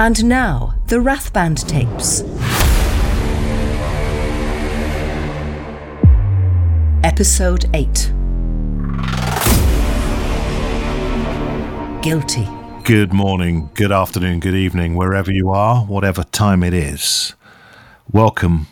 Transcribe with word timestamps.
And 0.00 0.26
now, 0.26 0.76
the 0.86 0.98
Rathband 0.98 1.66
tapes. 1.66 2.22
Episode 7.02 7.68
8 7.74 8.12
Guilty. 12.00 12.46
Good 12.84 13.12
morning, 13.12 13.70
good 13.74 13.90
afternoon, 13.90 14.38
good 14.38 14.54
evening, 14.54 14.94
wherever 14.94 15.32
you 15.32 15.50
are, 15.50 15.80
whatever 15.80 16.22
time 16.22 16.62
it 16.62 16.72
is. 16.72 17.34
Welcome 18.12 18.68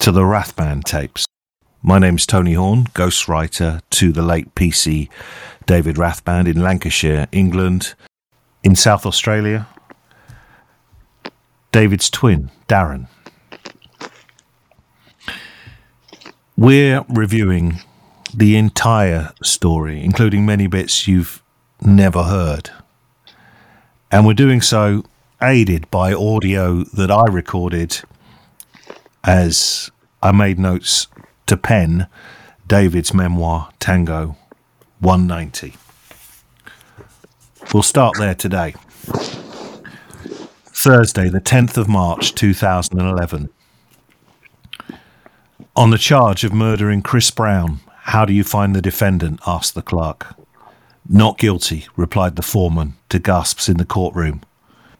to 0.00 0.10
the 0.10 0.22
Rathband 0.22 0.82
tapes. 0.82 1.26
My 1.80 2.00
name's 2.00 2.26
Tony 2.26 2.54
Horne, 2.54 2.86
ghostwriter 2.86 3.82
to 3.90 4.10
the 4.10 4.22
late 4.22 4.52
PC 4.56 5.10
David 5.66 5.94
Rathband 5.94 6.48
in 6.48 6.60
Lancashire, 6.60 7.28
England. 7.30 7.94
In 8.64 8.74
South 8.74 9.06
Australia, 9.06 9.68
David's 11.72 12.10
twin, 12.10 12.50
Darren. 12.68 13.06
We're 16.56 17.04
reviewing 17.08 17.80
the 18.34 18.56
entire 18.56 19.32
story, 19.42 20.02
including 20.02 20.44
many 20.44 20.66
bits 20.66 21.08
you've 21.08 21.42
never 21.80 22.24
heard. 22.24 22.70
And 24.10 24.26
we're 24.26 24.34
doing 24.34 24.60
so 24.60 25.04
aided 25.42 25.90
by 25.90 26.12
audio 26.12 26.84
that 26.84 27.10
I 27.10 27.24
recorded 27.30 28.00
as 29.24 29.90
I 30.22 30.32
made 30.32 30.58
notes 30.58 31.06
to 31.46 31.56
pen 31.56 32.08
David's 32.66 33.14
memoir, 33.14 33.70
Tango 33.78 34.36
190. 34.98 35.74
We'll 37.72 37.82
start 37.82 38.16
there 38.18 38.34
today. 38.34 38.74
Thursday, 40.82 41.28
the 41.28 41.42
10th 41.42 41.76
of 41.76 41.90
March 41.90 42.34
2011. 42.34 43.50
On 45.76 45.90
the 45.90 45.98
charge 45.98 46.42
of 46.42 46.54
murdering 46.54 47.02
Chris 47.02 47.30
Brown, 47.30 47.80
how 48.04 48.24
do 48.24 48.32
you 48.32 48.42
find 48.42 48.74
the 48.74 48.80
defendant? 48.80 49.40
asked 49.46 49.74
the 49.74 49.82
clerk. 49.82 50.34
Not 51.06 51.36
guilty, 51.36 51.86
replied 51.96 52.36
the 52.36 52.42
foreman 52.42 52.94
to 53.10 53.18
gasps 53.18 53.68
in 53.68 53.76
the 53.76 53.84
courtroom. 53.84 54.40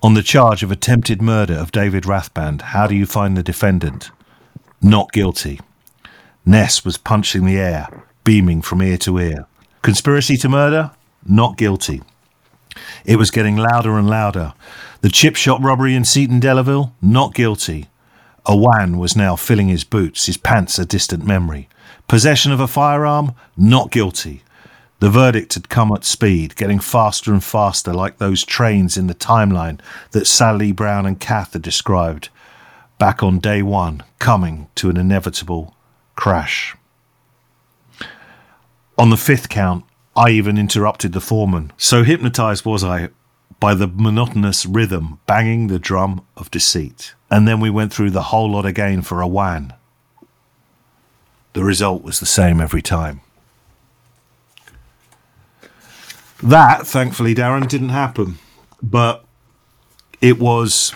On 0.02 0.12
the 0.12 0.22
charge 0.22 0.62
of 0.62 0.70
attempted 0.70 1.22
murder 1.22 1.54
of 1.54 1.72
David 1.72 2.04
Rathband, 2.04 2.60
how 2.60 2.86
do 2.86 2.94
you 2.94 3.06
find 3.06 3.34
the 3.34 3.42
defendant? 3.42 4.10
Not 4.82 5.12
guilty. 5.12 5.60
Ness 6.44 6.84
was 6.84 6.98
punching 6.98 7.46
the 7.46 7.58
air, 7.58 8.04
beaming 8.22 8.60
from 8.60 8.82
ear 8.82 8.98
to 8.98 9.18
ear. 9.18 9.46
Conspiracy 9.80 10.36
to 10.36 10.48
murder? 10.50 10.90
Not 11.24 11.56
guilty. 11.56 12.02
It 13.04 13.16
was 13.16 13.30
getting 13.30 13.56
louder 13.56 13.98
and 13.98 14.08
louder. 14.08 14.54
The 15.00 15.08
chip 15.08 15.36
shop 15.36 15.62
robbery 15.62 15.94
in 15.94 16.04
Seaton 16.04 16.40
Delaval? 16.40 16.92
Not 17.00 17.34
guilty. 17.34 17.88
Awan 18.46 18.98
was 18.98 19.16
now 19.16 19.36
filling 19.36 19.68
his 19.68 19.84
boots, 19.84 20.26
his 20.26 20.36
pants 20.36 20.78
a 20.78 20.84
distant 20.84 21.24
memory. 21.24 21.68
Possession 22.08 22.52
of 22.52 22.60
a 22.60 22.66
firearm? 22.66 23.34
Not 23.56 23.90
guilty. 23.90 24.42
The 25.00 25.10
verdict 25.10 25.54
had 25.54 25.70
come 25.70 25.92
at 25.92 26.04
speed, 26.04 26.56
getting 26.56 26.78
faster 26.78 27.32
and 27.32 27.42
faster, 27.42 27.94
like 27.94 28.18
those 28.18 28.44
trains 28.44 28.98
in 28.98 29.06
the 29.06 29.14
timeline 29.14 29.80
that 30.10 30.26
Sally 30.26 30.72
Brown 30.72 31.06
and 31.06 31.18
Kath 31.18 31.54
had 31.54 31.62
described 31.62 32.28
back 32.98 33.22
on 33.22 33.38
day 33.38 33.62
one, 33.62 34.02
coming 34.18 34.68
to 34.74 34.90
an 34.90 34.98
inevitable 34.98 35.74
crash. 36.16 36.76
On 38.98 39.08
the 39.08 39.16
fifth 39.16 39.48
count, 39.48 39.84
I 40.20 40.32
even 40.32 40.58
interrupted 40.58 41.14
the 41.14 41.20
foreman. 41.20 41.72
So 41.78 42.02
hypnotized 42.02 42.66
was 42.66 42.84
I 42.84 43.08
by 43.58 43.72
the 43.72 43.86
monotonous 43.86 44.66
rhythm 44.66 45.18
banging 45.24 45.68
the 45.68 45.78
drum 45.78 46.26
of 46.36 46.50
deceit. 46.50 47.14
And 47.30 47.48
then 47.48 47.58
we 47.58 47.70
went 47.70 47.90
through 47.90 48.10
the 48.10 48.24
whole 48.24 48.50
lot 48.50 48.66
again 48.66 49.00
for 49.00 49.22
Awan. 49.22 49.74
The 51.54 51.64
result 51.64 52.02
was 52.02 52.20
the 52.20 52.26
same 52.26 52.60
every 52.60 52.82
time. 52.82 53.22
That, 56.42 56.86
thankfully, 56.86 57.34
Darren, 57.34 57.66
didn't 57.66 57.88
happen. 57.88 58.38
But 58.82 59.24
it 60.20 60.38
was 60.38 60.92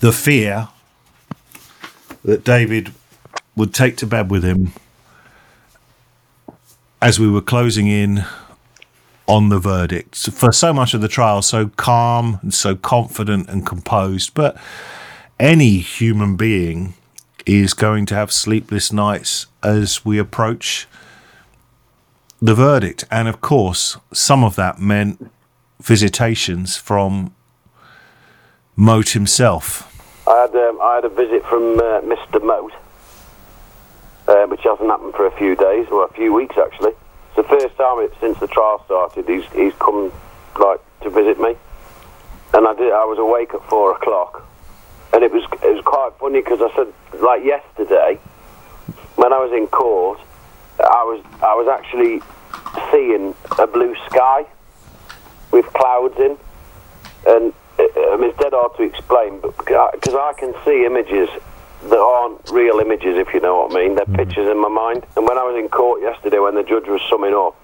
the 0.00 0.12
fear 0.12 0.68
that 2.26 2.44
David 2.44 2.92
would 3.56 3.72
take 3.72 3.96
to 3.96 4.06
bed 4.06 4.30
with 4.30 4.44
him 4.44 4.74
as 7.02 7.18
we 7.18 7.28
were 7.28 7.42
closing 7.42 7.88
in 7.88 8.24
on 9.26 9.48
the 9.48 9.58
verdict. 9.58 10.16
For 10.30 10.52
so 10.52 10.72
much 10.72 10.94
of 10.94 11.00
the 11.00 11.08
trial, 11.08 11.42
so 11.42 11.66
calm 11.66 12.38
and 12.42 12.54
so 12.54 12.76
confident 12.76 13.48
and 13.48 13.66
composed. 13.66 14.34
But 14.34 14.56
any 15.40 15.78
human 15.78 16.36
being 16.36 16.94
is 17.44 17.74
going 17.74 18.06
to 18.06 18.14
have 18.14 18.30
sleepless 18.30 18.92
nights 18.92 19.46
as 19.64 20.04
we 20.04 20.16
approach 20.18 20.86
the 22.40 22.54
verdict. 22.54 23.04
And 23.10 23.26
of 23.26 23.40
course, 23.40 23.96
some 24.12 24.44
of 24.44 24.54
that 24.54 24.78
meant 24.78 25.28
visitations 25.80 26.76
from 26.76 27.34
Moat 28.76 29.10
himself. 29.10 29.88
I 30.28 30.42
had 30.42 30.54
um, 30.54 30.78
I 30.80 30.94
had 30.94 31.04
a 31.04 31.08
visit 31.08 31.44
from 31.46 31.80
uh, 31.80 32.00
Mr. 32.02 32.40
Moat, 32.42 32.72
uh, 34.32 34.46
which 34.46 34.62
hasn't 34.62 34.88
happened 34.88 35.14
for 35.14 35.26
a 35.26 35.36
few 35.36 35.54
days 35.54 35.86
or 35.90 36.04
a 36.04 36.12
few 36.14 36.32
weeks 36.32 36.56
actually. 36.56 36.92
It's 37.28 37.36
the 37.36 37.42
first 37.44 37.76
time 37.76 38.08
since 38.20 38.38
the 38.38 38.46
trial 38.46 38.82
started 38.86 39.28
he's 39.28 39.44
he's 39.52 39.74
come 39.74 40.12
like 40.58 40.80
to 41.02 41.10
visit 41.10 41.38
me, 41.40 41.56
and 42.54 42.66
I 42.66 42.74
did. 42.74 42.92
I 42.92 43.04
was 43.04 43.18
awake 43.18 43.54
at 43.54 43.62
four 43.68 43.94
o'clock, 43.94 44.46
and 45.12 45.22
it 45.22 45.32
was 45.32 45.44
it 45.62 45.74
was 45.74 45.84
quite 45.84 46.12
funny 46.18 46.40
because 46.40 46.60
I 46.62 46.74
said 46.74 46.92
like 47.20 47.44
yesterday 47.44 48.18
when 49.16 49.32
I 49.32 49.38
was 49.38 49.52
in 49.52 49.66
court, 49.66 50.20
I 50.80 51.04
was 51.04 51.22
I 51.42 51.54
was 51.54 51.68
actually 51.68 52.20
seeing 52.90 53.34
a 53.58 53.66
blue 53.66 53.94
sky 54.06 54.46
with 55.50 55.66
clouds 55.74 56.18
in, 56.18 56.38
and 57.26 57.52
I 57.78 58.16
mean, 58.18 58.30
it's 58.30 58.38
dead 58.38 58.52
hard 58.52 58.76
to 58.76 58.82
explain, 58.82 59.40
but 59.40 59.56
because 59.58 60.14
I 60.14 60.32
can 60.38 60.54
see 60.64 60.84
images 60.84 61.28
that 61.84 61.98
aren't 61.98 62.50
real 62.50 62.78
images, 62.78 63.16
if 63.16 63.34
you 63.34 63.40
know 63.40 63.60
what 63.66 63.72
I 63.72 63.82
mean. 63.82 63.94
They're 63.96 64.06
mm. 64.06 64.16
pictures 64.16 64.48
in 64.48 64.60
my 64.60 64.68
mind. 64.68 65.04
And 65.16 65.26
when 65.26 65.38
I 65.38 65.42
was 65.42 65.56
in 65.58 65.68
court 65.68 66.00
yesterday, 66.02 66.38
when 66.38 66.54
the 66.54 66.62
judge 66.62 66.86
was 66.86 67.00
summing 67.08 67.34
up, 67.34 67.56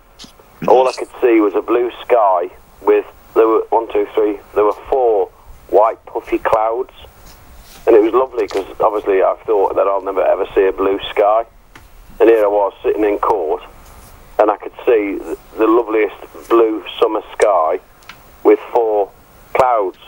all 0.66 0.88
I 0.88 0.92
could 0.92 1.10
see 1.20 1.40
was 1.40 1.54
a 1.54 1.62
blue 1.62 1.90
sky 2.02 2.50
with 2.82 3.06
there 3.34 3.46
were 3.46 3.64
one, 3.70 3.90
two, 3.92 4.06
three. 4.14 4.40
There 4.54 4.64
were 4.64 4.76
four 4.90 5.28
white 5.68 6.04
puffy 6.06 6.38
clouds, 6.38 6.92
and 7.86 7.94
it 7.94 8.02
was 8.02 8.12
lovely 8.12 8.44
because 8.44 8.66
obviously 8.80 9.22
I 9.22 9.36
thought 9.46 9.76
that 9.76 9.86
I'll 9.86 10.02
never 10.02 10.24
ever 10.24 10.46
see 10.54 10.66
a 10.66 10.72
blue 10.72 10.98
sky, 11.10 11.44
and 12.18 12.28
here 12.28 12.44
I 12.44 12.48
was 12.48 12.74
sitting 12.82 13.04
in 13.04 13.18
court, 13.18 13.62
and 14.40 14.50
I 14.50 14.56
could 14.56 14.72
see 14.84 15.18
the 15.56 15.66
loveliest 15.66 16.48
blue 16.48 16.84
summer 16.98 17.22
sky 17.32 17.78
with 18.42 18.58
four 18.72 19.12
clouds. 19.54 19.98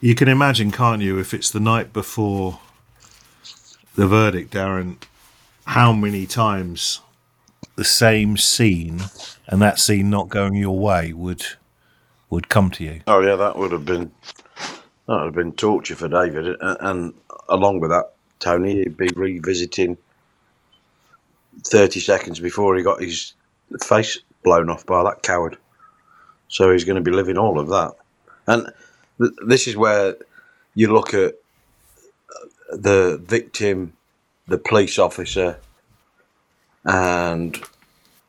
You 0.00 0.14
can 0.14 0.28
imagine, 0.28 0.70
can't 0.70 1.02
you, 1.02 1.18
if 1.18 1.34
it's 1.34 1.50
the 1.50 1.60
night 1.60 1.92
before 1.92 2.60
the 3.96 4.06
verdict, 4.06 4.54
Darren, 4.54 4.96
how 5.64 5.92
many 5.92 6.26
times 6.26 7.00
the 7.76 7.84
same 7.84 8.36
scene 8.36 9.02
and 9.48 9.60
that 9.60 9.78
scene 9.78 10.10
not 10.10 10.28
going 10.28 10.54
your 10.54 10.78
way 10.78 11.12
would 11.12 11.44
would 12.30 12.48
come 12.48 12.70
to 12.72 12.84
you? 12.84 13.00
Oh 13.06 13.20
yeah, 13.20 13.36
that 13.36 13.56
would 13.56 13.72
have 13.72 13.84
been 13.84 14.12
that 15.06 15.14
would 15.14 15.24
have 15.24 15.34
been 15.34 15.52
torture 15.52 15.96
for 15.96 16.08
David, 16.08 16.46
and, 16.60 16.76
and 16.80 17.14
along 17.48 17.80
with 17.80 17.90
that, 17.90 18.12
Tony, 18.38 18.76
he'd 18.76 18.96
be 18.96 19.08
revisiting 19.14 19.96
thirty 21.64 22.00
seconds 22.00 22.40
before 22.40 22.76
he 22.76 22.82
got 22.82 23.00
his 23.00 23.34
face 23.82 24.18
blown 24.42 24.70
off 24.70 24.86
by 24.86 25.02
that 25.04 25.22
coward. 25.22 25.56
So 26.48 26.72
he's 26.72 26.84
going 26.84 26.96
to 26.96 27.02
be 27.02 27.10
living 27.10 27.38
all 27.38 27.58
of 27.58 27.68
that, 27.68 27.92
and 28.46 28.72
th- 29.18 29.32
this 29.46 29.66
is 29.66 29.76
where 29.76 30.16
you 30.74 30.92
look 30.92 31.14
at 31.14 31.34
uh, 32.30 32.76
the 32.76 33.20
victim, 33.24 33.92
the 34.48 34.58
police 34.58 34.98
officer, 34.98 35.58
and 36.84 37.62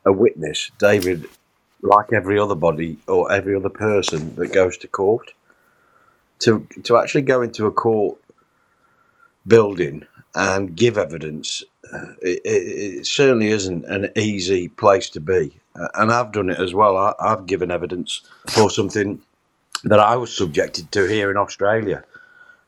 a 0.04 0.12
witness. 0.12 0.70
David, 0.78 1.28
like 1.82 2.12
every 2.12 2.38
other 2.38 2.54
body 2.54 2.98
or 3.06 3.30
every 3.30 3.54
other 3.54 3.68
person 3.68 4.34
that 4.36 4.52
goes 4.52 4.76
to 4.78 4.88
court, 4.88 5.32
to 6.40 6.66
to 6.84 6.96
actually 6.96 7.22
go 7.22 7.42
into 7.42 7.66
a 7.66 7.72
court 7.72 8.18
building 9.46 10.06
and 10.34 10.76
give 10.76 10.98
evidence, 10.98 11.64
uh, 11.92 12.12
it, 12.20 12.40
it, 12.44 13.06
certainly 13.06 13.48
isn't 13.48 13.84
an 13.86 14.10
easy 14.14 14.68
place 14.68 15.08
to 15.10 15.20
be. 15.20 15.58
Uh, 15.74 15.88
and 15.94 16.12
I've 16.12 16.32
done 16.32 16.50
it 16.50 16.58
as 16.58 16.74
well. 16.74 16.96
I, 16.96 17.14
I've 17.18 17.46
given 17.46 17.70
evidence 17.70 18.20
for 18.46 18.70
something 18.70 19.20
that 19.84 19.98
I 19.98 20.16
was 20.16 20.36
subjected 20.36 20.92
to 20.92 21.06
here 21.06 21.30
in 21.30 21.36
Australia, 21.36 22.04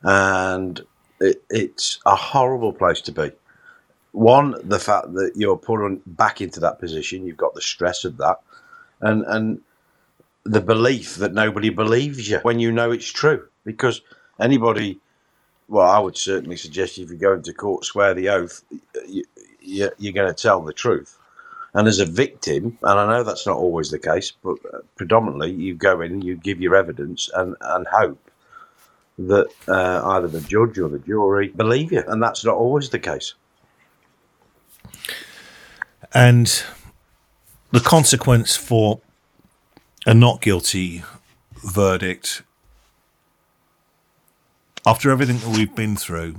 and 0.03 0.81
it, 1.21 1.43
it's 1.51 1.99
a 2.07 2.17
horrible 2.17 2.73
place 2.73 3.01
to 3.03 3.13
be. 3.13 3.31
One, 4.13 4.57
the 4.63 4.79
fact 4.79 5.13
that 5.15 5.33
you're 5.37 5.57
put 5.57 5.85
on, 5.85 6.01
back 6.07 6.41
into 6.41 6.61
that 6.61 6.79
position, 6.79 7.27
you've 7.27 7.37
got 7.37 7.55
the 7.55 7.61
stress 7.61 8.05
of 8.05 8.17
that, 8.17 8.39
and 9.01 9.25
and 9.27 9.61
the 10.45 10.61
belief 10.61 11.17
that 11.17 11.35
nobody 11.35 11.71
believes 11.71 12.29
you 12.29 12.39
when 12.41 12.59
you 12.59 12.73
know 12.73 12.91
it's 12.91 13.11
true. 13.11 13.47
Because 13.65 14.01
anybody, 14.41 14.99
well, 15.69 15.89
I 15.89 15.99
would 15.99 16.17
certainly 16.17 16.57
suggest 16.57 16.99
if 16.99 17.11
you 17.11 17.17
go 17.17 17.35
into 17.35 17.53
court, 17.53 17.85
swear 17.85 18.15
the 18.15 18.31
oath, 18.31 18.65
you, 19.07 19.25
you, 19.61 19.91
you're 19.99 20.13
going 20.13 20.33
to 20.35 20.43
tell 20.43 20.61
the 20.63 20.73
truth. 20.73 21.17
And 21.73 21.87
as 21.87 22.01
a 22.01 22.07
victim, 22.07 22.79
and 22.83 22.99
I 22.99 23.07
know 23.07 23.23
that's 23.23 23.47
not 23.47 23.57
always 23.57 23.91
the 23.91 23.99
case, 23.99 24.33
but 24.43 24.57
uh, 24.73 24.79
predominantly 24.97 25.53
you 25.53 25.75
go 25.75 26.01
in, 26.01 26.21
you 26.23 26.37
give 26.37 26.61
your 26.61 26.75
evidence, 26.75 27.31
and, 27.35 27.55
and 27.61 27.87
hope 27.87 28.31
that 29.19 29.49
uh, 29.69 30.03
either 30.05 30.27
the 30.27 30.41
judge 30.41 30.79
or 30.79 30.89
the 30.89 30.99
jury 30.99 31.49
believe 31.49 31.93
you, 31.93 32.03
and 32.09 32.21
that's 32.23 32.45
not 32.45 32.57
always 32.57 32.89
the 32.89 32.99
case. 32.99 33.35
And 36.13 36.65
the 37.71 37.81
consequence 37.81 38.57
for 38.57 39.01
a 40.07 40.15
not 40.15 40.41
guilty 40.41 41.05
verdict, 41.63 42.43
after 44.87 45.11
everything 45.11 45.39
that 45.39 45.57
we've 45.57 45.75
been 45.75 45.95
through, 45.97 46.37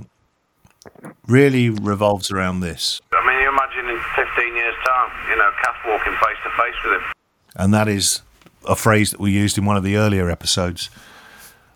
really 1.26 1.70
revolves 1.70 2.30
around 2.30 2.60
this. 2.60 3.00
I 3.12 3.26
mean, 3.26 3.40
you 3.40 3.48
imagine 3.48 3.88
in 3.88 4.00
15 4.14 4.56
years' 4.56 4.74
time, 4.86 5.30
you 5.30 5.36
know, 5.36 5.50
Kath 5.62 5.76
walking 5.86 6.12
face 6.14 6.36
to 6.44 6.50
face 6.50 6.74
with 6.84 7.00
him. 7.00 7.12
And 7.56 7.72
that 7.72 7.88
is 7.88 8.22
a 8.68 8.76
phrase 8.76 9.10
that 9.12 9.20
we 9.20 9.30
used 9.30 9.56
in 9.56 9.64
one 9.64 9.76
of 9.76 9.84
the 9.84 9.96
earlier 9.96 10.30
episodes. 10.30 10.90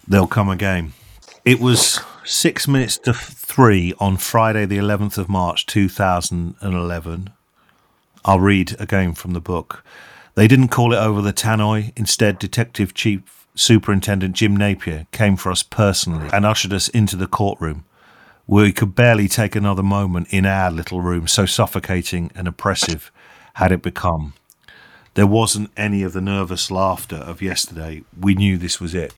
They'll 0.07 0.27
come 0.27 0.49
again. 0.49 0.93
It 1.45 1.61
was 1.61 2.01
six 2.25 2.67
minutes 2.67 2.99
to 2.99 3.13
three 3.15 3.95
on 4.01 4.17
Friday, 4.17 4.67
the 4.67 4.79
11th 4.79 5.19
of 5.19 5.29
March, 5.29 5.65
2011. 5.67 7.31
I'll 8.27 8.41
read 8.41 8.75
again 8.81 9.15
from 9.15 9.33
the 9.33 9.41
book. 9.41 9.85
They 10.35 10.49
didn't 10.49 10.69
call 10.69 10.93
it 10.93 10.99
over 10.99 11.23
the 11.23 11.33
tannoy. 11.33 11.93
Instead, 11.97 12.39
Detective 12.41 12.93
Chief 12.93 13.47
Superintendent 13.55 14.35
Jim 14.35 14.57
Napier 14.57 15.07
came 15.13 15.37
for 15.37 15.51
us 15.51 15.63
personally 15.63 16.29
and 16.33 16.45
ushered 16.45 16.73
us 16.73 16.89
into 16.89 17.17
the 17.17 17.29
courtroom. 17.29 17.85
Where 18.45 18.65
we 18.65 18.73
could 18.73 18.95
barely 18.95 19.29
take 19.29 19.57
another 19.57 19.83
moment 19.83 20.29
in 20.31 20.45
our 20.45 20.71
little 20.71 21.01
room, 21.01 21.27
so 21.27 21.47
suffocating 21.47 22.31
and 22.35 22.47
oppressive 22.47 23.11
had 23.55 23.73
it 23.73 23.81
become. 23.81 24.35
There 25.15 25.27
wasn't 25.27 25.71
any 25.77 26.03
of 26.03 26.13
the 26.13 26.21
nervous 26.21 26.71
laughter 26.71 27.17
of 27.17 27.41
yesterday. 27.41 28.03
We 28.21 28.35
knew 28.35 28.59
this 28.59 28.81
was 28.81 28.95
it. 28.95 29.15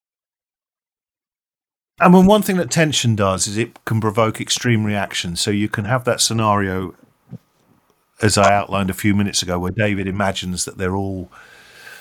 And 2.00 2.14
when 2.14 2.26
one 2.26 2.42
thing 2.42 2.58
that 2.58 2.70
tension 2.70 3.16
does 3.16 3.46
is 3.48 3.56
it 3.56 3.84
can 3.84 4.00
provoke 4.00 4.40
extreme 4.40 4.84
reactions. 4.84 5.40
So 5.40 5.50
you 5.50 5.68
can 5.68 5.86
have 5.86 6.04
that 6.04 6.20
scenario, 6.20 6.94
as 8.20 8.36
I 8.38 8.52
outlined 8.52 8.90
a 8.90 8.94
few 8.94 9.14
minutes 9.14 9.42
ago, 9.42 9.58
where 9.58 9.70
David 9.70 10.06
imagines 10.06 10.64
that 10.64 10.78
they're 10.78 10.96
all 10.96 11.30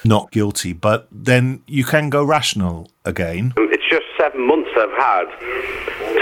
not 0.03 0.31
guilty, 0.31 0.73
but 0.73 1.07
then 1.11 1.61
you 1.67 1.83
can 1.83 2.09
go 2.09 2.23
rational 2.23 2.89
again. 3.03 3.53
It's 3.57 3.83
just 3.89 4.05
seven 4.17 4.47
months 4.47 4.69
they've 4.75 4.89
had 4.97 5.25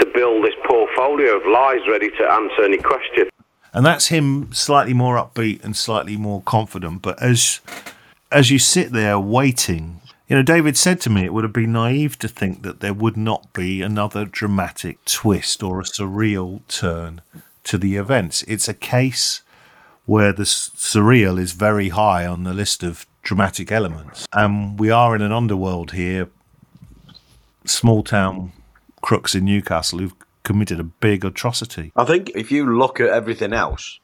to 0.00 0.10
build 0.14 0.44
this 0.44 0.54
portfolio 0.66 1.36
of 1.36 1.46
lies 1.46 1.80
ready 1.88 2.10
to 2.10 2.24
answer 2.24 2.64
any 2.64 2.78
question. 2.78 3.28
and 3.72 3.84
that's 3.84 4.06
him 4.08 4.52
slightly 4.52 4.94
more 4.94 5.16
upbeat 5.16 5.62
and 5.62 5.76
slightly 5.76 6.16
more 6.16 6.40
confident. 6.42 7.02
But 7.02 7.22
as 7.22 7.60
as 8.32 8.50
you 8.50 8.58
sit 8.58 8.92
there 8.92 9.20
waiting, 9.20 10.00
you 10.28 10.36
know, 10.36 10.42
David 10.42 10.76
said 10.76 11.00
to 11.02 11.10
me, 11.10 11.24
it 11.24 11.32
would 11.32 11.44
have 11.44 11.52
been 11.52 11.72
naive 11.72 12.18
to 12.18 12.28
think 12.28 12.62
that 12.62 12.80
there 12.80 12.94
would 12.94 13.16
not 13.16 13.52
be 13.52 13.82
another 13.82 14.24
dramatic 14.24 15.04
twist 15.04 15.62
or 15.62 15.80
a 15.80 15.84
surreal 15.84 16.66
turn 16.66 17.20
to 17.64 17.78
the 17.78 17.96
events. 17.96 18.42
It's 18.48 18.68
a 18.68 18.74
case 18.74 19.42
where 20.06 20.32
the 20.32 20.44
surreal 20.44 21.38
is 21.38 21.52
very 21.52 21.90
high 21.90 22.26
on 22.26 22.44
the 22.44 22.54
list 22.54 22.82
of 22.82 23.06
dramatic 23.22 23.70
elements, 23.70 24.26
and 24.32 24.78
we 24.78 24.90
are 24.90 25.14
in 25.14 25.22
an 25.22 25.32
underworld 25.32 25.92
here, 25.92 26.28
small 27.64 28.02
town 28.02 28.52
crooks 29.02 29.34
in 29.34 29.44
Newcastle 29.44 29.98
who've 29.98 30.14
committed 30.42 30.80
a 30.80 30.84
big 30.84 31.24
atrocity. 31.24 31.92
I 31.96 32.04
think 32.04 32.30
if 32.34 32.50
you 32.52 32.78
look 32.78 33.00
at 33.00 33.08
everything 33.08 33.52
else, 33.52 33.98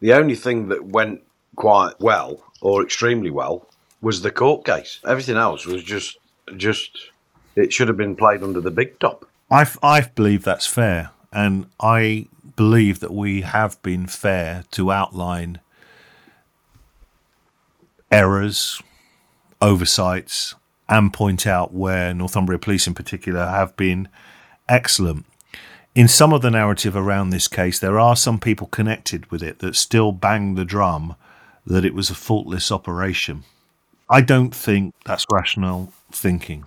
the 0.00 0.12
only 0.12 0.34
thing 0.34 0.68
that 0.68 0.84
went 0.84 1.22
quite 1.56 1.98
well 2.00 2.42
or 2.60 2.82
extremely 2.82 3.30
well 3.30 3.66
was 4.02 4.22
the 4.22 4.30
court 4.30 4.64
case. 4.64 5.00
Everything 5.06 5.36
else 5.36 5.66
was 5.66 5.82
just 5.82 6.18
just 6.56 7.10
it 7.56 7.72
should 7.72 7.88
have 7.88 7.96
been 7.96 8.16
played 8.16 8.42
under 8.42 8.60
the 8.60 8.70
big 8.70 8.98
top. 8.98 9.26
I, 9.50 9.66
I 9.82 10.02
believe 10.02 10.44
that's 10.44 10.66
fair. 10.66 11.10
And 11.32 11.66
I 11.80 12.28
believe 12.60 13.00
that 13.00 13.14
we 13.14 13.40
have 13.40 13.80
been 13.80 14.06
fair 14.06 14.64
to 14.70 14.92
outline 14.92 15.58
errors, 18.12 18.82
oversights, 19.62 20.54
and 20.86 21.10
point 21.10 21.46
out 21.46 21.72
where 21.72 22.12
Northumbria 22.12 22.58
Police 22.58 22.86
in 22.86 22.92
particular 22.92 23.46
have 23.46 23.74
been 23.78 24.10
excellent. 24.68 25.24
In 25.94 26.06
some 26.06 26.34
of 26.34 26.42
the 26.42 26.50
narrative 26.50 26.94
around 26.94 27.30
this 27.30 27.48
case, 27.48 27.78
there 27.78 27.98
are 27.98 28.14
some 28.14 28.38
people 28.38 28.66
connected 28.66 29.30
with 29.30 29.42
it 29.42 29.60
that 29.60 29.74
still 29.74 30.12
bang 30.12 30.54
the 30.54 30.66
drum 30.66 31.16
that 31.64 31.86
it 31.86 31.94
was 31.94 32.10
a 32.10 32.14
faultless 32.14 32.70
operation. 32.70 33.44
I 34.10 34.20
don't 34.20 34.54
think 34.54 34.94
that's 35.06 35.24
rational 35.32 35.94
thinking. 36.12 36.66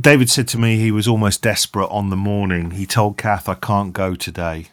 David 0.00 0.30
said 0.30 0.48
to 0.48 0.58
me 0.58 0.76
he 0.76 0.92
was 0.92 1.08
almost 1.08 1.42
desperate 1.42 1.88
on 1.88 2.10
the 2.10 2.16
morning. 2.16 2.72
He 2.72 2.86
told 2.86 3.18
Kath, 3.18 3.48
I 3.48 3.54
can't 3.54 3.92
go 3.92 4.14
today. 4.14 4.66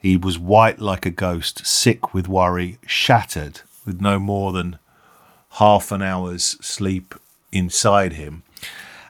He 0.00 0.16
was 0.16 0.38
white 0.38 0.80
like 0.80 1.06
a 1.06 1.10
ghost, 1.10 1.66
sick 1.66 2.12
with 2.12 2.28
worry, 2.28 2.78
shattered 2.86 3.60
with 3.84 4.00
no 4.00 4.18
more 4.18 4.52
than 4.52 4.78
half 5.52 5.92
an 5.92 6.02
hour's 6.02 6.56
sleep 6.60 7.14
inside 7.52 8.14
him. 8.14 8.42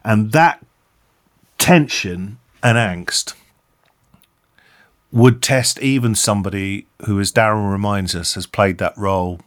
And 0.04 0.32
that 0.32 0.64
tension 1.56 2.38
and 2.62 2.76
angst 2.76 3.34
would 5.10 5.40
test 5.40 5.78
even 5.80 6.14
somebody 6.14 6.86
who, 7.06 7.18
as 7.20 7.32
Darren 7.32 7.70
reminds 7.70 8.14
us, 8.14 8.34
has 8.34 8.46
played 8.46 8.78
that 8.78 8.98
role 8.98 9.40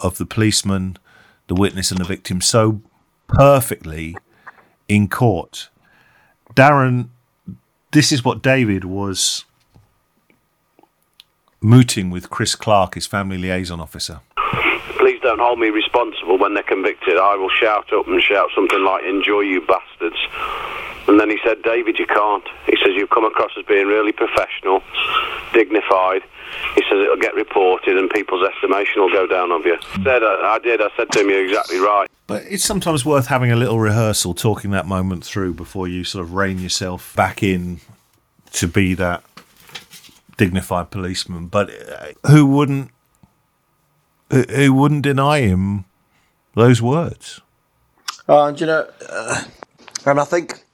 of 0.00 0.18
the 0.18 0.26
policeman, 0.26 0.98
the 1.46 1.54
witness, 1.54 1.90
and 1.90 2.00
the 2.00 2.04
victim 2.04 2.40
so 2.40 2.80
perfectly 3.28 4.16
in 4.88 5.08
court. 5.08 5.68
Darren, 6.54 7.08
this 7.92 8.12
is 8.12 8.24
what 8.24 8.42
David 8.42 8.84
was 8.84 9.44
mooting 11.60 12.10
with 12.10 12.28
Chris 12.30 12.54
Clark, 12.54 12.94
his 12.94 13.06
family 13.06 13.38
liaison 13.38 13.80
officer. 13.80 14.20
Please 14.98 15.20
don't 15.22 15.40
hold 15.40 15.58
me 15.58 15.68
responsible 15.68 16.38
when 16.38 16.54
they're 16.54 16.62
convicted. 16.62 17.16
I 17.16 17.36
will 17.36 17.50
shout 17.50 17.92
up 17.92 18.06
and 18.06 18.22
shout 18.22 18.50
something 18.54 18.84
like, 18.84 19.04
enjoy 19.04 19.40
you 19.40 19.60
bastards. 19.60 20.16
And 21.08 21.18
then 21.18 21.30
he 21.30 21.38
said, 21.44 21.62
David, 21.62 21.98
you 21.98 22.06
can't. 22.06 22.44
He 22.66 22.76
says, 22.76 22.94
you've 22.94 23.10
come 23.10 23.24
across 23.24 23.50
as 23.58 23.64
being 23.66 23.86
really 23.86 24.12
professional, 24.12 24.82
dignified. 25.52 26.22
He 26.74 26.82
says, 26.82 26.98
it'll 27.00 27.16
get 27.16 27.34
reported 27.34 27.96
and 27.96 28.08
people's 28.10 28.46
estimation 28.46 29.00
will 29.00 29.12
go 29.12 29.26
down 29.26 29.50
of 29.50 29.64
you. 29.64 29.76
I 29.94 30.02
Said, 30.04 30.22
I, 30.22 30.54
I 30.54 30.58
did. 30.58 30.80
I 30.80 30.88
said 30.96 31.10
to 31.10 31.20
him, 31.20 31.30
you're 31.30 31.44
exactly 31.44 31.78
right. 31.78 32.08
But 32.26 32.44
it's 32.48 32.64
sometimes 32.64 33.04
worth 33.04 33.26
having 33.26 33.50
a 33.50 33.56
little 33.56 33.80
rehearsal, 33.80 34.34
talking 34.34 34.70
that 34.70 34.86
moment 34.86 35.24
through 35.24 35.54
before 35.54 35.88
you 35.88 36.04
sort 36.04 36.24
of 36.24 36.34
rein 36.34 36.58
yourself 36.58 37.14
back 37.16 37.42
in 37.42 37.80
to 38.52 38.68
be 38.68 38.94
that 38.94 39.24
dignified 40.36 40.90
policeman. 40.90 41.46
But 41.48 41.70
uh, 41.70 42.28
who 42.28 42.46
wouldn't? 42.46 42.90
Who 44.30 44.42
who 44.42 44.72
wouldn't 44.72 45.02
deny 45.02 45.40
him 45.40 45.84
those 46.54 46.80
words? 46.80 47.40
Oh, 48.28 48.46
and 48.46 48.58
you 48.60 48.66
know, 48.66 48.88
uh, 49.08 49.44
and 50.06 50.20
I 50.20 50.24
think 50.24 50.64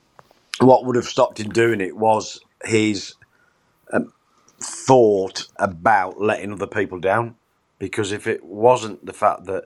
what 0.60 0.84
would 0.86 0.96
have 0.96 1.06
stopped 1.06 1.40
him 1.40 1.50
doing 1.50 1.80
it 1.80 1.96
was 1.96 2.40
his 2.64 3.14
um, 3.92 4.12
thought 4.60 5.48
about 5.58 6.20
letting 6.20 6.52
other 6.52 6.66
people 6.68 7.00
down. 7.00 7.36
Because 7.78 8.12
if 8.12 8.26
it 8.26 8.44
wasn't 8.44 9.06
the 9.06 9.12
fact 9.14 9.46
that 9.46 9.64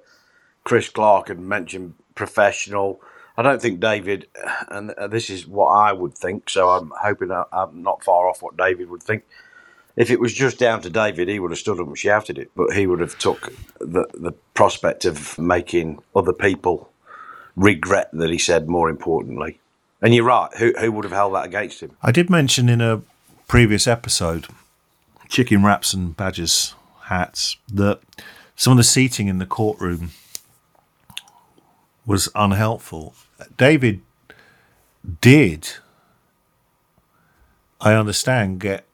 Chris 0.64 0.88
Clark 0.90 1.28
had 1.28 1.40
mentioned 1.40 1.94
professional, 2.14 3.00
I 3.37 3.42
don't 3.42 3.62
think 3.62 3.80
David, 3.80 4.28
and 4.68 4.92
uh, 4.92 5.08
this 5.08 5.30
is 5.30 5.46
what 5.46 5.68
I 5.68 5.92
would 5.92 6.16
think, 6.16 6.50
so 6.50 6.70
I'm 6.70 6.92
hoping 7.02 7.30
I'm 7.52 7.82
not 7.82 8.04
far 8.04 8.28
off 8.28 8.42
what 8.42 8.56
David 8.56 8.90
would 8.90 9.02
think. 9.02 9.25
If 9.96 10.11
it 10.11 10.20
was 10.20 10.34
just 10.34 10.58
down 10.58 10.82
to 10.82 10.90
David, 10.90 11.28
he 11.28 11.40
would 11.40 11.52
have 11.52 11.58
stood 11.61 11.80
up 11.80 11.88
and 11.88 11.99
shouted 11.99 12.38
it, 12.38 12.50
but 12.56 12.72
he 12.75 12.87
would 12.87 13.00
have 13.00 13.18
took 13.18 13.52
the 13.80 14.06
the 14.14 14.32
prospect 14.54 15.04
of 15.06 15.38
making 15.38 16.00
other 16.16 16.34
people 16.34 16.90
regret 17.56 18.11
that 18.14 18.30
he 18.30 18.38
said 18.38 18.68
more 18.68 18.90
importantly. 18.90 19.62
And 20.02 20.14
you're 20.14 20.25
right, 20.25 20.50
who, 20.59 20.73
who 20.78 20.90
would 20.92 21.04
have 21.04 21.12
held 21.12 21.35
that 21.35 21.47
against 21.47 21.80
him? 21.80 21.97
I 22.02 22.11
did 22.11 22.28
mention 22.28 22.68
in 22.68 22.80
a 22.80 23.02
previous 23.47 23.87
episode, 23.87 24.49
chicken 25.28 25.62
wraps 25.62 25.94
and 25.94 26.16
badgers 26.16 26.75
hats, 27.04 27.56
that 27.73 28.00
some 28.56 28.73
of 28.73 28.76
the 28.78 28.85
seating 28.85 29.28
in 29.28 29.38
the 29.38 29.47
courtroom 29.47 30.11
was 32.04 32.28
unhelpful. 32.35 33.14
David 33.56 34.00
did, 35.21 35.68
I 37.80 37.94
understand, 37.94 38.59
get 38.61 38.85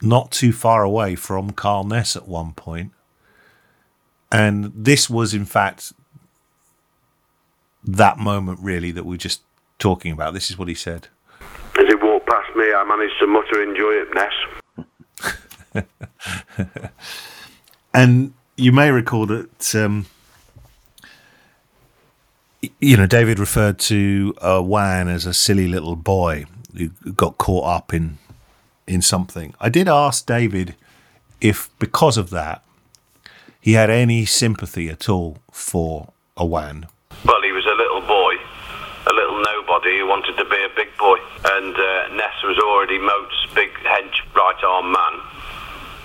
not 0.00 0.30
too 0.30 0.52
far 0.52 0.82
away 0.82 1.14
from 1.14 1.50
Carl 1.50 1.84
Ness 1.84 2.16
at 2.16 2.26
one 2.26 2.52
point. 2.52 2.92
And 4.32 4.72
this 4.74 5.08
was, 5.10 5.34
in 5.34 5.44
fact, 5.44 5.92
that 7.84 8.18
moment 8.18 8.60
really 8.60 8.90
that 8.90 9.04
we're 9.04 9.18
just 9.18 9.42
talking 9.84 10.12
about. 10.12 10.34
This 10.34 10.50
is 10.50 10.58
what 10.58 10.68
he 10.68 10.74
said. 10.74 11.08
As 11.78 11.86
he 11.86 11.94
walked 11.96 12.26
past 12.26 12.50
me, 12.56 12.66
I 12.72 12.84
managed 12.84 13.18
to 13.20 13.26
mutter, 13.26 13.62
"Enjoy 13.62 13.92
it, 14.02 14.08
Ness." 14.14 14.36
And 17.94 18.34
you 18.56 18.72
may 18.72 18.90
recall 18.90 19.24
that, 19.26 19.74
um, 19.76 20.06
you 22.80 22.96
know, 22.96 23.06
David 23.06 23.38
referred 23.38 23.78
to 23.80 24.34
uh, 24.40 24.60
Wan 24.62 25.06
as 25.06 25.26
a 25.26 25.32
silly 25.32 25.68
little 25.68 25.94
boy 25.94 26.46
who 26.76 26.88
got 27.12 27.38
caught 27.38 27.66
up 27.66 27.94
in 27.94 28.18
in 28.86 29.00
something. 29.00 29.54
I 29.60 29.68
did 29.70 29.88
ask 29.88 30.26
David 30.26 30.74
if, 31.40 31.70
because 31.78 32.18
of 32.18 32.28
that, 32.30 32.62
he 33.58 33.72
had 33.72 33.88
any 33.88 34.26
sympathy 34.26 34.90
at 34.90 35.08
all 35.08 35.38
for 35.50 36.12
Awan. 36.36 36.86
Well, 37.24 37.42
he 37.42 37.52
was 37.52 37.64
a 37.64 37.76
little 37.82 38.02
boy, 38.02 38.34
a 39.06 39.14
little 39.14 39.40
nobody 39.42 40.00
who 40.00 40.03
wanted 40.14 40.36
to 40.38 40.44
be 40.44 40.62
a 40.62 40.70
big 40.76 40.96
boy. 40.96 41.18
And 41.56 41.74
uh, 41.74 42.14
Ness 42.14 42.36
was 42.44 42.56
already 42.62 42.98
Moat's 42.98 43.46
big 43.52 43.70
hench 43.82 44.14
right 44.36 44.62
arm 44.62 44.92
man. 44.92 45.14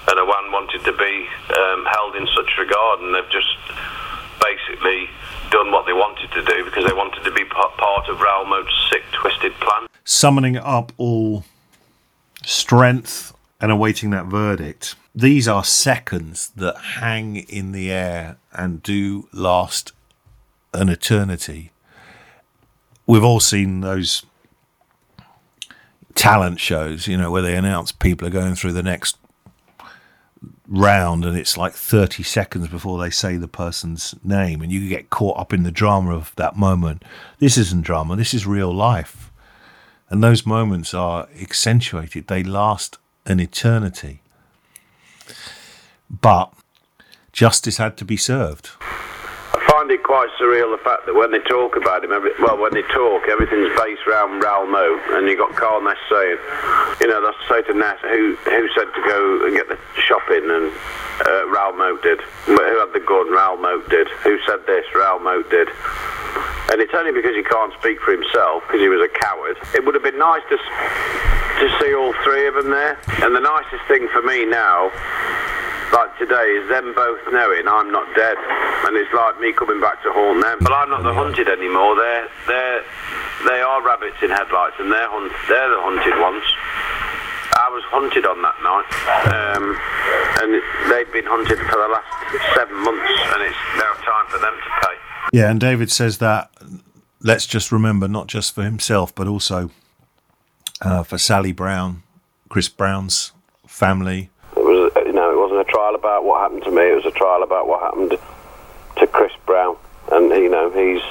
And 0.08 0.18
Awan 0.18 0.52
wanted 0.52 0.84
to 0.84 0.94
be 0.94 1.28
um, 1.56 1.86
held 1.86 2.16
in 2.16 2.28
such 2.36 2.58
regard, 2.58 3.02
and 3.02 3.14
they've 3.14 3.30
just 3.30 3.54
basically 4.42 5.08
done 5.52 5.72
what 5.72 5.86
they 5.86 5.94
wanted 5.94 6.32
to 6.32 6.44
do 6.44 6.66
because 6.66 6.86
they 6.88 6.94
wanted 6.94 7.24
to 7.24 7.32
be 7.32 7.46
pa- 7.46 7.70
part 7.78 8.10
of 8.10 8.20
Raoul 8.20 8.46
Moat's 8.46 8.74
sick, 8.90 9.04
twisted 9.12 9.54
plan. 9.60 9.86
summoning 10.04 10.58
up 10.58 10.92
all 10.98 11.44
strength 12.44 13.32
and 13.62 13.72
awaiting 13.72 14.10
that 14.10 14.26
verdict. 14.26 14.96
These 15.14 15.48
are 15.48 15.64
seconds 15.64 16.50
that 16.56 16.76
hang 17.00 17.36
in 17.36 17.74
the 17.74 17.92
air 17.92 18.38
and 18.54 18.82
do 18.82 19.28
last 19.32 19.92
an 20.74 20.90
eternity. 20.90 21.72
We've 23.10 23.24
all 23.24 23.40
seen 23.40 23.82
those 23.82 24.24
talent 26.14 26.60
shows, 26.60 27.08
you 27.08 27.18
know, 27.18 27.32
where 27.32 27.42
they 27.42 27.56
announce 27.56 27.92
people 27.92 28.28
are 28.28 28.32
going 28.32 28.54
through 28.54 28.74
the 28.74 28.84
next 28.84 29.18
round 30.68 31.26
and 31.26 31.36
it's 31.36 31.58
like 31.58 31.74
30 31.74 32.22
seconds 32.22 32.68
before 32.68 33.00
they 33.00 33.10
say 33.10 33.36
the 33.36 33.48
person's 33.48 34.14
name 34.24 34.62
and 34.62 34.72
you 34.72 34.88
get 34.88 35.10
caught 35.10 35.40
up 35.40 35.54
in 35.54 35.64
the 35.64 35.72
drama 35.72 36.14
of 36.14 36.36
that 36.36 36.56
moment. 36.56 37.02
This 37.40 37.58
isn't 37.58 37.82
drama, 37.82 38.16
this 38.16 38.36
is 38.36 38.46
real 38.46 38.72
life. 38.72 39.32
And 40.12 40.24
those 40.24 40.46
moments 40.46 40.94
are 40.94 41.28
accentuated, 41.42 42.28
they 42.28 42.44
last 42.44 43.00
an 43.26 43.40
eternity. 43.40 44.22
But 46.12 46.54
justice 47.32 47.78
had 47.78 47.98
to 47.98 48.06
be 48.06 48.18
served. 48.18 48.70
Find 49.90 49.98
it 49.98 50.06
quite 50.06 50.30
surreal 50.38 50.70
the 50.70 50.84
fact 50.86 51.10
that 51.10 51.18
when 51.18 51.34
they 51.34 51.42
talk 51.50 51.74
about 51.74 52.06
him, 52.06 52.14
every, 52.14 52.30
well, 52.38 52.62
when 52.62 52.78
they 52.78 52.86
talk, 52.94 53.26
everything's 53.26 53.74
based 53.74 54.06
around 54.06 54.38
Raoul 54.38 54.70
Moat, 54.70 55.02
and 55.18 55.26
you 55.26 55.34
got 55.34 55.58
Carl 55.58 55.82
Ness 55.82 55.98
saying, 56.06 56.38
you 57.02 57.10
know, 57.10 57.18
that's 57.26 57.42
say 57.50 57.66
to 57.66 57.74
Ness, 57.74 57.98
who 58.06 58.38
who 58.46 58.70
said 58.78 58.86
to 58.86 59.02
go 59.02 59.50
and 59.50 59.58
get 59.58 59.66
the 59.66 59.82
shopping, 59.98 60.46
and 60.46 60.70
uh, 61.26 61.50
Raoul 61.50 61.74
Moat 61.74 62.06
did. 62.06 62.22
Who 62.46 62.54
had 62.54 62.94
the 62.94 63.02
gun? 63.02 63.34
Raoul 63.34 63.58
Moat 63.58 63.90
did. 63.90 64.06
Who 64.22 64.38
said 64.46 64.62
this? 64.70 64.86
Raoul 64.94 65.26
Moat 65.26 65.50
did. 65.50 65.74
And 66.70 66.78
it's 66.86 66.94
only 66.94 67.10
because 67.10 67.34
he 67.34 67.42
can't 67.42 67.74
speak 67.82 67.98
for 68.06 68.14
himself, 68.14 68.62
because 68.70 68.86
he 68.86 68.94
was 68.94 69.02
a 69.02 69.10
coward. 69.10 69.58
It 69.74 69.90
would 69.90 69.98
have 69.98 70.06
been 70.06 70.22
nice 70.22 70.46
to 70.54 70.58
to 70.62 71.66
see 71.82 71.98
all 71.98 72.14
three 72.22 72.46
of 72.46 72.54
them 72.54 72.70
there. 72.70 72.94
And 73.26 73.34
the 73.34 73.42
nicest 73.42 73.90
thing 73.90 74.06
for 74.14 74.22
me 74.22 74.46
now 74.46 74.94
like 75.94 76.18
today 76.18 76.58
is 76.58 76.70
them 76.70 76.94
both 76.94 77.20
knowing 77.32 77.68
I'm 77.68 77.92
not 77.92 78.08
dead, 78.16 78.38
and 78.88 78.98
it's 78.98 79.12
like 79.14 79.40
me 79.40 79.54
coming 79.54 79.82
back 79.82 80.02
to 80.04 80.12
haunt 80.12 80.42
them. 80.44 80.58
But 80.62 80.74
I'm 80.74 80.90
not 80.90 81.04
the 81.04 81.14
hunted 81.14 81.48
anymore. 81.48 81.96
They're 81.96 82.28
they're 82.48 82.84
they 83.48 83.62
are 83.62 83.82
rabbits 83.82 84.18
in 84.22 84.30
headlights, 84.30 84.76
and 84.80 84.92
they're 84.92 85.10
hunt, 85.10 85.32
they're 85.48 85.70
the 85.70 85.82
hunted 85.82 86.16
ones. 86.20 86.44
I 87.56 87.68
was 87.72 87.84
hunted 87.90 88.26
on 88.26 88.42
that 88.42 88.58
night, 88.62 88.90
um, 89.34 89.76
and 90.42 90.62
they've 90.92 91.12
been 91.12 91.26
hunted 91.26 91.58
for 91.58 91.78
the 91.78 91.90
last 91.90 92.08
seven 92.56 92.78
months, 92.84 93.12
and 93.34 93.42
it's 93.44 93.64
now 93.76 93.94
time 94.06 94.28
for 94.30 94.40
them 94.40 94.54
to 94.54 94.70
pay. 94.86 94.96
Yeah, 95.34 95.50
and 95.50 95.60
David 95.60 95.92
says 95.92 96.20
that 96.20 96.52
let's 97.22 97.46
just 97.46 97.72
remember 97.72 98.08
not 98.08 98.28
just 98.28 98.56
for 98.56 98.64
himself, 98.64 99.14
but 99.14 99.28
also 99.28 99.70
uh, 100.82 101.04
for 101.04 101.18
Sally 101.18 101.52
Brown, 101.52 102.04
Chris 102.50 102.70
Brown's 102.70 103.32
family. 103.68 104.30
It 104.56 104.64
was, 104.64 104.92
you 105.06 105.14
know, 105.14 105.32
it 105.32 105.38
wasn't 105.38 105.62
a 105.62 105.72
trial 105.72 105.96
about 106.10 106.26
what 106.26 106.42
happened 106.42 106.64
to 106.64 106.72
me. 106.72 106.92
It 106.92 106.96
was 106.96 107.06
a 107.06 107.12
trial 107.12 107.44
about 107.44 107.68
what 107.68 107.82
happened 107.82 108.18
to 108.98 109.08
Chris 109.08 109.32
Brown, 109.46 109.78
and 110.12 110.30
you 110.32 110.50
know, 110.50 110.72
he's 110.72 111.04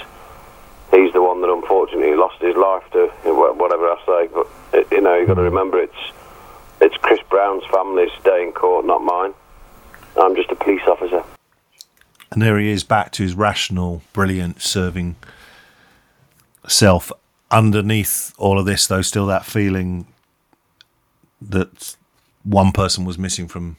he's 0.91 1.13
the 1.13 1.23
one 1.23 1.41
that 1.43 1.51
unfortunately 1.51 2.15
lost 2.17 2.41
his 2.41 2.57
life 2.57 2.83
to 2.93 3.07
whatever 3.25 3.87
I 3.87 3.99
say. 4.05 4.29
But 4.35 4.47
it, 4.73 4.89
you 4.91 5.01
know, 5.01 5.15
you've 5.15 5.29
got 5.29 5.35
to 5.35 5.43
mm. 5.43 5.45
remember 5.45 5.79
it's 5.79 6.13
it's 6.81 6.97
Chris 6.97 7.21
Brown's 7.31 7.65
family's 7.71 8.11
day 8.25 8.43
in 8.43 8.53
court, 8.53 8.87
not 8.87 9.03
mine. 9.03 9.35
I'm 10.17 10.35
just 10.35 10.51
a 10.51 10.57
police 10.57 10.83
officer. 10.89 11.23
And 12.33 12.43
there 12.43 12.59
he 12.59 12.71
is 12.71 12.83
back 12.83 13.13
to 13.13 13.23
his 13.23 13.35
rational, 13.35 14.03
brilliant, 14.13 14.61
serving 14.61 15.17
self. 16.67 17.13
Underneath 17.51 18.35
all 18.37 18.59
of 18.59 18.67
this, 18.67 18.87
though, 18.87 19.01
still 19.01 19.27
that 19.27 19.47
feeling 19.47 20.07
that 21.41 21.97
one 22.43 22.73
person 22.73 23.05
was 23.05 23.17
missing 23.17 23.49
from 23.49 23.77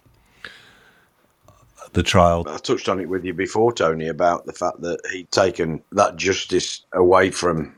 the 1.94 2.04
trial. 2.04 2.46
I 2.48 2.58
touched 2.58 2.90
on 2.90 3.00
it 3.00 3.10
with 3.10 3.26
you 3.26 3.34
before, 3.34 3.74
Tony, 3.74 4.08
about 4.08 4.46
the 4.46 4.54
fact 4.54 4.82
that 4.82 5.00
he'd 5.12 5.32
taken 5.32 5.82
that 5.92 6.16
justice 6.16 6.82
away 6.94 7.32
from 7.32 7.76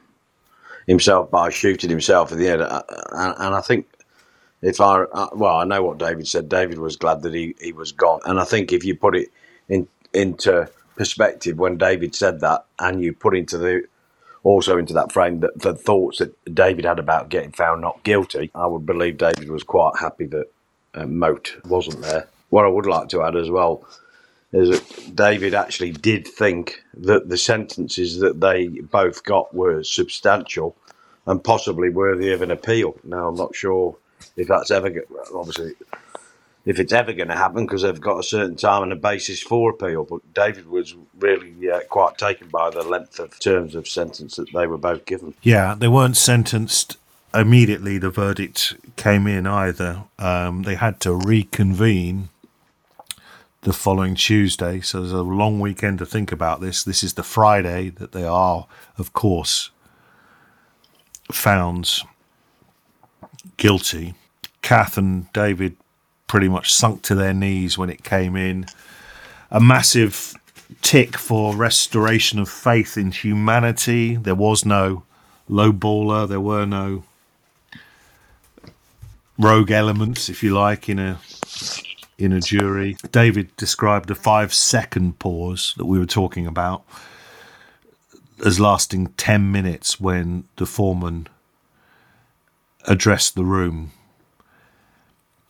himself 0.88 1.32
by 1.32 1.50
shooting 1.50 1.89
himself 1.89 2.32
at 2.32 2.38
the. 2.38 2.68
Uh, 2.68 2.82
And, 3.12 3.56
I 3.56 3.62
think 3.62 3.88
if 4.62 4.82
I, 4.82 5.06
well, 5.34 5.58
I 5.58 5.63
know 5.63 5.84
what 5.84 5.98
David 5.98 6.27
said. 6.27 6.50
David 6.50 6.80
was 6.80 6.98
glad 6.98 7.22
that 7.24 7.34
he, 7.34 7.56
he 7.60 7.72
was 7.72 7.91
gone. 7.91 8.20
And 8.25 8.39
I 8.39 8.44
think 8.44 8.72
if 8.72 8.84
you 8.84 8.96
put 8.96 9.15
it 9.15 9.30
in 9.70 9.88
into 10.13 10.70
perspective 10.96 11.58
when 11.58 11.77
David 11.77 12.13
said 12.15 12.41
that, 12.41 12.65
and 12.80 13.01
you 13.01 13.13
put 13.13 13.36
into 13.36 13.58
the 13.58 13.84
also 14.44 14.77
into 14.77 14.94
that 14.94 15.12
frame 15.12 15.39
that 15.41 15.60
the 15.60 15.75
thoughts 15.75 16.18
that 16.20 16.34
David 16.53 16.86
had 16.86 17.00
about 17.00 17.30
getting 17.30 17.51
found 17.51 17.82
not 17.82 18.03
guilty, 18.03 18.51
I 18.56 18.68
would 18.68 18.86
believe 18.86 19.18
David 19.18 19.50
was 19.50 19.63
quite 19.63 19.94
happy 20.00 20.25
that 20.27 20.51
uh, 20.96 21.06
Moat 21.06 21.58
wasn't 21.65 22.01
there. 22.01 22.27
What 22.51 22.65
I 22.65 22.70
would 22.70 22.86
like 22.86 23.10
to 23.10 23.24
add 23.24 23.36
as 23.36 23.50
well 23.50 23.84
is 24.53 24.70
that 24.70 25.15
David 25.15 25.53
actually 25.53 25.91
did 25.93 26.27
think 26.27 26.84
that 26.93 27.29
the 27.29 27.38
sentences 27.38 28.20
that 28.20 28.41
they 28.41 28.67
both 28.67 29.24
got 29.24 29.53
were 29.55 29.84
substantial 29.84 30.75
and 31.25 31.41
possibly 31.41 31.89
worthy 31.89 32.34
of 32.34 32.41
an 32.41 32.51
appeal. 32.51 32.96
Now, 33.05 33.29
I'm 33.29 33.36
not 33.36 33.55
sure 33.55 33.96
if 34.36 34.50
that's 34.50 34.70
ever, 34.70 34.91
obviously, 35.34 35.75
if 36.65 36.77
it's 36.77 36.91
ever 36.91 37.13
going 37.13 37.29
to 37.29 37.36
happen 37.36 37.65
because 37.65 37.84
they've 37.84 38.01
got 38.01 38.20
a 38.20 38.24
certain 38.24 38.58
time 38.58 38.84
and 38.84 38.91
a 38.91 38.98
basis 38.98 39.41
for 39.41 39.70
appeal. 39.70 40.03
But 40.03 40.34
David 40.34 40.67
was 40.67 40.93
really 41.17 41.55
quite 41.89 42.17
taken 42.17 42.50
by 42.50 42.70
the 42.70 42.84
length 42.84 43.20
of 43.20 43.39
terms 43.39 43.75
of 43.75 43.88
sentence 43.88 44.36
that 44.36 44.51
they 44.53 44.67
were 44.67 44.77
both 44.77 45.05
given. 45.05 45.36
Yeah, 45.41 45.74
they 45.74 45.88
weren't 45.88 46.17
sentenced 46.17 46.98
immediately. 47.34 47.98
The 47.98 48.10
verdict 48.10 48.75
came 48.98 49.25
in 49.25 49.48
either. 49.48 50.03
Um, 50.20 50.63
they 50.63 50.75
had 50.75 51.00
to 51.01 51.13
reconvene 51.13 52.27
the 53.62 53.74
following 53.74 54.15
Tuesday, 54.15 54.82
so 54.82 55.00
there's 55.00 55.12
a 55.12 55.22
long 55.22 55.60
weekend 55.60 56.00
to 56.00 56.06
think 56.06 56.32
about 56.32 56.62
this. 56.62 56.84
This 56.84 57.03
is 57.03 57.13
the 57.13 57.24
Friday 57.24 57.89
that 57.89 58.12
they 58.12 58.24
are, 58.24 58.65
of 58.98 59.13
course, 59.13 59.70
found 61.32 62.01
guilty. 63.58 64.15
Kath 64.63 64.98
and 64.98 65.32
David 65.32 65.77
pretty 66.25 66.50
much 66.50 66.74
sunk 66.74 67.03
to 67.03 67.13
their 67.13 67.34
knees 67.34 67.77
when 67.77 67.91
it 67.91 68.03
came 68.03 68.36
in. 68.36 68.65
A 69.51 69.60
massive 69.60 70.34
tick 70.82 71.18
for 71.18 71.56
restoration 71.56 72.39
of 72.39 72.50
faith 72.50 72.98
in 72.98 73.12
humanity. 73.12 74.15
There 74.15 74.34
was 74.34 74.65
no 74.65 75.03
low 75.48 75.72
baller, 75.72 76.27
there 76.27 76.39
were 76.39 76.65
no 76.65 77.03
rogue 79.38 79.70
elements, 79.70 80.30
if 80.30 80.41
you 80.41 80.53
like, 80.53 80.89
in 80.89 80.98
a 80.98 81.20
in 82.22 82.32
a 82.32 82.40
jury. 82.40 82.96
David 83.12 83.56
described 83.58 84.12
a 84.12 84.16
five 84.16 84.54
second 84.54 85.18
pause 85.20 85.74
that 85.78 85.86
we 85.86 85.98
were 85.98 86.06
talking 86.06 86.46
about 86.46 86.84
as 88.46 88.60
lasting 88.60 89.08
ten 89.18 89.51
minutes 89.51 90.00
when 90.00 90.46
the 90.58 90.66
foreman 90.66 91.28
addressed 92.86 93.36
the 93.36 93.46
room. 93.46 93.92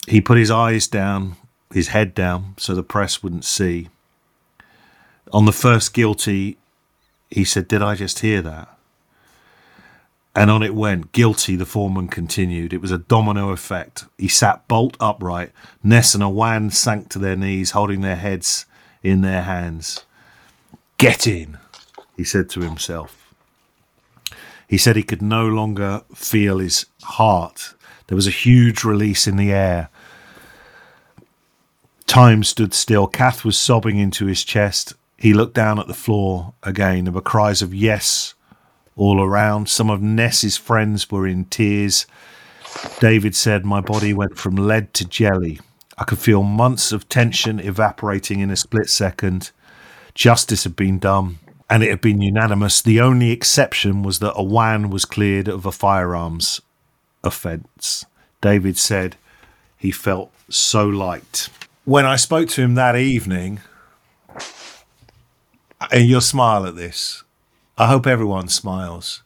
He 0.08 0.22
put 0.22 0.38
his 0.38 0.52
eyes 0.52 0.88
down, 0.88 1.36
his 1.74 1.90
head 1.90 2.14
down, 2.16 2.56
so 2.58 2.74
the 2.74 2.84
press 2.84 3.22
wouldn't 3.22 3.46
see. 3.46 3.90
On 5.32 5.46
the 5.46 5.54
first 5.54 5.94
guilty, 5.94 6.58
he 7.30 7.44
said, 7.44 7.68
Did 7.68 7.82
I 7.82 7.96
just 7.96 8.20
hear 8.20 8.42
that? 8.42 8.78
And 10.34 10.50
on 10.50 10.64
it 10.64 10.74
went. 10.74 11.12
Guilty, 11.12 11.56
the 11.56 11.66
foreman 11.66 12.08
continued. 12.08 12.74
It 12.74 12.82
was 12.82 12.92
a 12.92 12.98
domino 12.98 13.50
effect. 13.50 14.06
He 14.18 14.30
sat 14.30 14.68
bolt 14.68 14.96
upright. 15.00 15.52
Ness 15.84 16.16
and 16.16 16.24
Awan 16.24 16.72
sank 16.72 17.10
to 17.10 17.20
their 17.20 17.36
knees, 17.36 17.72
holding 17.72 18.02
their 18.02 18.16
heads 18.16 18.66
in 19.04 19.22
their 19.22 19.44
hands. 19.44 20.06
Get 20.98 21.28
in, 21.28 21.58
he 22.16 22.24
said 22.24 22.50
to 22.52 22.62
himself. 22.62 23.34
He 24.68 24.78
said 24.78 24.96
he 24.96 25.04
could 25.04 25.22
no 25.22 25.46
longer 25.48 26.04
feel 26.16 26.60
his 26.60 26.86
heart. 27.04 27.74
There 28.08 28.16
was 28.16 28.28
a 28.28 28.32
huge 28.32 28.86
release 28.86 29.28
in 29.28 29.36
the 29.36 29.52
air. 29.52 29.90
Time 32.08 32.44
stood 32.44 32.74
still. 32.74 33.08
Kath 33.08 33.44
was 33.44 33.58
sobbing 33.58 33.98
into 33.98 34.28
his 34.28 34.46
chest. 34.46 34.94
He 35.18 35.34
looked 35.34 35.56
down 35.56 35.78
at 35.78 35.88
the 35.88 35.94
floor 35.94 36.54
again. 36.64 37.04
There 37.04 37.14
were 37.14 37.22
cries 37.22 37.62
of 37.62 37.74
yes 37.74 38.34
all 39.02 39.20
around. 39.20 39.68
Some 39.68 39.90
of 39.90 40.00
Ness's 40.00 40.58
friends 40.58 41.10
were 41.10 41.26
in 41.26 41.46
tears. 41.46 42.06
David 43.00 43.36
said, 43.36 43.66
My 43.66 43.82
body 43.82 44.14
went 44.14 44.38
from 44.38 44.56
lead 44.56 44.94
to 44.94 45.06
jelly. 45.08 45.60
I 45.98 46.04
could 46.04 46.20
feel 46.20 46.44
months 46.44 46.92
of 46.92 47.10
tension 47.10 47.60
evaporating 47.60 48.42
in 48.42 48.52
a 48.52 48.56
split 48.56 48.90
second. 48.90 49.50
Justice 50.14 50.66
had 50.66 50.76
been 50.76 51.00
done, 51.00 51.40
and 51.68 51.82
it 51.82 51.90
had 51.90 52.02
been 52.02 52.22
unanimous. 52.22 52.80
The 52.80 53.02
only 53.02 53.32
exception 53.32 54.04
was 54.04 54.20
that 54.20 54.36
Awan 54.36 54.92
was 54.92 55.06
cleared 55.06 55.48
of 55.48 55.66
a 55.66 55.72
firearms 55.72 56.62
offence. 57.24 58.06
David 58.40 58.78
said 58.78 59.16
he 59.78 59.90
felt 59.90 60.32
so 60.48 60.86
light. 60.86 61.50
When 61.86 62.06
I 62.06 62.18
spoke 62.18 62.50
to 62.50 62.62
him 62.62 62.76
that 62.76 62.96
evening, 62.96 63.62
and 65.92 66.08
you'll 66.08 66.22
smile 66.22 66.68
at 66.68 66.76
this, 66.76 67.24
I 67.82 67.88
hope 67.88 68.06
everyone 68.06 68.48
smiles. 68.48 69.24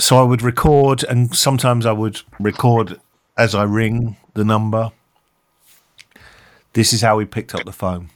So 0.00 0.18
I 0.18 0.24
would 0.24 0.42
record, 0.42 1.04
and 1.04 1.32
sometimes 1.32 1.86
I 1.86 1.92
would 1.92 2.22
record 2.40 3.00
as 3.36 3.54
I 3.54 3.62
ring 3.62 4.16
the 4.34 4.44
number. 4.44 4.90
This 6.72 6.92
is 6.92 7.00
how 7.00 7.16
we 7.16 7.24
picked 7.24 7.54
up 7.54 7.64
the 7.64 7.70
phone. 7.70 8.10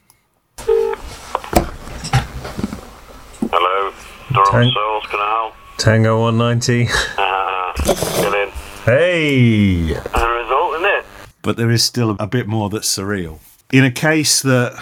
Hello, 3.52 3.92
Durham 4.32 4.50
Tank. 4.50 4.74
Souls, 4.74 5.06
can 5.06 5.20
I 5.20 5.52
Tango 5.78 6.20
190. 6.22 6.86
help? 6.86 7.18
Uh, 7.18 7.72
get 8.20 8.34
in. 8.34 8.48
Hey! 8.84 9.94
And 9.94 10.22
a 10.24 10.28
result, 10.28 10.74
isn't 10.74 10.86
it? 10.86 11.04
but 11.42 11.56
there 11.56 11.70
is 11.70 11.84
still 11.84 12.16
a 12.18 12.26
bit 12.26 12.48
more 12.48 12.68
that's 12.68 12.88
surreal. 12.88 13.38
In 13.70 13.84
a 13.84 13.92
case 13.92 14.42
that 14.42 14.76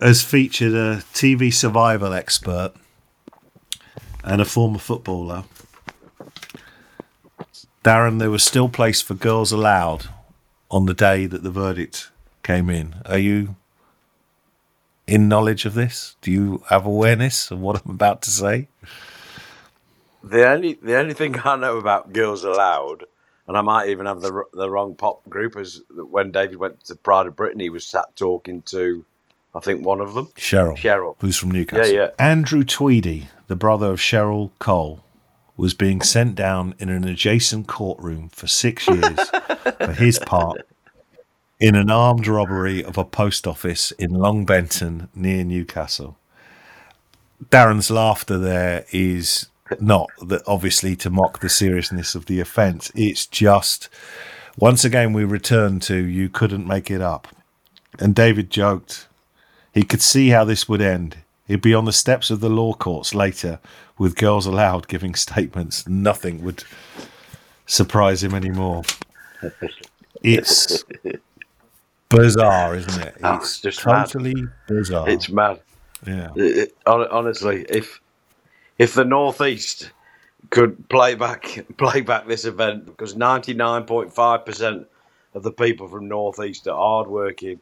has 0.00 0.22
featured 0.22 0.74
a 0.74 1.02
TV 1.12 1.52
survival 1.52 2.12
expert 2.12 2.72
and 4.24 4.40
a 4.40 4.44
former 4.44 4.78
footballer, 4.78 5.44
Darren, 7.84 8.18
there 8.18 8.30
was 8.30 8.42
still 8.42 8.68
place 8.68 9.02
for 9.02 9.14
Girls 9.14 9.52
Aloud 9.52 10.08
on 10.70 10.86
the 10.86 10.94
day 10.94 11.26
that 11.26 11.42
the 11.42 11.50
verdict 11.50 12.10
came 12.42 12.70
in. 12.70 12.96
Are 13.06 13.18
you 13.18 13.56
in 15.06 15.28
knowledge 15.28 15.66
of 15.66 15.74
this? 15.74 16.16
Do 16.22 16.32
you 16.32 16.62
have 16.70 16.86
awareness 16.86 17.50
of 17.50 17.60
what 17.60 17.82
I'm 17.84 17.90
about 17.92 18.22
to 18.22 18.30
say? 18.30 18.68
The 20.22 20.48
only 20.48 20.74
the 20.82 20.96
only 20.96 21.14
thing 21.14 21.36
I 21.44 21.56
know 21.56 21.76
about 21.78 22.12
Girls 22.12 22.44
Aloud, 22.44 23.04
and 23.46 23.56
I 23.58 23.60
might 23.60 23.90
even 23.90 24.06
have 24.06 24.22
the 24.22 24.44
the 24.54 24.70
wrong 24.70 24.94
pop 24.94 25.28
group, 25.28 25.56
is 25.58 25.82
that 25.96 26.06
when 26.06 26.30
David 26.32 26.56
went 26.56 26.84
to 26.86 26.96
Pride 26.96 27.26
of 27.26 27.36
Britain, 27.36 27.60
he 27.60 27.70
was 27.70 27.86
sat 27.86 28.16
talking 28.16 28.62
to, 28.62 29.04
I 29.54 29.60
think 29.60 29.84
one 29.84 30.00
of 30.00 30.14
them, 30.14 30.26
Cheryl. 30.36 30.76
Cheryl. 30.76 31.16
who's 31.20 31.36
from 31.36 31.52
Newcastle. 31.52 31.92
Yeah, 31.94 32.00
yeah. 32.00 32.10
Andrew 32.18 32.64
Tweedy, 32.64 33.28
the 33.46 33.56
brother 33.56 33.92
of 33.92 34.00
Cheryl 34.00 34.50
Cole, 34.58 35.04
was 35.56 35.74
being 35.74 36.00
sent 36.00 36.34
down 36.34 36.74
in 36.78 36.88
an 36.88 37.04
adjacent 37.04 37.68
courtroom 37.68 38.28
for 38.30 38.46
six 38.46 38.88
years 38.88 39.30
for 39.78 39.92
his 39.92 40.18
part 40.18 40.66
in 41.60 41.76
an 41.76 41.90
armed 41.90 42.26
robbery 42.26 42.84
of 42.84 42.98
a 42.98 43.04
post 43.04 43.46
office 43.46 43.92
in 43.92 44.10
Longbenton 44.10 45.08
near 45.14 45.44
Newcastle. 45.44 46.18
Darren's 47.50 47.90
laughter 47.90 48.38
there 48.38 48.84
is 48.90 49.46
not 49.80 50.10
that 50.20 50.42
obviously 50.46 50.96
to 50.96 51.10
mock 51.10 51.40
the 51.40 51.48
seriousness 51.48 52.14
of 52.14 52.26
the 52.26 52.40
offence. 52.40 52.90
It's 52.94 53.26
just 53.26 53.88
once 54.58 54.84
again 54.84 55.12
we 55.12 55.24
return 55.24 55.80
to 55.80 55.96
you 55.96 56.28
couldn't 56.28 56.66
make 56.66 56.90
it 56.90 57.00
up. 57.00 57.28
And 57.98 58.14
David 58.14 58.50
joked 58.50 59.06
he 59.74 59.82
could 59.82 60.00
see 60.00 60.28
how 60.30 60.44
this 60.44 60.68
would 60.68 60.80
end. 60.80 61.16
He'd 61.46 61.60
be 61.60 61.74
on 61.74 61.84
the 61.84 61.92
steps 61.92 62.30
of 62.30 62.40
the 62.40 62.48
law 62.48 62.72
courts 62.72 63.14
later 63.14 63.58
with 63.98 64.16
Girls 64.16 64.46
Aloud 64.46 64.88
giving 64.88 65.14
statements. 65.14 65.86
Nothing 65.86 66.42
would 66.42 66.64
surprise 67.66 68.22
him 68.24 68.32
anymore. 68.34 68.82
It's 70.22 70.84
bizarre, 72.08 72.76
isn't 72.76 73.02
it? 73.02 73.16
Oh, 73.22 73.36
It's 73.36 73.60
just 73.60 73.84
mad. 73.84 74.06
totally 74.06 74.34
bizarre. 74.68 75.08
It's 75.08 75.28
mad. 75.28 75.60
yeah. 76.06 76.30
It- 76.36 76.58
it- 76.58 76.76
honestly, 76.86 77.64
if 77.68 78.00
if 78.78 78.94
the 78.94 79.04
northeast 79.04 79.90
could 80.50 80.88
play 80.88 81.14
back 81.14 81.64
play 81.76 82.00
back 82.00 82.26
this 82.26 82.44
event, 82.44 82.86
because 82.86 83.16
ninety 83.16 83.54
nine 83.54 83.84
point 83.84 84.12
five 84.14 84.44
percent 84.46 84.86
of 85.34 85.42
the 85.42 85.52
people 85.52 85.88
from 85.88 86.08
northeast 86.08 86.66
are 86.68 86.76
hardworking, 86.76 87.60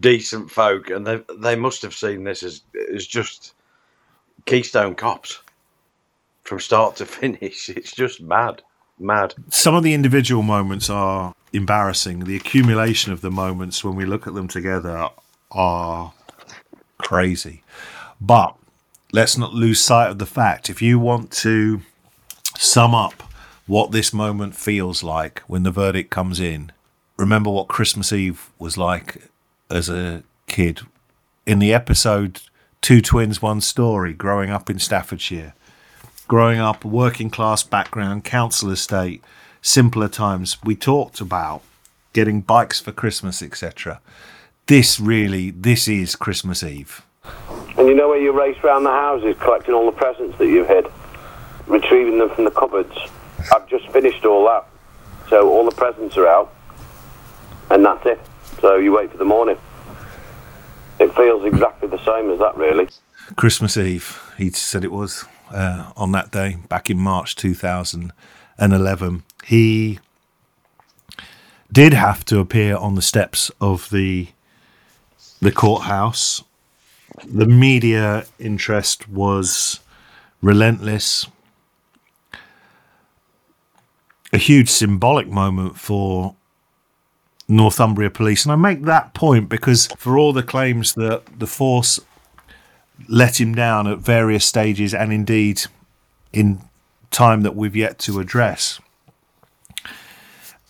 decent 0.00 0.50
folk, 0.50 0.90
and 0.90 1.06
they 1.06 1.22
they 1.38 1.56
must 1.56 1.82
have 1.82 1.94
seen 1.94 2.24
this 2.24 2.42
as 2.42 2.62
as 2.94 3.06
just 3.06 3.54
Keystone 4.46 4.94
Cops 4.94 5.40
from 6.42 6.60
start 6.60 6.96
to 6.96 7.06
finish. 7.20 7.68
It's 7.68 7.92
just 7.92 8.20
mad, 8.20 8.62
mad. 8.98 9.34
some 9.50 9.74
of 9.74 9.82
the 9.82 9.94
individual 9.94 10.42
moments 10.42 10.90
are 10.90 11.34
embarrassing. 11.52 12.24
The 12.24 12.36
accumulation 12.36 13.12
of 13.12 13.20
the 13.20 13.30
moments 13.30 13.84
when 13.84 13.94
we 13.94 14.04
look 14.04 14.26
at 14.26 14.34
them 14.34 14.48
together 14.48 15.08
are 15.50 16.12
crazy. 16.98 17.62
But 18.20 18.56
let's 19.12 19.36
not 19.36 19.52
lose 19.52 19.80
sight 19.80 20.10
of 20.10 20.18
the 20.18 20.26
fact 20.26 20.70
if 20.70 20.80
you 20.80 20.98
want 20.98 21.30
to 21.32 21.82
sum 22.56 22.94
up 22.94 23.22
what 23.66 23.90
this 23.92 24.12
moment 24.12 24.54
feels 24.54 25.02
like 25.02 25.40
when 25.40 25.62
the 25.62 25.70
verdict 25.70 26.10
comes 26.10 26.40
in, 26.40 26.72
remember 27.16 27.50
what 27.50 27.68
Christmas 27.68 28.12
Eve 28.12 28.50
was 28.58 28.76
like 28.76 29.30
as 29.72 29.88
a 29.88 30.22
kid. 30.46 30.82
In 31.46 31.58
the 31.58 31.72
episode 31.72 32.42
Two 32.80 33.00
Twins, 33.00 33.40
One 33.40 33.60
Story, 33.60 34.12
growing 34.12 34.50
up 34.50 34.68
in 34.68 34.78
Staffordshire, 34.78 35.54
growing 36.28 36.58
up, 36.58 36.84
working 36.84 37.30
class 37.30 37.62
background, 37.62 38.24
council 38.24 38.70
estate, 38.70 39.22
simpler 39.60 40.08
times, 40.08 40.58
we 40.62 40.76
talked 40.76 41.20
about 41.20 41.62
getting 42.12 42.40
bikes 42.40 42.80
for 42.80 42.92
Christmas, 42.92 43.42
etc. 43.42 44.00
This 44.66 45.00
really, 45.00 45.50
this 45.50 45.88
is 45.88 46.14
Christmas 46.16 46.62
Eve. 46.62 47.02
And 47.78 47.88
you 47.88 47.94
know 47.94 48.08
where 48.08 48.20
you 48.20 48.32
race 48.32 48.62
round 48.62 48.84
the 48.84 48.90
houses 48.90 49.36
collecting 49.40 49.74
all 49.74 49.86
the 49.86 49.96
presents 49.96 50.36
that 50.38 50.46
you've 50.46 50.68
hid, 50.68 50.86
retrieving 51.66 52.18
them 52.18 52.30
from 52.30 52.44
the 52.44 52.50
cupboards. 52.50 52.96
I've 53.52 53.68
just 53.68 53.88
finished 53.88 54.24
all 54.24 54.44
that, 54.46 54.66
so 55.28 55.48
all 55.48 55.64
the 55.64 55.74
presents 55.74 56.16
are 56.16 56.26
out. 56.26 56.52
So 58.72 58.78
you 58.78 58.90
wait 58.90 59.10
for 59.10 59.18
the 59.18 59.26
morning. 59.26 59.58
It 60.98 61.14
feels 61.14 61.44
exactly 61.44 61.88
the 61.88 62.02
same 62.06 62.30
as 62.30 62.38
that, 62.38 62.56
really. 62.56 62.88
Christmas 63.36 63.76
Eve, 63.76 64.32
he 64.38 64.48
said 64.48 64.82
it 64.82 64.90
was 64.90 65.26
uh, 65.50 65.92
on 65.94 66.12
that 66.12 66.30
day 66.30 66.56
back 66.70 66.88
in 66.88 66.98
March 66.98 67.36
2011. 67.36 69.22
He 69.44 69.98
did 71.70 71.92
have 71.92 72.24
to 72.24 72.38
appear 72.38 72.74
on 72.74 72.94
the 72.94 73.02
steps 73.02 73.50
of 73.60 73.90
the 73.90 74.28
the 75.42 75.52
courthouse. 75.52 76.42
The 77.26 77.44
media 77.44 78.24
interest 78.38 79.06
was 79.06 79.80
relentless. 80.40 81.26
A 84.32 84.38
huge 84.38 84.70
symbolic 84.70 85.28
moment 85.28 85.78
for 85.78 86.36
Northumbria 87.56 88.10
Police. 88.10 88.44
And 88.44 88.52
I 88.52 88.56
make 88.56 88.82
that 88.82 89.14
point 89.14 89.48
because 89.48 89.86
for 89.96 90.18
all 90.18 90.32
the 90.32 90.42
claims 90.42 90.94
that 90.94 91.38
the 91.38 91.46
force 91.46 92.00
let 93.08 93.40
him 93.40 93.54
down 93.54 93.86
at 93.86 93.98
various 93.98 94.44
stages 94.44 94.94
and 94.94 95.12
indeed 95.12 95.62
in 96.32 96.60
time 97.10 97.42
that 97.42 97.54
we've 97.54 97.76
yet 97.76 97.98
to 98.00 98.20
address. 98.20 98.80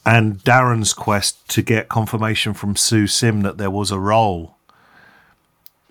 And 0.04 0.38
Darren's 0.42 0.92
quest 0.92 1.48
to 1.50 1.62
get 1.62 1.88
confirmation 1.88 2.54
from 2.54 2.74
Sue 2.74 3.06
Sim 3.06 3.42
that 3.42 3.58
there 3.58 3.70
was 3.70 3.92
a 3.92 4.00
role 4.00 4.56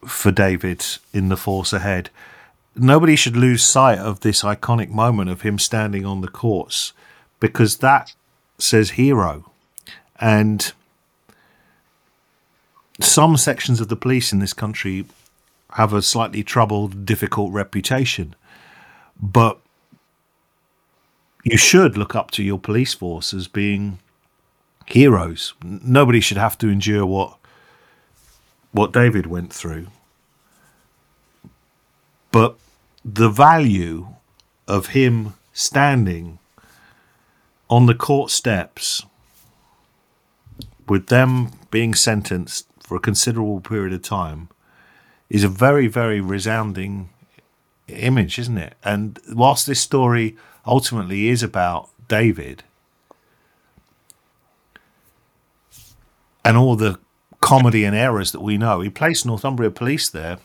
for 0.06 0.32
David 0.32 0.86
in 1.14 1.30
the 1.30 1.38
force 1.38 1.72
ahead. 1.72 2.10
Nobody 2.76 3.16
should 3.16 3.38
lose 3.38 3.64
sight 3.64 4.00
of 4.00 4.20
this 4.20 4.44
iconic 4.44 4.90
moment 4.90 5.30
of 5.30 5.42
him 5.42 5.58
standing 5.58 6.06
on 6.06 6.22
the 6.22 6.28
courts 6.28 6.92
because 7.40 7.78
that 7.78 8.14
says 8.58 8.92
hero. 8.92 9.52
And 10.20 10.74
some 13.04 13.38
sections 13.38 13.82
of 13.82 13.88
the 13.88 13.96
police 13.96 14.32
in 14.32 14.40
this 14.40 14.54
country 14.54 15.06
have 15.74 15.94
a 15.94 16.02
slightly 16.02 16.44
troubled, 16.44 17.06
difficult 17.06 17.52
reputation. 17.54 18.36
But 19.22 19.60
you 21.44 21.58
should 21.58 21.98
look 21.98 22.16
up 22.16 22.32
to 22.32 22.44
your 22.44 22.60
police 22.60 22.94
force 22.94 23.34
as 23.34 23.48
being 23.48 24.00
heroes. 24.86 25.54
Nobody 25.64 26.20
should 26.20 26.38
have 26.38 26.58
to 26.60 26.70
endure 26.70 27.06
what 27.06 27.38
what 28.72 28.94
David 28.94 29.28
went 29.28 29.52
through. 29.52 29.88
But 32.32 32.56
the 33.04 33.30
value 33.30 34.08
of 34.68 34.88
him 34.88 35.34
standing 35.52 36.40
on 37.70 37.86
the 37.86 37.96
court 37.96 38.32
steps 38.32 39.06
with 40.88 41.08
them 41.08 41.52
being 41.70 41.94
sentenced 41.94 42.71
for 42.92 42.98
a 42.98 43.00
considerable 43.00 43.62
period 43.62 43.94
of 43.94 44.02
time 44.02 44.50
is 45.30 45.46
a 45.46 45.48
very, 45.48 45.88
very 45.88 46.20
resounding 46.20 47.10
image, 47.88 48.38
isn't 48.38 48.58
it? 48.58 48.74
And 48.84 49.18
whilst 49.32 49.66
this 49.66 49.80
story 49.80 50.36
ultimately 50.66 51.30
is 51.30 51.42
about 51.42 51.88
David 52.10 52.64
and 56.44 56.58
all 56.58 56.76
the 56.76 57.00
comedy 57.40 57.86
and 57.86 57.96
errors 57.96 58.34
that 58.34 58.42
we 58.42 58.58
know, 58.58 58.82
he 58.82 58.90
placed 58.90 59.26
Northumbria 59.26 59.72
Police 59.72 60.10
there 60.10 60.40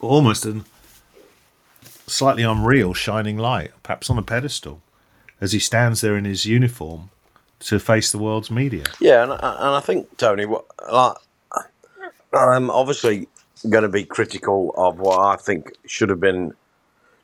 almost 0.00 0.46
in 0.46 0.64
slightly 2.06 2.44
unreal 2.44 2.94
shining 2.94 3.36
light, 3.36 3.72
perhaps 3.82 4.08
on 4.08 4.16
a 4.16 4.22
pedestal, 4.22 4.80
as 5.38 5.52
he 5.52 5.58
stands 5.58 6.00
there 6.00 6.16
in 6.16 6.24
his 6.24 6.46
uniform 6.46 7.10
to 7.58 7.78
face 7.78 8.10
the 8.10 8.16
world's 8.16 8.50
media. 8.50 8.84
Yeah, 9.02 9.24
and, 9.24 9.32
and 9.32 9.42
I 9.42 9.80
think 9.80 10.16
Tony, 10.16 10.46
what 10.46 10.64
like, 10.90 11.18
I'm 12.32 12.70
obviously 12.70 13.28
going 13.68 13.82
to 13.82 13.88
be 13.88 14.04
critical 14.04 14.74
of 14.76 14.98
what 14.98 15.20
I 15.20 15.36
think 15.36 15.72
should 15.86 16.08
have 16.08 16.20
been 16.20 16.54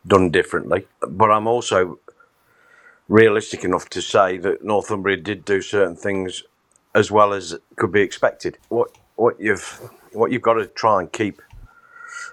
done 0.07 0.31
differently, 0.31 0.87
but 1.01 1.31
I'm 1.31 1.47
also 1.47 1.99
realistic 3.09 3.65
enough 3.65 3.89
to 3.91 4.03
say 4.03 4.37
that 4.39 4.65
Northumbria 4.65 5.17
did 5.17 5.45
do 5.45 5.63
certain 5.63 5.97
things 5.97 6.43
as 6.95 7.11
well 7.11 7.33
as 7.33 7.57
could 7.77 7.93
be 7.93 8.03
expected. 8.03 8.59
What 8.69 8.91
what 9.17 9.41
you've 9.41 9.91
what 10.13 10.31
you've 10.31 10.43
got 10.43 10.55
to 10.55 10.67
try 10.67 11.01
and 11.01 11.11
keep 11.11 11.41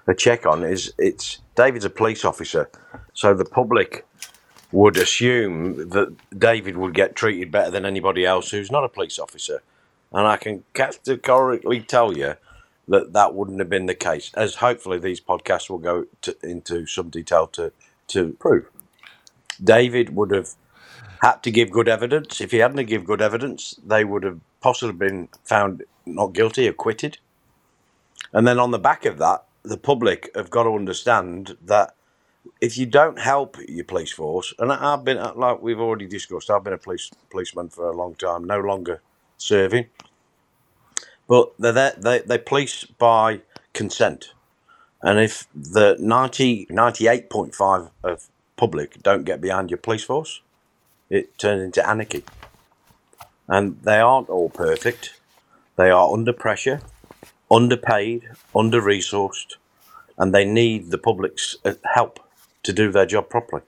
a 0.08 0.14
check 0.14 0.46
on 0.46 0.64
is 0.64 0.94
it's 0.98 1.40
David's 1.56 1.86
a 1.86 1.90
police 1.90 2.26
officer, 2.26 2.70
so 3.14 3.34
the 3.34 3.46
public 3.46 4.06
would 4.72 4.98
assume 4.98 5.90
that 5.90 6.16
David 6.38 6.76
would 6.78 6.94
get 6.94 7.16
treated 7.16 7.52
better 7.52 7.72
than 7.72 7.86
anybody 7.86 8.26
else 8.26 8.52
who's 8.52 8.72
not 8.72 8.84
a 8.84 8.90
police 8.90 9.18
officer. 9.18 9.64
And 10.12 10.28
I 10.28 10.38
can 10.38 10.64
categorically 10.74 11.80
tell 11.82 12.18
you 12.18 12.36
that 12.88 13.13
that 13.13 13.34
wouldn't 13.36 13.60
have 13.60 13.69
been 13.69 13.88
the 13.88 13.95
case, 13.95 14.32
as 14.36 14.56
hopefully 14.56 15.00
these 15.00 15.21
podcasts 15.21 15.69
will 15.69 15.80
go 15.80 16.06
to, 16.21 16.36
into 16.43 16.86
some 16.86 17.10
detail 17.10 17.48
to, 17.48 17.71
to 18.08 18.34
prove. 18.39 18.67
David 19.63 20.15
would 20.15 20.32
have 20.32 20.50
had 21.21 21.43
to 21.43 21.52
give 21.52 21.71
good 21.71 21.88
evidence. 21.89 22.41
If 22.41 22.52
he 22.52 22.58
hadn't 22.60 22.78
have 22.80 22.88
give 22.88 23.06
good 23.06 23.21
evidence, 23.21 23.80
they 23.86 24.04
would 24.04 24.24
have 24.24 24.39
possibly 24.62 24.93
been 24.95 25.30
found 25.43 25.84
not 26.06 26.34
guilty, 26.34 26.67
acquitted. 26.67 27.17
And 28.34 28.48
then 28.48 28.60
on 28.60 28.71
the 28.71 28.80
back 28.80 29.06
of 29.06 29.17
that, 29.19 29.45
the 29.63 29.78
public 29.78 30.30
have 30.36 30.50
got 30.50 30.63
to 30.63 30.71
understand 30.71 31.58
that 31.65 31.95
if 32.62 32.78
you 32.78 32.86
don't 32.86 33.19
help 33.19 33.58
your 33.67 33.86
police 33.86 34.13
force, 34.13 34.54
and 34.60 34.71
I've 34.71 35.04
been 35.04 35.17
like 35.36 35.62
we've 35.62 35.80
already 35.80 36.08
discussed, 36.08 36.50
I've 36.50 36.63
been 36.63 36.74
a 36.74 36.78
police 36.78 37.12
policeman 37.32 37.69
for 37.69 37.89
a 37.89 37.95
long 37.95 38.15
time, 38.15 38.45
no 38.45 38.60
longer 38.60 39.02
serving, 39.38 39.88
but 41.28 41.54
they're 41.58 41.72
there, 41.72 41.94
they 41.98 42.20
they 42.20 42.38
police 42.38 42.86
by 42.86 43.42
consent, 43.74 44.34
and 45.02 45.20
if 45.20 45.48
the 45.54 45.98
90, 46.00 46.68
98.5 46.68 47.92
of 48.04 48.28
public 48.56 49.02
don't 49.04 49.24
get 49.24 49.42
behind 49.42 49.70
your 49.70 49.78
police 49.78 50.04
force, 50.04 50.42
it 51.10 51.38
turns 51.38 51.62
into 51.62 51.88
anarchy, 51.88 52.24
and 53.48 53.80
they 53.84 54.00
aren't 54.00 54.30
all 54.30 54.50
perfect. 54.50 55.20
They 55.76 55.90
are 55.90 56.12
under 56.12 56.34
pressure, 56.34 56.82
underpaid, 57.52 58.30
under 58.56 58.82
resourced, 58.82 59.56
and 60.18 60.34
they 60.34 60.46
need 60.46 60.92
the 60.92 60.98
public's 60.98 61.58
uh, 61.66 61.74
help 61.94 62.20
to 62.64 62.74
do 62.74 62.92
their 62.92 63.06
job 63.06 63.30
properly. 63.30 63.62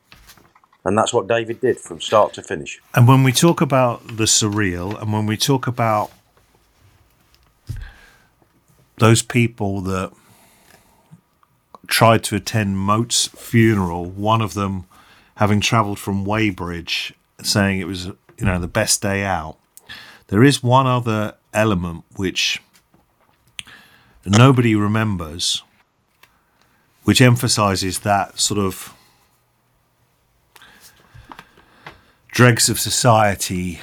And 0.84 0.98
that's 0.98 1.14
what 1.14 1.28
David 1.28 1.60
did 1.60 1.80
from 1.80 2.00
start 2.00 2.34
to 2.36 2.42
finish. 2.42 2.80
And 2.96 3.08
when 3.08 3.24
we 3.24 3.34
talk 3.34 3.60
about 3.60 4.08
the 4.08 4.24
surreal, 4.24 5.00
and 5.02 5.12
when 5.12 5.26
we 5.26 5.36
talk 5.36 5.68
about 5.68 6.12
those 8.98 9.22
people 9.22 9.82
that 9.82 10.12
tried 11.88 12.24
to 12.26 12.36
attend 12.36 12.78
Moat's 12.78 13.28
funeral, 13.28 14.06
one 14.06 14.42
of 14.42 14.54
them 14.54 14.86
having 15.36 15.62
travelled 15.62 16.00
from 16.00 16.26
Weybridge, 16.26 17.14
saying 17.42 17.80
it 17.80 17.88
was 17.88 18.08
you 18.08 18.46
know 18.46 18.60
the 18.60 18.68
best 18.68 19.02
day 19.02 19.24
out. 19.24 19.58
There 20.28 20.44
is 20.44 20.62
one 20.62 20.88
other 20.88 21.36
element 21.54 22.04
which 22.16 22.62
nobody 24.26 24.76
remembers, 24.76 25.64
which 27.04 27.22
emphasises 27.22 28.00
that 28.00 28.40
sort 28.40 28.60
of 28.60 28.94
dregs 32.28 32.70
of 32.70 32.80
society 32.80 33.80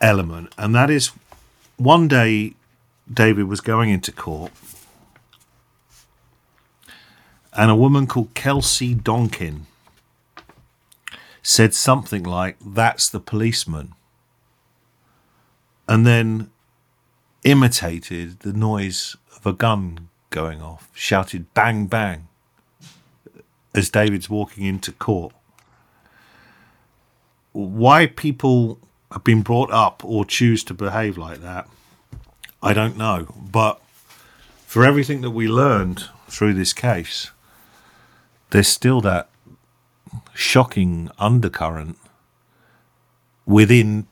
element, 0.00 0.52
and 0.58 0.74
that 0.74 0.90
is 0.90 1.12
one 1.76 2.08
day 2.08 2.54
David 3.12 3.44
was 3.44 3.60
going 3.60 3.90
into 3.90 4.12
court, 4.12 4.52
and 7.52 7.70
a 7.70 7.76
woman 7.76 8.06
called 8.06 8.34
Kelsey 8.34 8.94
Donkin 8.94 9.62
said 11.42 11.74
something 11.74 12.22
like, 12.22 12.56
That's 12.64 13.08
the 13.08 13.20
policeman, 13.20 13.94
and 15.88 16.06
then 16.06 16.50
imitated 17.44 18.40
the 18.40 18.52
noise 18.52 19.16
of 19.34 19.46
a 19.46 19.52
gun 19.52 20.08
going 20.30 20.60
off, 20.60 20.90
shouted 20.92 21.52
bang 21.54 21.86
bang 21.86 22.28
as 23.74 23.90
David's 23.90 24.28
walking 24.28 24.64
into 24.64 24.92
court. 24.92 25.32
Why 27.52 28.06
people 28.06 28.78
have 29.10 29.24
been 29.24 29.42
brought 29.42 29.70
up 29.70 30.04
or 30.04 30.24
choose 30.24 30.62
to 30.64 30.74
behave 30.74 31.16
like 31.16 31.40
that, 31.40 31.68
I 32.62 32.72
don't 32.72 32.96
know. 32.96 33.28
But 33.36 33.80
for 34.66 34.84
everything 34.84 35.20
that 35.22 35.30
we 35.30 35.48
learned 35.48 36.04
through 36.28 36.54
this 36.54 36.72
case, 36.72 37.30
there's 38.50 38.68
still 38.68 39.00
that 39.02 39.28
shocking 40.34 41.10
undercurrent 41.18 41.98
within 43.46 44.06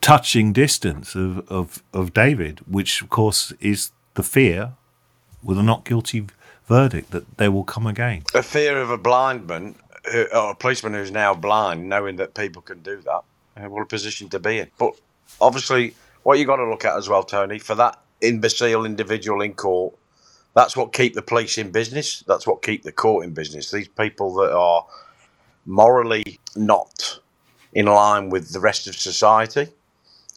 touching 0.00 0.52
distance 0.52 1.14
of, 1.14 1.46
of, 1.50 1.82
of 1.92 2.12
David, 2.12 2.60
which 2.66 3.02
of 3.02 3.08
course 3.08 3.52
is 3.60 3.90
the 4.14 4.22
fear 4.22 4.72
with 5.42 5.58
a 5.58 5.62
not 5.62 5.84
guilty 5.84 6.26
verdict 6.66 7.10
that 7.12 7.38
they 7.38 7.48
will 7.48 7.64
come 7.64 7.86
again. 7.86 8.22
A 8.34 8.42
fear 8.42 8.80
of 8.80 8.90
a 8.90 8.98
blind 8.98 9.46
man, 9.46 9.76
or 10.32 10.50
a 10.50 10.54
policeman 10.54 10.92
who's 10.94 11.10
now 11.10 11.34
blind, 11.34 11.88
knowing 11.88 12.16
that 12.16 12.34
people 12.34 12.62
can 12.62 12.80
do 12.80 13.00
that, 13.02 13.22
uh, 13.56 13.68
what 13.68 13.82
a 13.82 13.86
position 13.86 14.28
to 14.30 14.38
be 14.38 14.58
in. 14.58 14.70
But 14.78 14.92
obviously, 15.40 15.94
what 16.26 16.40
you 16.40 16.44
got 16.44 16.56
to 16.56 16.68
look 16.68 16.84
at 16.84 16.96
as 16.96 17.08
well, 17.08 17.22
Tony, 17.22 17.60
for 17.60 17.76
that 17.76 18.00
imbecile 18.20 18.84
individual 18.84 19.42
in 19.42 19.54
court, 19.54 19.94
that's 20.56 20.76
what 20.76 20.92
keep 20.92 21.14
the 21.14 21.22
police 21.22 21.56
in 21.56 21.70
business. 21.70 22.24
That's 22.26 22.48
what 22.48 22.62
keep 22.62 22.82
the 22.82 22.90
court 22.90 23.24
in 23.24 23.32
business. 23.32 23.70
These 23.70 23.86
people 23.86 24.34
that 24.34 24.52
are 24.52 24.84
morally 25.66 26.40
not 26.56 27.20
in 27.74 27.86
line 27.86 28.28
with 28.28 28.52
the 28.52 28.58
rest 28.58 28.88
of 28.88 28.96
society. 28.96 29.68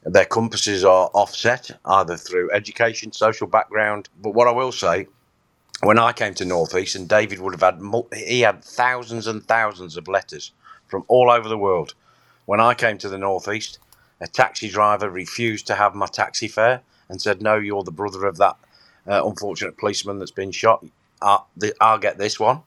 Their 0.04 0.26
compasses 0.26 0.86
are 0.86 1.10
offset 1.16 1.72
either 1.84 2.18
through 2.18 2.52
education, 2.52 3.12
social 3.12 3.48
background. 3.48 4.10
But 4.22 4.36
what 4.36 4.48
I 4.48 4.52
will 4.52 4.72
say, 4.72 5.08
when 5.82 5.98
I 5.98 6.14
came 6.14 6.36
to 6.36 6.46
Northeast, 6.46 6.98
and 6.98 7.10
David 7.10 7.40
would 7.40 7.60
have 7.60 7.64
had, 7.64 7.82
he 8.16 8.42
had 8.42 8.64
thousands 8.64 9.26
and 9.26 9.44
thousands 9.44 9.98
of 9.98 10.08
letters 10.08 10.52
from 10.86 11.04
all 11.08 11.32
over 11.32 11.50
the 11.50 11.58
world. 11.58 11.96
When 12.46 12.60
I 12.60 12.76
came 12.76 13.00
to 13.00 13.10
the 13.10 13.18
Northeast, 13.18 13.80
a 14.22 14.28
taxi 14.28 14.70
driver 14.70 15.10
refused 15.10 15.68
to 15.68 15.76
have 15.76 15.96
my 15.96 16.08
taxi 16.08 16.48
fare 16.48 16.82
and 17.10 17.22
said, 17.22 17.42
"No, 17.42 17.56
you're 17.58 17.84
the 17.84 17.92
brother 17.92 18.26
of 18.26 18.38
that 18.38 18.58
uh, 19.08 19.26
unfortunate 19.26 19.78
policeman 19.78 20.20
that's 20.20 20.32
been 20.32 20.52
shot. 20.52 20.86
I'll, 21.22 21.48
th- 21.60 21.74
I'll 21.82 22.00
get 22.00 22.18
this 22.18 22.40
one." 22.40 22.62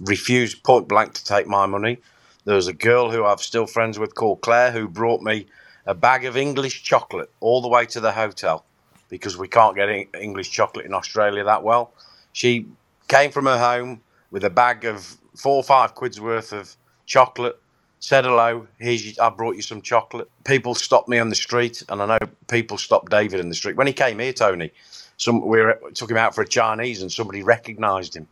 Refused 0.00 0.62
point 0.64 0.88
blank 0.88 1.14
to 1.14 1.24
take 1.24 1.46
my 1.46 1.66
money. 1.66 1.98
There 2.44 2.56
was 2.56 2.68
a 2.68 2.72
girl 2.74 3.10
who 3.10 3.24
I'm 3.24 3.38
still 3.38 3.66
friends 3.66 3.98
with 3.98 4.14
called 4.14 4.42
Claire 4.42 4.72
who 4.72 4.88
brought 4.88 5.22
me 5.22 5.46
a 5.86 5.94
bag 5.94 6.24
of 6.24 6.36
English 6.36 6.82
chocolate 6.84 7.30
all 7.40 7.62
the 7.62 7.68
way 7.68 7.86
to 7.86 8.00
the 8.00 8.12
hotel 8.12 8.64
because 9.08 9.36
we 9.38 9.48
can't 9.48 9.76
get 9.76 9.88
English 10.20 10.50
chocolate 10.50 10.86
in 10.86 10.94
Australia 10.94 11.44
that 11.44 11.62
well. 11.62 11.92
She 12.32 12.66
came 13.08 13.30
from 13.32 13.46
her 13.46 13.58
home 13.58 14.02
with 14.30 14.44
a 14.44 14.50
bag 14.50 14.84
of 14.84 15.16
four 15.36 15.56
or 15.56 15.62
five 15.64 15.94
quid's 15.94 16.20
worth 16.20 16.52
of 16.52 16.76
chocolate. 17.06 17.60
Said 18.04 18.26
hello. 18.26 18.66
Here's 18.78 19.18
I 19.18 19.30
brought 19.30 19.56
you 19.56 19.62
some 19.62 19.80
chocolate. 19.80 20.30
People 20.44 20.74
stopped 20.74 21.08
me 21.08 21.18
on 21.18 21.30
the 21.30 21.34
street, 21.34 21.82
and 21.88 22.02
I 22.02 22.06
know 22.06 22.18
people 22.48 22.76
stopped 22.76 23.10
David 23.10 23.40
in 23.40 23.48
the 23.48 23.54
street 23.54 23.76
when 23.76 23.86
he 23.86 23.94
came 23.94 24.18
here. 24.18 24.34
Tony, 24.34 24.72
some 25.16 25.40
we 25.40 25.62
were, 25.62 25.80
took 25.94 26.10
him 26.10 26.18
out 26.18 26.34
for 26.34 26.42
a 26.42 26.46
Chinese, 26.46 27.00
and 27.00 27.10
somebody 27.10 27.42
recognised 27.42 28.14
him 28.14 28.28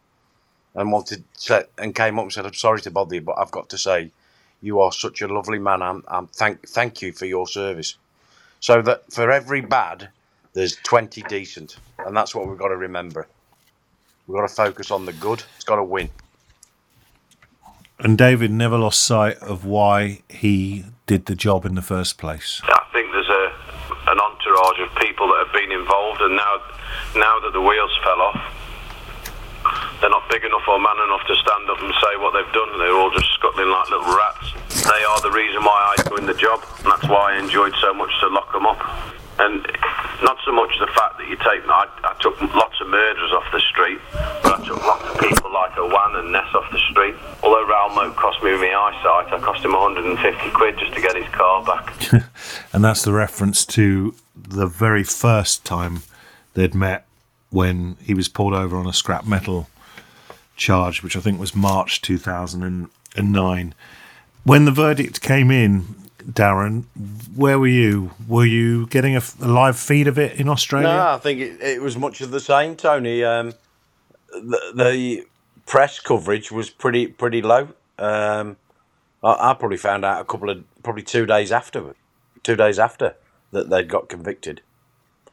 and 0.74 0.92
wanted 0.92 1.24
to, 1.44 1.66
and 1.78 1.94
came 1.94 2.18
up 2.18 2.24
and 2.24 2.32
said, 2.34 2.44
"I'm 2.44 2.52
sorry 2.52 2.82
to 2.82 2.90
bother 2.90 3.14
you, 3.14 3.22
but 3.22 3.38
I've 3.38 3.50
got 3.50 3.70
to 3.70 3.78
say, 3.78 4.10
you 4.60 4.78
are 4.82 4.92
such 4.92 5.22
a 5.22 5.26
lovely 5.26 5.58
man. 5.58 5.80
I'm, 5.80 6.04
I'm 6.06 6.26
thank 6.26 6.68
thank 6.68 7.00
you 7.00 7.10
for 7.10 7.24
your 7.24 7.46
service." 7.46 7.96
So 8.60 8.82
that 8.82 9.10
for 9.10 9.30
every 9.30 9.62
bad, 9.62 10.10
there's 10.52 10.76
20 10.82 11.22
decent, 11.22 11.78
and 12.04 12.14
that's 12.14 12.34
what 12.34 12.46
we've 12.46 12.58
got 12.58 12.68
to 12.68 12.76
remember. 12.76 13.26
We've 14.26 14.36
got 14.36 14.46
to 14.46 14.54
focus 14.54 14.90
on 14.90 15.06
the 15.06 15.14
good. 15.14 15.42
It's 15.56 15.64
got 15.64 15.76
to 15.76 15.82
win. 15.84 16.10
And 18.02 18.18
David 18.18 18.50
never 18.50 18.76
lost 18.76 18.98
sight 18.98 19.38
of 19.38 19.64
why 19.64 20.22
he 20.28 20.84
did 21.06 21.26
the 21.26 21.36
job 21.36 21.64
in 21.64 21.76
the 21.76 21.86
first 21.86 22.18
place. 22.18 22.60
I 22.64 22.82
think 22.92 23.12
there's 23.12 23.30
a 23.30 23.54
an 24.10 24.18
entourage 24.18 24.80
of 24.82 24.90
people 24.98 25.28
that 25.28 25.46
have 25.46 25.54
been 25.54 25.70
involved, 25.70 26.20
and 26.20 26.34
now 26.34 26.58
now 27.14 27.38
that 27.46 27.52
the 27.52 27.62
wheels 27.62 27.94
fell 28.02 28.20
off, 28.20 28.42
they're 30.00 30.10
not 30.10 30.28
big 30.28 30.42
enough 30.42 30.66
or 30.66 30.82
man 30.82 30.98
enough 31.06 31.22
to 31.30 31.36
stand 31.36 31.70
up 31.70 31.78
and 31.78 31.94
say 32.02 32.18
what 32.18 32.34
they've 32.34 32.52
done. 32.52 32.74
They're 32.82 32.98
all 32.98 33.14
just 33.14 33.30
scuttling 33.38 33.70
like 33.70 33.88
little 33.90 34.10
rats. 34.10 34.50
They 34.82 35.02
are 35.06 35.20
the 35.22 35.30
reason 35.30 35.62
why 35.62 35.94
I 35.94 36.02
joined 36.10 36.26
the 36.26 36.34
job, 36.34 36.58
and 36.82 36.90
that's 36.90 37.06
why 37.06 37.34
I 37.34 37.38
enjoyed 37.38 37.74
so 37.80 37.94
much 37.94 38.10
to 38.18 38.26
lock 38.34 38.50
them 38.50 38.66
up. 38.66 38.82
And 39.38 39.66
not 40.22 40.38
so 40.44 40.52
much 40.52 40.70
the 40.78 40.86
fact 40.88 41.18
that 41.18 41.28
you 41.28 41.36
take, 41.36 41.66
I, 41.66 41.88
I 42.04 42.16
took 42.20 42.40
lots 42.54 42.80
of 42.80 42.86
murderers 42.88 43.32
off 43.32 43.44
the 43.52 43.60
street, 43.60 43.98
but 44.42 44.60
I 44.60 44.66
took 44.66 44.80
lots 44.82 45.04
of 45.04 45.20
people 45.20 45.52
like 45.52 45.72
Awan 45.72 46.18
and 46.20 46.32
Ness 46.32 46.54
off 46.54 46.70
the 46.70 46.78
street. 46.90 47.14
Although 47.42 47.66
Raoul 47.66 47.94
Moat 47.94 48.16
cost 48.16 48.42
me 48.42 48.52
my 48.52 48.72
eyesight, 48.72 49.32
I 49.32 49.38
cost 49.40 49.64
him 49.64 49.72
150 49.72 50.50
quid 50.50 50.78
just 50.78 50.94
to 50.94 51.00
get 51.00 51.16
his 51.16 51.28
car 51.34 51.64
back. 51.64 51.94
And 52.72 52.82
that's 52.82 53.02
the 53.02 53.12
reference 53.12 53.66
to 53.66 54.14
the 54.34 54.66
very 54.66 55.04
first 55.04 55.62
time 55.64 56.02
they'd 56.54 56.74
met 56.74 57.04
when 57.50 57.96
he 58.02 58.14
was 58.14 58.28
pulled 58.28 58.54
over 58.54 58.76
on 58.78 58.86
a 58.86 58.94
scrap 58.94 59.26
metal 59.26 59.68
charge, 60.56 61.02
which 61.02 61.16
I 61.16 61.20
think 61.20 61.38
was 61.38 61.54
March 61.54 62.00
2009. 62.00 63.74
When 64.44 64.64
the 64.64 64.70
verdict 64.70 65.20
came 65.20 65.50
in, 65.50 65.94
Darren, 66.24 66.84
where 67.34 67.58
were 67.58 67.66
you? 67.66 68.12
Were 68.28 68.44
you 68.44 68.86
getting 68.86 69.16
a 69.16 69.22
live 69.40 69.78
feed 69.78 70.06
of 70.06 70.18
it 70.18 70.38
in 70.38 70.48
Australia? 70.48 70.88
No, 70.88 71.08
I 71.14 71.18
think 71.18 71.40
it, 71.40 71.60
it 71.60 71.82
was 71.82 71.96
much 71.96 72.20
of 72.20 72.30
the 72.30 72.40
same, 72.40 72.76
Tony. 72.76 73.24
Um, 73.24 73.54
the, 74.32 74.72
the 74.74 75.26
press 75.66 76.00
coverage 76.00 76.50
was 76.50 76.70
pretty 76.70 77.06
pretty 77.06 77.42
low. 77.42 77.68
Um, 77.98 78.56
I, 79.22 79.50
I 79.50 79.54
probably 79.54 79.76
found 79.76 80.04
out 80.04 80.20
a 80.20 80.24
couple 80.24 80.50
of 80.50 80.64
probably 80.82 81.02
two 81.02 81.26
days 81.26 81.52
after, 81.52 81.94
two 82.42 82.56
days 82.56 82.78
after 82.78 83.14
that 83.52 83.70
they'd 83.70 83.88
got 83.88 84.08
convicted. 84.08 84.62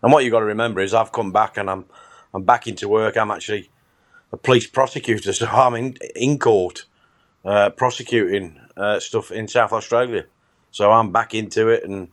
And 0.01 0.11
what 0.11 0.23
you've 0.23 0.31
got 0.31 0.39
to 0.39 0.45
remember 0.45 0.81
is 0.81 0.93
I've 0.93 1.11
come 1.11 1.31
back 1.31 1.57
and 1.57 1.69
I'm 1.69 1.85
I'm 2.33 2.43
back 2.43 2.67
into 2.67 2.87
work. 2.87 3.17
I'm 3.17 3.31
actually 3.31 3.69
a 4.31 4.37
police 4.37 4.67
prosecutor, 4.67 5.33
so 5.33 5.47
I'm 5.47 5.75
in 5.75 5.97
in 6.15 6.39
court 6.39 6.85
uh, 7.43 7.69
prosecuting 7.71 8.59
uh, 8.77 8.99
stuff 8.99 9.31
in 9.31 9.47
South 9.47 9.73
Australia. 9.73 10.25
So 10.71 10.91
I'm 10.91 11.11
back 11.11 11.33
into 11.33 11.69
it, 11.69 11.83
and 11.83 12.07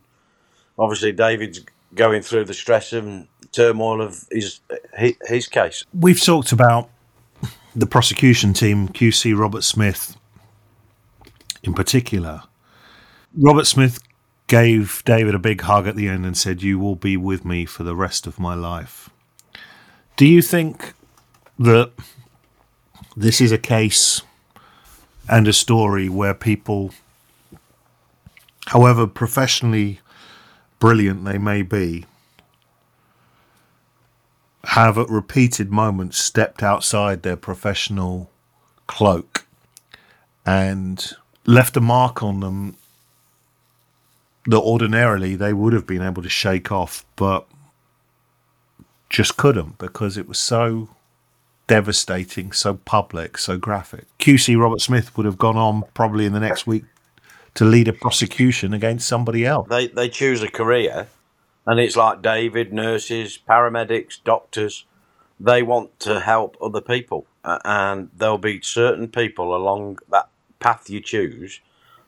obviously 0.77 1.11
David's 1.11 1.61
going 1.93 2.21
through 2.21 2.45
the 2.45 2.53
stress 2.53 2.93
and 2.93 3.27
turmoil 3.51 4.01
of 4.01 4.25
his 4.31 4.59
his, 5.27 5.47
case. 5.47 5.83
We've 5.93 6.21
talked 6.21 6.51
about 6.51 6.89
the 7.75 7.85
prosecution 7.85 8.53
team, 8.53 8.89
QC 8.89 9.37
Robert 9.37 9.63
Smith 9.63 10.17
in 11.63 11.73
particular. 11.73 12.43
Robert 13.35 13.67
Smith 13.67 13.99
gave 14.47 15.03
David 15.05 15.35
a 15.35 15.39
big 15.39 15.61
hug 15.61 15.87
at 15.87 15.95
the 15.95 16.07
end 16.07 16.25
and 16.25 16.37
said, 16.37 16.63
You 16.63 16.79
will 16.79 16.95
be 16.95 17.17
with 17.17 17.45
me 17.45 17.65
for 17.65 17.83
the 17.83 17.95
rest 17.95 18.25
of 18.25 18.39
my 18.39 18.55
life. 18.55 19.09
Do 20.15 20.25
you 20.25 20.41
think 20.41 20.93
that 21.59 21.91
this 23.15 23.41
is 23.41 23.51
a 23.51 23.57
case 23.57 24.21
and 25.29 25.47
a 25.47 25.53
story 25.53 26.07
where 26.07 26.33
people, 26.33 26.91
however 28.67 29.07
professionally 29.07 30.01
brilliant 30.79 31.23
they 31.23 31.37
may 31.37 31.61
be, 31.61 32.05
have 34.65 34.97
at 34.97 35.09
repeated 35.09 35.71
moments 35.71 36.17
stepped 36.17 36.61
outside 36.61 37.23
their 37.23 37.37
professional 37.37 38.29
cloak 38.85 39.45
and 40.45 41.13
left 41.45 41.77
a 41.77 41.81
mark 41.81 42.21
on 42.21 42.41
them 42.41 42.75
that 44.45 44.59
ordinarily 44.59 45.35
they 45.35 45.53
would 45.53 45.71
have 45.71 45.87
been 45.87 46.01
able 46.01 46.21
to 46.21 46.29
shake 46.29 46.69
off, 46.69 47.05
but 47.15 47.47
just 49.09 49.37
couldn't 49.37 49.77
because 49.77 50.17
it 50.17 50.27
was 50.27 50.37
so 50.37 50.89
devastating, 51.67 52.51
so 52.51 52.73
public, 52.73 53.37
so 53.37 53.57
graphic. 53.57 54.05
QC 54.19 54.59
Robert 54.59 54.81
Smith 54.81 55.15
would 55.15 55.25
have 55.25 55.37
gone 55.37 55.55
on 55.55 55.83
probably 55.93 56.25
in 56.25 56.33
the 56.33 56.39
next 56.41 56.67
week 56.67 56.83
to 57.57 57.65
lead 57.65 57.87
a 57.87 57.93
prosecution 57.93 58.73
against 58.73 59.07
somebody 59.07 59.45
else. 59.45 59.67
They 59.69 59.87
they 59.87 60.09
choose 60.09 60.41
a 60.41 60.47
career, 60.49 61.07
and 61.65 61.79
it's 61.79 61.95
like 61.95 62.21
David, 62.21 62.71
nurses, 62.71 63.37
paramedics, 63.37 64.23
doctors. 64.23 64.85
They 65.39 65.61
want 65.61 65.99
to 65.99 66.19
help 66.19 66.57
other 66.61 66.81
people, 66.81 67.27
uh, 67.43 67.59
and 67.63 68.09
there'll 68.15 68.37
be 68.37 68.61
certain 68.61 69.07
people 69.07 69.55
along 69.55 69.99
that 70.09 70.29
path 70.59 70.89
you 70.89 70.99
choose 71.01 71.61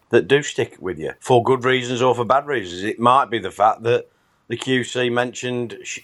that 0.10 0.28
do 0.28 0.42
stick 0.42 0.76
with 0.80 0.98
you 0.98 1.14
for 1.20 1.44
good 1.44 1.64
reasons 1.64 2.02
or 2.02 2.16
for 2.16 2.26
bad 2.26 2.48
reasons. 2.48 2.84
It 2.84 3.00
might 3.00 3.30
be 3.30 3.40
the 3.40 3.52
fact 3.52 3.84
that 3.84 4.08
the 4.48 4.58
QC 4.58 5.12
mentioned 5.12 5.78
sh- 5.84 6.00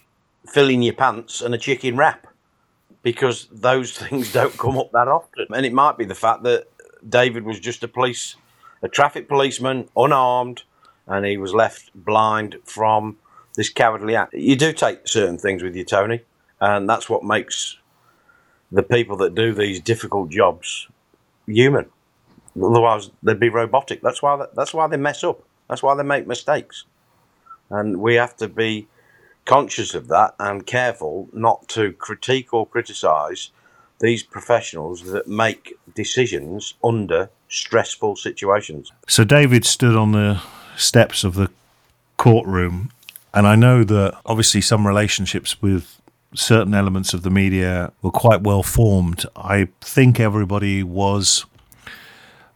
filling 0.47 0.81
your 0.83 0.93
pants 0.93 1.41
and 1.41 1.55
a 1.55 1.57
chicken 1.57 1.97
wrap 1.97 2.27
because 3.01 3.47
those 3.51 3.97
things 3.97 4.31
don't 4.31 4.57
come 4.57 4.77
up 4.77 4.91
that 4.91 5.07
often. 5.07 5.47
And 5.53 5.65
it 5.65 5.73
might 5.73 5.97
be 5.97 6.05
the 6.05 6.15
fact 6.15 6.43
that 6.43 6.67
David 7.07 7.43
was 7.43 7.59
just 7.59 7.83
a 7.83 7.87
police, 7.87 8.35
a 8.81 8.87
traffic 8.87 9.27
policeman, 9.27 9.89
unarmed, 9.95 10.63
and 11.07 11.25
he 11.25 11.37
was 11.37 11.53
left 11.53 11.91
blind 11.93 12.57
from 12.63 13.17
this 13.55 13.69
cowardly 13.69 14.15
act. 14.15 14.33
You 14.33 14.55
do 14.55 14.73
take 14.73 15.07
certain 15.07 15.37
things 15.37 15.63
with 15.63 15.75
you, 15.75 15.83
Tony, 15.83 16.21
and 16.59 16.89
that's 16.89 17.09
what 17.09 17.23
makes 17.23 17.77
the 18.71 18.83
people 18.83 19.15
that 19.17 19.35
do 19.35 19.53
these 19.53 19.79
difficult 19.79 20.29
jobs 20.29 20.87
human. 21.45 21.89
Otherwise, 22.61 23.11
they'd 23.21 23.39
be 23.39 23.49
robotic. 23.49 24.01
That's 24.01 24.21
why. 24.21 24.45
That's 24.55 24.73
why 24.73 24.87
they 24.87 24.97
mess 24.97 25.23
up. 25.23 25.43
That's 25.69 25.83
why 25.83 25.95
they 25.95 26.03
make 26.03 26.27
mistakes, 26.27 26.85
and 27.69 27.97
we 27.97 28.15
have 28.15 28.35
to 28.37 28.47
be 28.47 28.87
conscious 29.45 29.93
of 29.93 30.07
that 30.07 30.33
and 30.39 30.65
careful 30.65 31.29
not 31.31 31.67
to 31.69 31.93
critique 31.93 32.53
or 32.53 32.65
criticise 32.65 33.51
these 33.99 34.23
professionals 34.23 35.03
that 35.03 35.27
make 35.27 35.75
decisions 35.93 36.73
under 36.83 37.29
stressful 37.49 38.15
situations. 38.15 38.91
So 39.07 39.23
David 39.23 39.65
stood 39.65 39.95
on 39.95 40.11
the 40.11 40.41
steps 40.77 41.23
of 41.23 41.35
the 41.35 41.49
courtroom, 42.17 42.91
and 43.33 43.47
I 43.47 43.55
know 43.55 43.83
that 43.83 44.19
obviously 44.25 44.61
some 44.61 44.87
relationships 44.87 45.61
with 45.61 46.01
certain 46.33 46.73
elements 46.73 47.13
of 47.13 47.23
the 47.23 47.29
media 47.29 47.91
were 48.01 48.11
quite 48.11 48.41
well 48.41 48.63
formed. 48.63 49.25
I 49.35 49.69
think 49.81 50.19
everybody 50.19 50.83
was 50.83 51.45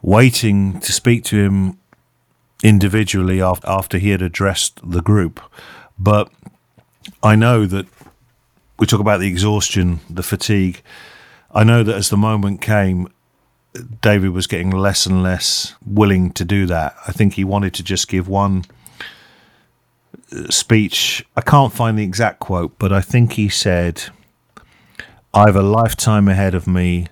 waiting 0.01 0.79
to 0.79 0.91
speak 0.91 1.23
to 1.25 1.37
him 1.37 1.77
individually 2.63 3.41
after, 3.41 3.97
he 3.97 4.09
had 4.09 4.21
addressed 4.21 4.79
the 4.83 5.01
group. 5.01 5.39
But 5.97 6.29
I 7.23 7.35
know 7.35 7.65
that 7.65 7.85
we 8.77 8.85
talk 8.85 8.99
about 8.99 9.19
the 9.19 9.27
exhaustion, 9.27 9.99
the 10.09 10.23
fatigue. 10.23 10.81
I 11.51 11.63
know 11.63 11.83
that 11.83 11.95
as 11.95 12.09
the 12.09 12.17
moment 12.17 12.61
came, 12.61 13.07
David 14.01 14.31
was 14.31 14.47
getting 14.47 14.71
less 14.71 15.05
and 15.05 15.21
less 15.21 15.75
willing 15.85 16.31
to 16.31 16.43
do 16.43 16.65
that. 16.65 16.95
I 17.07 17.11
think 17.11 17.33
he 17.33 17.43
wanted 17.43 17.73
to 17.75 17.83
just 17.83 18.07
give 18.07 18.27
one 18.27 18.65
uh, 20.35 20.49
speech. 20.49 21.25
I 21.35 21.41
can't 21.41 21.73
find 21.73 21.97
the 21.97 22.03
exact 22.03 22.39
quote, 22.39 22.77
but 22.79 22.91
I 22.91 23.01
think 23.01 23.33
he 23.33 23.47
said, 23.47 24.05
I've 25.33 25.55
a 25.55 25.61
lifetime 25.61 26.27
ahead 26.27 26.55
of 26.55 26.67
me. 26.67 27.07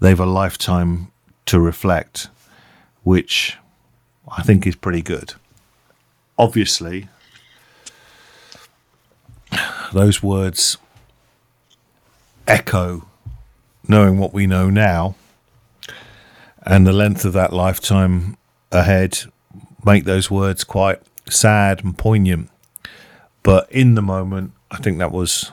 They've 0.00 0.20
a 0.20 0.26
lifetime 0.26 1.10
to 1.46 1.58
reflect, 1.58 2.28
which 3.02 3.56
I 4.30 4.42
think 4.42 4.66
is 4.66 4.76
pretty 4.76 5.02
good. 5.02 5.34
Obviously, 6.38 7.08
those 9.92 10.22
words 10.22 10.76
echo 12.46 13.06
knowing 13.86 14.18
what 14.18 14.34
we 14.34 14.46
know 14.46 14.68
now 14.68 15.14
and 16.68 16.86
the 16.86 16.92
length 16.92 17.24
of 17.24 17.32
that 17.32 17.52
lifetime 17.52 18.36
ahead 18.70 19.18
make 19.84 20.04
those 20.04 20.30
words 20.30 20.64
quite 20.64 21.00
sad 21.28 21.82
and 21.82 21.96
poignant. 21.96 22.50
But 23.42 23.72
in 23.72 23.94
the 23.94 24.02
moment, 24.02 24.52
I 24.70 24.76
think 24.76 24.98
that 24.98 25.10
was 25.10 25.50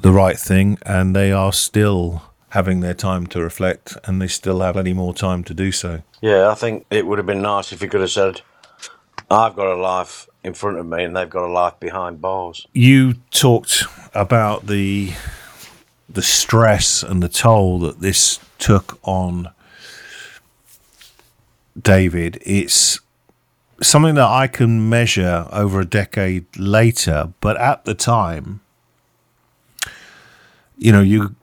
the 0.00 0.12
right 0.12 0.38
thing, 0.38 0.78
and 0.86 1.14
they 1.14 1.30
are 1.30 1.52
still 1.52 2.22
having 2.50 2.80
their 2.80 2.94
time 2.94 3.26
to 3.26 3.42
reflect, 3.42 3.94
and 4.04 4.22
they 4.22 4.28
still 4.28 4.60
have 4.60 4.78
any 4.78 4.94
more 4.94 5.12
time 5.12 5.44
to 5.44 5.52
do 5.52 5.70
so. 5.70 6.02
Yeah, 6.22 6.48
I 6.48 6.54
think 6.54 6.86
it 6.90 7.06
would 7.06 7.18
have 7.18 7.26
been 7.26 7.42
nice 7.42 7.70
if 7.70 7.82
he 7.82 7.88
could 7.88 8.00
have 8.00 8.10
said, 8.10 8.40
I've 9.30 9.54
got 9.54 9.66
a 9.66 9.76
life 9.76 10.26
in 10.42 10.54
front 10.54 10.78
of 10.78 10.86
me 10.86 11.04
and 11.04 11.14
they've 11.14 11.28
got 11.28 11.44
a 11.44 11.52
life 11.52 11.78
behind 11.78 12.22
bars. 12.22 12.66
You 12.72 13.14
talked 13.30 13.84
about 14.14 14.66
the 14.66 15.12
the 16.08 16.22
stress 16.22 17.02
and 17.02 17.22
the 17.22 17.28
toll 17.28 17.78
that 17.80 18.00
this 18.00 18.40
took 18.58 18.98
on 19.02 19.50
David. 21.80 22.40
It's 22.42 23.00
something 23.80 24.16
that 24.16 24.28
I 24.28 24.46
can 24.46 24.88
measure 24.88 25.46
over 25.52 25.80
a 25.80 25.84
decade 25.86 26.46
later, 26.56 27.32
but 27.40 27.56
at 27.56 27.84
the 27.84 27.94
time, 27.94 28.60
you 30.76 30.92
know, 30.92 31.00
you 31.00 31.34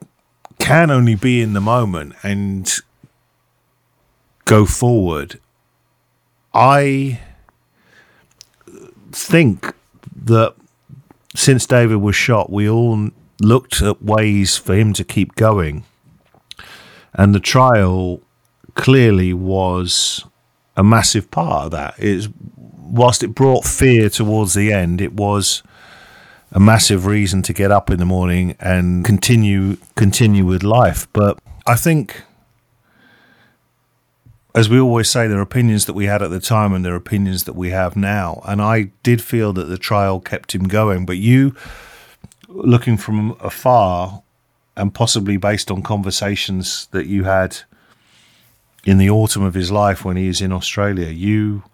can 0.58 0.90
only 0.90 1.14
be 1.14 1.40
in 1.40 1.52
the 1.52 1.60
moment 1.60 2.14
and 2.22 2.72
go 4.46 4.64
forward, 4.64 5.38
I 6.54 7.20
think 9.12 9.74
that 10.24 10.54
since 11.34 11.66
David 11.66 11.96
was 11.96 12.16
shot, 12.16 12.50
we 12.50 12.68
all 12.68 13.10
looked 13.40 13.82
at 13.82 14.02
ways 14.02 14.56
for 14.56 14.74
him 14.74 14.94
to 14.94 15.04
keep 15.04 15.34
going. 15.34 15.84
And 17.12 17.34
the 17.34 17.40
trial 17.40 18.20
clearly 18.76 19.32
was 19.32 20.24
a 20.76 20.84
massive 20.84 21.30
part 21.30 21.66
of 21.66 21.70
that. 21.72 21.94
It's, 21.98 22.28
whilst 22.56 23.24
it 23.24 23.34
brought 23.34 23.64
fear 23.64 24.08
towards 24.08 24.54
the 24.54 24.72
end, 24.72 25.00
it 25.00 25.14
was 25.14 25.64
a 26.52 26.60
massive 26.60 27.06
reason 27.06 27.42
to 27.42 27.52
get 27.52 27.72
up 27.72 27.90
in 27.90 27.98
the 27.98 28.06
morning 28.06 28.54
and 28.60 29.04
continue 29.04 29.76
continue 29.96 30.44
with 30.44 30.62
life. 30.62 31.08
But 31.12 31.38
I 31.66 31.74
think 31.74 32.22
as 34.54 34.70
we 34.70 34.80
always 34.80 35.10
say, 35.10 35.26
there 35.26 35.38
are 35.38 35.42
opinions 35.42 35.84
that 35.84 35.92
we 35.92 36.06
had 36.06 36.22
at 36.22 36.30
the 36.30 36.40
time 36.40 36.72
and 36.72 36.82
there 36.82 36.94
are 36.94 36.96
opinions 36.96 37.44
that 37.44 37.52
we 37.52 37.70
have 37.70 37.94
now. 37.94 38.40
And 38.46 38.62
I 38.62 38.90
did 39.02 39.20
feel 39.20 39.52
that 39.52 39.64
the 39.64 39.76
trial 39.76 40.18
kept 40.18 40.54
him 40.54 40.64
going. 40.64 41.04
But 41.04 41.18
you, 41.18 41.54
looking 42.48 42.96
from 42.96 43.36
afar, 43.40 44.22
and 44.74 44.94
possibly 44.94 45.36
based 45.36 45.70
on 45.70 45.82
conversations 45.82 46.88
that 46.92 47.06
you 47.06 47.24
had 47.24 47.58
in 48.86 48.98
the 48.98 49.10
autumn 49.10 49.42
of 49.42 49.52
his 49.54 49.70
life 49.70 50.04
when 50.04 50.16
he 50.16 50.28
is 50.28 50.40
in 50.40 50.52
Australia, 50.52 51.08
you 51.08 51.64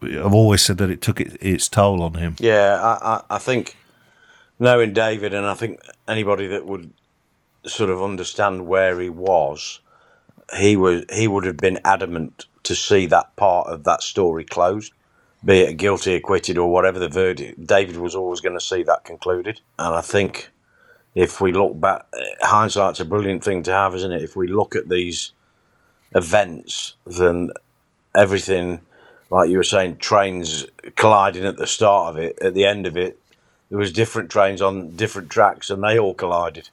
have 0.00 0.32
always 0.32 0.62
said 0.62 0.78
that 0.78 0.88
it 0.88 1.02
took 1.02 1.20
it, 1.20 1.36
its 1.40 1.68
toll 1.68 2.02
on 2.02 2.14
him. 2.14 2.36
Yeah, 2.38 2.78
I, 2.80 3.16
I, 3.16 3.22
I 3.36 3.38
think 3.38 3.76
knowing 4.58 4.92
David, 4.92 5.34
and 5.34 5.44
I 5.44 5.54
think 5.54 5.80
anybody 6.06 6.46
that 6.46 6.64
would 6.64 6.92
sort 7.66 7.90
of 7.90 8.02
understand 8.02 8.66
where 8.66 9.00
he 9.00 9.08
was 9.08 9.80
he 10.56 10.76
was 10.76 11.04
he 11.12 11.26
would 11.26 11.44
have 11.44 11.56
been 11.56 11.80
adamant 11.84 12.46
to 12.62 12.74
see 12.74 13.06
that 13.06 13.34
part 13.36 13.66
of 13.66 13.84
that 13.84 14.02
story 14.02 14.44
closed, 14.44 14.92
be 15.44 15.60
it 15.60 15.74
guilty, 15.74 16.14
acquitted, 16.14 16.56
or 16.56 16.70
whatever 16.70 16.98
the 16.98 17.08
verdict. 17.08 17.66
David 17.66 17.96
was 17.96 18.14
always 18.14 18.40
going 18.40 18.56
to 18.56 18.64
see 18.64 18.84
that 18.84 19.04
concluded, 19.04 19.60
and 19.78 19.94
I 19.94 20.02
think 20.02 20.50
if 21.16 21.40
we 21.40 21.52
look 21.52 21.80
back, 21.80 22.06
hindsight's 22.42 23.00
a 23.00 23.04
brilliant 23.04 23.42
thing 23.42 23.64
to 23.64 23.72
have, 23.72 23.94
isn't 23.94 24.12
it? 24.12 24.22
If 24.22 24.36
we 24.36 24.46
look 24.46 24.76
at 24.76 24.88
these 24.88 25.32
events, 26.14 26.94
than 27.06 27.50
everything, 28.14 28.80
like 29.30 29.50
you 29.50 29.56
were 29.56 29.64
saying, 29.64 29.96
trains 29.96 30.66
colliding 30.96 31.44
at 31.44 31.56
the 31.56 31.66
start 31.66 32.14
of 32.14 32.22
it, 32.22 32.38
at 32.40 32.54
the 32.54 32.64
end 32.64 32.86
of 32.86 32.96
it, 32.96 33.18
there 33.70 33.78
was 33.78 33.92
different 33.92 34.30
trains 34.30 34.62
on 34.62 34.94
different 34.94 35.30
tracks, 35.30 35.70
and 35.70 35.82
they 35.82 35.98
all 35.98 36.14
collided. 36.14 36.68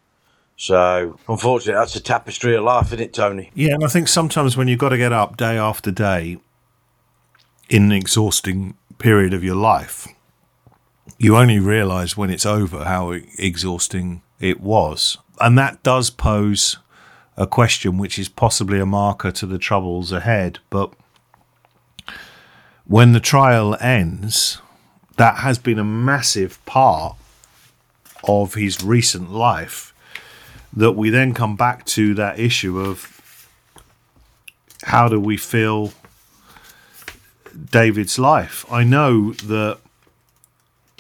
So, 0.58 1.18
unfortunately, 1.28 1.80
that's 1.80 1.96
a 1.96 2.00
tapestry 2.00 2.56
of 2.56 2.64
life, 2.64 2.88
isn't 2.88 3.00
it, 3.00 3.14
Tony? 3.14 3.50
Yeah, 3.56 3.74
and 3.74 3.84
I 3.84 3.88
think 3.88 4.08
sometimes 4.08 4.56
when 4.56 4.68
you've 4.68 4.80
got 4.80 4.90
to 4.90 4.98
get 4.98 5.12
up 5.12 5.38
day 5.38 5.58
after 5.58 5.90
day 5.90 6.38
in 7.70 7.84
an 7.84 7.92
exhausting 7.92 8.76
period 9.00 9.34
of 9.34 9.44
your 9.44 9.56
life, 9.56 10.08
you 11.18 11.36
only 11.36 11.60
realize 11.60 12.16
when 12.16 12.30
it's 12.30 12.46
over 12.46 12.84
how 12.84 13.12
exhausting 13.40 14.22
it 14.40 14.62
was. 14.62 15.18
And 15.40 15.58
that 15.58 15.82
does 15.82 16.12
pose 16.12 16.78
a 17.42 17.48
question 17.48 17.98
which 17.98 18.20
is 18.20 18.30
possibly 18.30 18.80
a 18.80 18.86
marker 18.86 19.32
to 19.32 19.48
the 19.48 19.58
troubles 19.58 20.12
ahead. 20.12 20.60
But 20.70 20.94
when 22.86 23.14
the 23.14 23.20
trial 23.20 23.76
ends, 23.82 24.60
that 25.18 25.38
has 25.38 25.58
been 25.58 25.80
a 25.80 25.84
massive 25.84 26.64
part 26.68 27.16
of 28.24 28.54
his 28.54 28.84
recent 28.84 29.32
life 29.32 29.92
that 30.72 30.92
we 30.92 31.10
then 31.10 31.34
come 31.34 31.56
back 31.56 31.84
to 31.86 32.14
that 32.14 32.40
issue 32.40 32.80
of 32.80 33.50
how 34.84 35.08
do 35.08 35.20
we 35.20 35.36
feel 35.36 35.94
David's 37.72 38.20
life. 38.20 38.72
I 38.72 38.84
know 38.84 39.34
that 39.34 39.80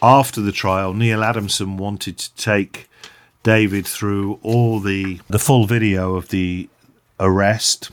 after 0.02 0.42
the 0.42 0.52
trial, 0.52 0.96
Neil 0.96 1.24
Adamson 1.24 1.78
wanted 1.78 2.18
to 2.18 2.36
take 2.36 2.90
David 3.44 3.88
through 3.88 4.40
all 4.44 4.80
the 4.80 5.20
the 5.28 5.40
full 5.40 5.66
video 5.66 6.16
of 6.16 6.30
the 6.30 6.70
arrest. 7.20 7.92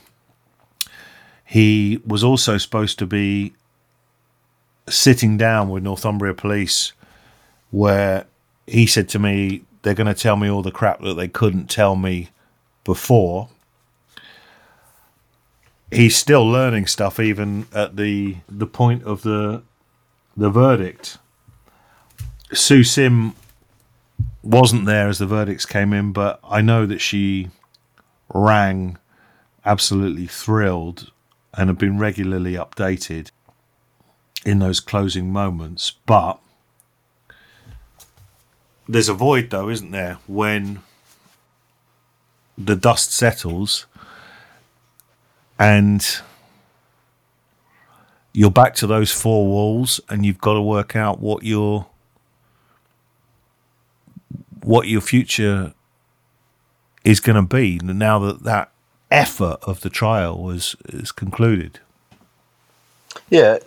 He 1.45 1.99
was 2.05 2.23
also 2.23 2.57
supposed 2.57 2.99
to 2.99 3.07
be 3.07 3.53
sitting 4.87 5.37
down 5.37 5.69
with 5.69 5.83
Northumbria 5.83 6.33
Police, 6.33 6.93
where 7.71 8.25
he 8.67 8.85
said 8.85 9.09
to 9.09 9.19
me, 9.19 9.63
they're 9.81 9.95
going 9.95 10.07
to 10.07 10.13
tell 10.13 10.35
me 10.35 10.49
all 10.49 10.61
the 10.61 10.71
crap 10.71 11.01
that 11.01 11.15
they 11.15 11.27
couldn't 11.27 11.69
tell 11.69 11.95
me 11.95 12.29
before. 12.83 13.49
He's 15.91 16.15
still 16.15 16.45
learning 16.45 16.85
stuff 16.85 17.19
even 17.19 17.65
at 17.73 17.95
the 17.95 18.37
the 18.47 18.67
point 18.67 19.03
of 19.03 19.23
the 19.23 19.63
the 20.37 20.49
verdict. 20.51 21.17
Sue 22.53 22.83
Sim 22.83 23.33
wasn't 24.49 24.85
there 24.85 25.07
as 25.07 25.19
the 25.19 25.27
verdicts 25.27 25.65
came 25.65 25.93
in, 25.93 26.11
but 26.11 26.39
I 26.43 26.61
know 26.61 26.87
that 26.87 26.99
she 26.99 27.49
rang 28.33 28.97
absolutely 29.63 30.25
thrilled 30.25 31.11
and 31.53 31.69
had 31.69 31.77
been 31.77 31.99
regularly 31.99 32.53
updated 32.53 33.29
in 34.43 34.57
those 34.57 34.79
closing 34.79 35.31
moments. 35.31 35.93
But 36.07 36.39
there's 38.87 39.07
a 39.07 39.13
void 39.13 39.51
though, 39.51 39.69
isn't 39.69 39.91
there, 39.91 40.17
when 40.25 40.81
the 42.57 42.75
dust 42.75 43.13
settles 43.13 43.85
and 45.59 46.21
you're 48.33 48.49
back 48.49 48.73
to 48.75 48.87
those 48.87 49.11
four 49.11 49.45
walls 49.45 50.01
and 50.09 50.25
you've 50.25 50.41
got 50.41 50.53
to 50.53 50.61
work 50.61 50.95
out 50.95 51.19
what 51.19 51.43
your 51.43 51.88
what 54.69 54.87
your 54.87 55.01
future 55.01 55.73
is 57.03 57.19
going 57.19 57.35
to 57.35 57.55
be 57.55 57.79
now 57.79 58.19
that 58.19 58.43
that 58.43 58.71
effort 59.09 59.57
of 59.63 59.81
the 59.81 59.89
trial 59.89 60.39
was 60.39 60.75
is 60.89 61.11
concluded. 61.11 61.79
Yeah, 63.31 63.57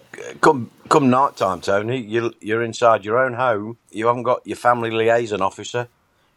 come 0.41 0.71
come 0.89 1.11
night 1.11 1.37
time, 1.37 1.61
Tony. 1.61 2.01
You 2.01 2.33
you're 2.41 2.63
inside 2.63 3.05
your 3.05 3.19
own 3.19 3.35
home. 3.35 3.79
You 3.91 4.07
haven't 4.07 4.23
got 4.23 4.47
your 4.47 4.57
family 4.57 4.93
liaison 4.93 5.43
officer 5.43 5.89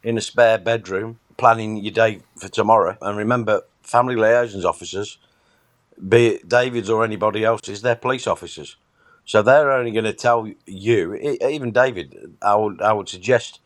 in 0.02 0.18
a 0.18 0.22
spare 0.22 0.58
bedroom 0.58 1.20
planning 1.38 1.78
your 1.78 1.94
day 1.94 2.22
for 2.36 2.48
tomorrow. 2.48 2.98
And 3.04 3.20
remember, 3.20 3.62
family 3.84 4.16
liaison 4.16 4.66
officers, 4.66 5.20
be 6.10 6.28
it 6.30 6.50
David's 6.50 6.90
or 6.90 7.04
anybody 7.06 7.44
else's, 7.44 7.84
they're 7.84 7.96
police 7.96 8.26
officers. 8.26 8.78
So 9.26 9.44
they're 9.44 9.72
only 9.72 9.92
going 9.92 10.06
to 10.06 10.14
tell 10.14 10.52
you, 10.66 11.16
even 11.16 11.72
David. 11.72 12.36
I 12.42 12.56
would 12.56 12.82
I 12.82 12.94
would 12.94 13.10
suggest 13.10 13.60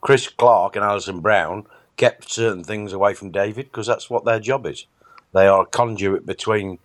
Chris 0.00 0.28
Clark 0.28 0.76
and 0.76 0.84
Alison 0.84 1.20
Brown 1.20 1.66
kept 1.96 2.30
certain 2.30 2.64
things 2.64 2.92
away 2.92 3.14
from 3.14 3.30
David 3.30 3.66
because 3.66 3.86
that's 3.86 4.08
what 4.10 4.24
their 4.24 4.40
job 4.40 4.66
is. 4.66 4.86
They 5.34 5.46
are 5.46 5.62
a 5.62 5.66
conduit 5.66 6.26
between 6.26 6.78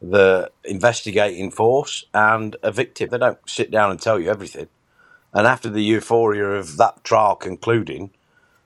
the 0.00 0.50
investigating 0.64 1.50
force 1.50 2.04
and 2.12 2.56
a 2.62 2.72
victim. 2.72 3.10
They 3.10 3.18
don't 3.18 3.38
sit 3.48 3.70
down 3.70 3.90
and 3.90 4.00
tell 4.00 4.18
you 4.18 4.30
everything. 4.30 4.68
And 5.32 5.46
after 5.46 5.70
the 5.70 5.82
euphoria 5.82 6.46
of 6.46 6.76
that 6.78 7.04
trial 7.04 7.36
concluding, 7.36 8.10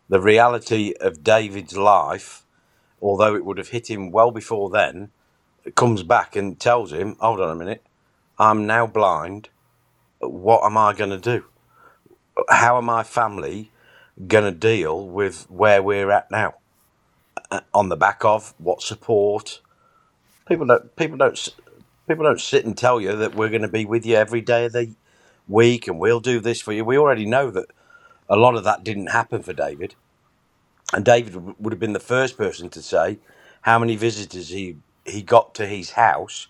the 0.09 0.21
reality 0.21 0.95
of 1.01 1.23
David's 1.23 1.77
life, 1.77 2.45
although 3.03 3.37
it 3.37 3.45
would 3.45 3.59
have 3.59 3.69
hit 3.69 3.91
him 3.91 4.11
well 4.11 4.31
before 4.31 4.71
then, 4.71 5.11
comes 5.75 6.03
back 6.03 6.37
and 6.37 6.59
tells 6.59 6.93
him, 6.93 7.17
hold 7.21 7.41
on 7.41 7.51
a 7.51 7.57
minute, 7.57 7.85
I'm 8.39 8.67
now 8.67 8.87
blind. 8.87 9.49
What 10.21 10.65
am 10.65 10.77
I 10.79 10.95
going 10.95 11.11
to 11.11 11.19
do? 11.19 11.45
How 12.49 12.79
am 12.79 12.87
my 12.87 13.03
family 13.03 13.71
going 14.27 14.45
to 14.45 14.59
deal 14.59 15.09
with 15.09 15.51
where 15.51 15.83
we're 15.83 16.11
at 16.11 16.31
now? 16.31 16.55
Uh, 17.51 17.61
on 17.75 17.89
the 17.91 17.97
back 17.97 18.25
of 18.25 18.55
what 18.59 18.83
support, 18.83 19.61
People 20.49 20.67
don't. 20.67 20.95
People 20.97 21.17
don't. 21.17 21.49
People 22.09 22.25
don't 22.25 22.41
sit 22.41 22.65
and 22.65 22.79
tell 22.79 23.01
you 23.01 23.17
that 23.17 23.35
we're 23.35 23.49
going 23.51 23.63
to 23.63 23.69
be 23.69 23.85
with 23.85 24.07
you 24.07 24.17
every 24.17 24.41
day 24.43 24.67
of 24.67 24.73
the 24.73 24.95
week 25.49 25.89
and 25.89 25.99
we'll 25.99 26.21
do 26.21 26.41
this 26.41 26.61
for 26.61 26.73
you. 26.73 26.85
We 26.85 26.99
already 26.99 27.27
know 27.27 27.51
that 27.51 27.67
a 28.29 28.37
lot 28.37 28.55
of 28.57 28.65
that 28.65 28.85
didn't 28.85 29.09
happen 29.09 29.43
for 29.43 29.53
David, 29.53 29.97
and 30.95 31.05
David 31.05 31.61
would 31.61 31.73
have 31.73 31.81
been 31.81 31.95
the 31.95 32.01
first 32.01 32.37
person 32.39 32.71
to 32.71 32.83
say 32.83 33.19
how 33.63 33.79
many 33.79 33.97
visitors 33.97 34.51
he 34.51 34.79
he 35.05 35.23
got 35.23 35.55
to 35.57 35.67
his 35.67 35.93
house 35.93 36.49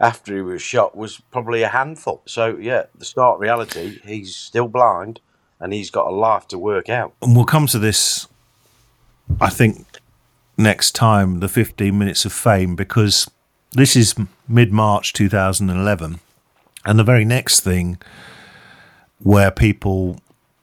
after 0.00 0.34
he 0.36 0.42
was 0.42 0.62
shot 0.62 0.96
was 0.96 1.20
probably 1.30 1.62
a 1.62 1.68
handful. 1.68 2.22
So 2.26 2.56
yeah, 2.56 2.84
the 2.96 3.04
stark 3.04 3.40
reality, 3.40 4.00
he's 4.04 4.36
still 4.36 4.68
blind 4.68 5.20
and 5.60 5.72
he's 5.72 5.90
got 5.90 6.06
a 6.06 6.10
life 6.10 6.46
to 6.48 6.58
work 6.58 6.88
out. 6.88 7.14
And 7.22 7.34
we'll 7.34 7.44
come 7.44 7.66
to 7.68 7.78
this, 7.78 8.28
I 9.40 9.50
think, 9.50 9.86
next 10.56 10.92
time 10.92 11.40
the 11.40 11.48
15 11.48 11.96
minutes 11.96 12.24
of 12.24 12.32
fame 12.32 12.74
because 12.74 13.30
this 13.72 13.94
is 13.96 14.14
mid 14.48 14.72
March 14.72 15.12
2011. 15.12 16.20
And 16.84 16.98
the 16.98 17.04
very 17.04 17.24
next 17.24 17.60
thing 17.60 17.98
where 19.18 19.50
people 19.50 20.20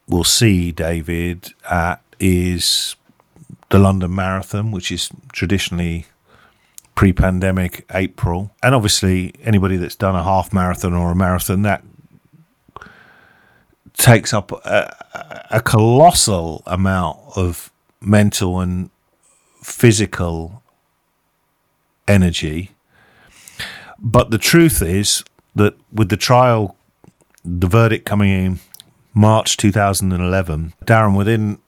will 0.08 0.24
see 0.24 0.72
David 0.72 1.54
at 1.70 2.02
is 2.20 2.96
the 3.70 3.80
London 3.80 4.14
Marathon, 4.16 4.72
which 4.72 4.92
is 4.92 5.10
traditionally 5.34 6.06
pre 6.96 7.12
pandemic 7.12 7.86
April. 7.94 8.52
And 8.64 8.74
obviously, 8.74 9.34
anybody 9.44 9.78
that's 9.78 9.96
done 9.96 10.16
a 10.16 10.24
half 10.24 10.54
marathon 10.54 10.94
or 10.94 11.12
a 11.12 11.16
marathon, 11.16 11.64
that 11.64 11.84
takes 13.98 14.34
up 14.34 14.52
a, 14.52 15.46
a 15.52 15.62
colossal 15.62 16.64
amount 16.66 17.20
of 17.36 17.72
mental 18.02 18.60
and 18.60 18.90
physical 19.62 20.62
energy. 22.08 22.72
But 24.00 24.32
the 24.32 24.38
truth 24.38 24.82
is 24.82 25.24
that 25.56 25.76
with 25.92 26.10
the 26.10 26.18
trial, 26.18 26.76
the 27.44 27.68
verdict 27.68 28.06
coming 28.06 28.30
in 28.30 28.60
March 29.14 29.58
2011, 29.58 30.74
Darren, 30.86 31.18
within 31.18 31.60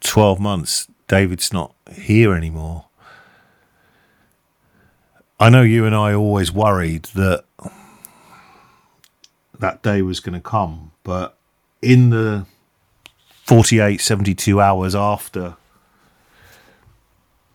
12 0.00 0.40
months, 0.40 0.88
David's 1.08 1.52
not 1.52 1.74
here 1.94 2.34
anymore. 2.34 2.86
I 5.38 5.50
know 5.50 5.62
you 5.62 5.84
and 5.84 5.94
I 5.94 6.14
always 6.14 6.50
worried 6.50 7.04
that 7.14 7.44
that 9.60 9.82
day 9.82 10.02
was 10.02 10.20
going 10.20 10.34
to 10.34 10.40
come, 10.40 10.92
but 11.02 11.36
in 11.82 12.10
the 12.10 12.46
48, 13.44 14.00
72 14.00 14.60
hours 14.60 14.94
after 14.94 15.56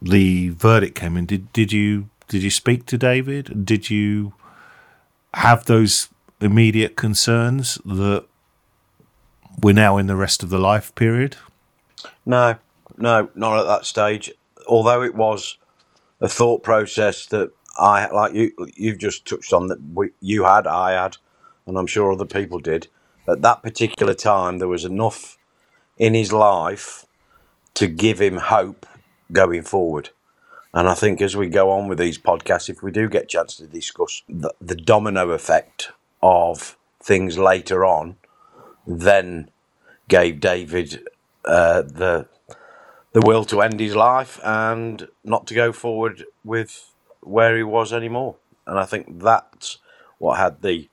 the 0.02 0.50
verdict 0.50 0.96
came 0.96 1.18
in, 1.18 1.26
did, 1.26 1.52
did 1.54 1.72
you 1.72 2.10
did 2.28 2.44
you 2.44 2.50
speak 2.50 2.86
to 2.86 2.98
David? 2.98 3.66
Did 3.66 3.90
you 3.90 4.34
have 5.34 5.66
those 5.66 6.08
immediate 6.40 6.96
concerns 6.96 7.78
that 7.84 8.24
we're 9.62 9.74
now 9.74 9.98
in 9.98 10.08
the 10.08 10.16
rest 10.16 10.42
of 10.42 10.50
the 10.50 10.58
life 10.58 10.96
period? 10.96 11.36
No, 12.26 12.56
no, 12.98 13.30
not 13.36 13.60
at 13.60 13.66
that 13.66 13.86
stage. 13.86 14.32
Although 14.66 15.04
it 15.04 15.14
was 15.14 15.58
a 16.22 16.30
thought 16.30 16.64
process 16.64 17.26
that 17.28 17.52
I, 17.78 18.08
like 18.08 18.34
you, 18.34 18.54
you've 18.76 19.00
just 19.00 19.28
touched 19.28 19.52
on 19.52 19.68
that 19.68 19.80
we, 19.94 20.12
you 20.22 20.46
had, 20.46 20.68
I 20.68 20.92
had, 20.94 21.18
and 21.66 21.78
I'm 21.78 21.88
sure 21.88 22.12
other 22.12 22.26
people 22.26 22.60
did. 22.60 22.88
At 23.28 23.42
that 23.42 23.64
particular 23.64 24.14
time, 24.14 24.58
there 24.58 24.68
was 24.68 24.86
enough 24.86 25.38
in 25.98 26.14
his 26.14 26.34
life 26.34 27.06
to 27.76 27.88
give 27.88 28.20
him 28.20 28.38
hope 28.38 28.86
going 29.32 29.64
forward. 29.64 30.10
And 30.74 30.88
I 30.88 30.94
think 30.94 31.22
as 31.22 31.36
we 31.36 31.48
go 31.48 31.70
on 31.70 31.88
with 31.88 32.00
these 32.00 32.18
podcasts, 32.18 32.70
if 32.70 32.82
we 32.82 32.92
do 32.92 33.10
get 33.10 33.24
a 33.24 33.28
chance 33.28 33.58
to 33.58 33.68
discuss 33.68 34.24
the, 34.28 34.54
the 34.62 34.76
domino 34.76 35.32
effect 35.32 35.92
of 36.24 36.78
things 37.02 37.38
later 37.38 37.86
on, 37.86 38.16
then 38.88 39.50
gave 40.08 40.40
David 40.40 41.08
uh, 41.46 41.82
the 41.82 42.28
the 43.14 43.22
will 43.22 43.44
to 43.44 43.62
end 43.62 43.80
his 43.80 43.96
life 43.96 44.40
and 44.42 45.08
not 45.24 45.46
to 45.48 45.54
go 45.54 45.74
forward 45.74 46.26
with 46.46 46.92
where 47.20 47.58
he 47.58 47.64
was 47.64 47.92
anymore. 47.92 48.36
And 48.66 48.80
I 48.80 48.86
think 48.86 49.22
that's 49.22 49.80
what 50.18 50.38
had 50.38 50.62
the 50.62 50.88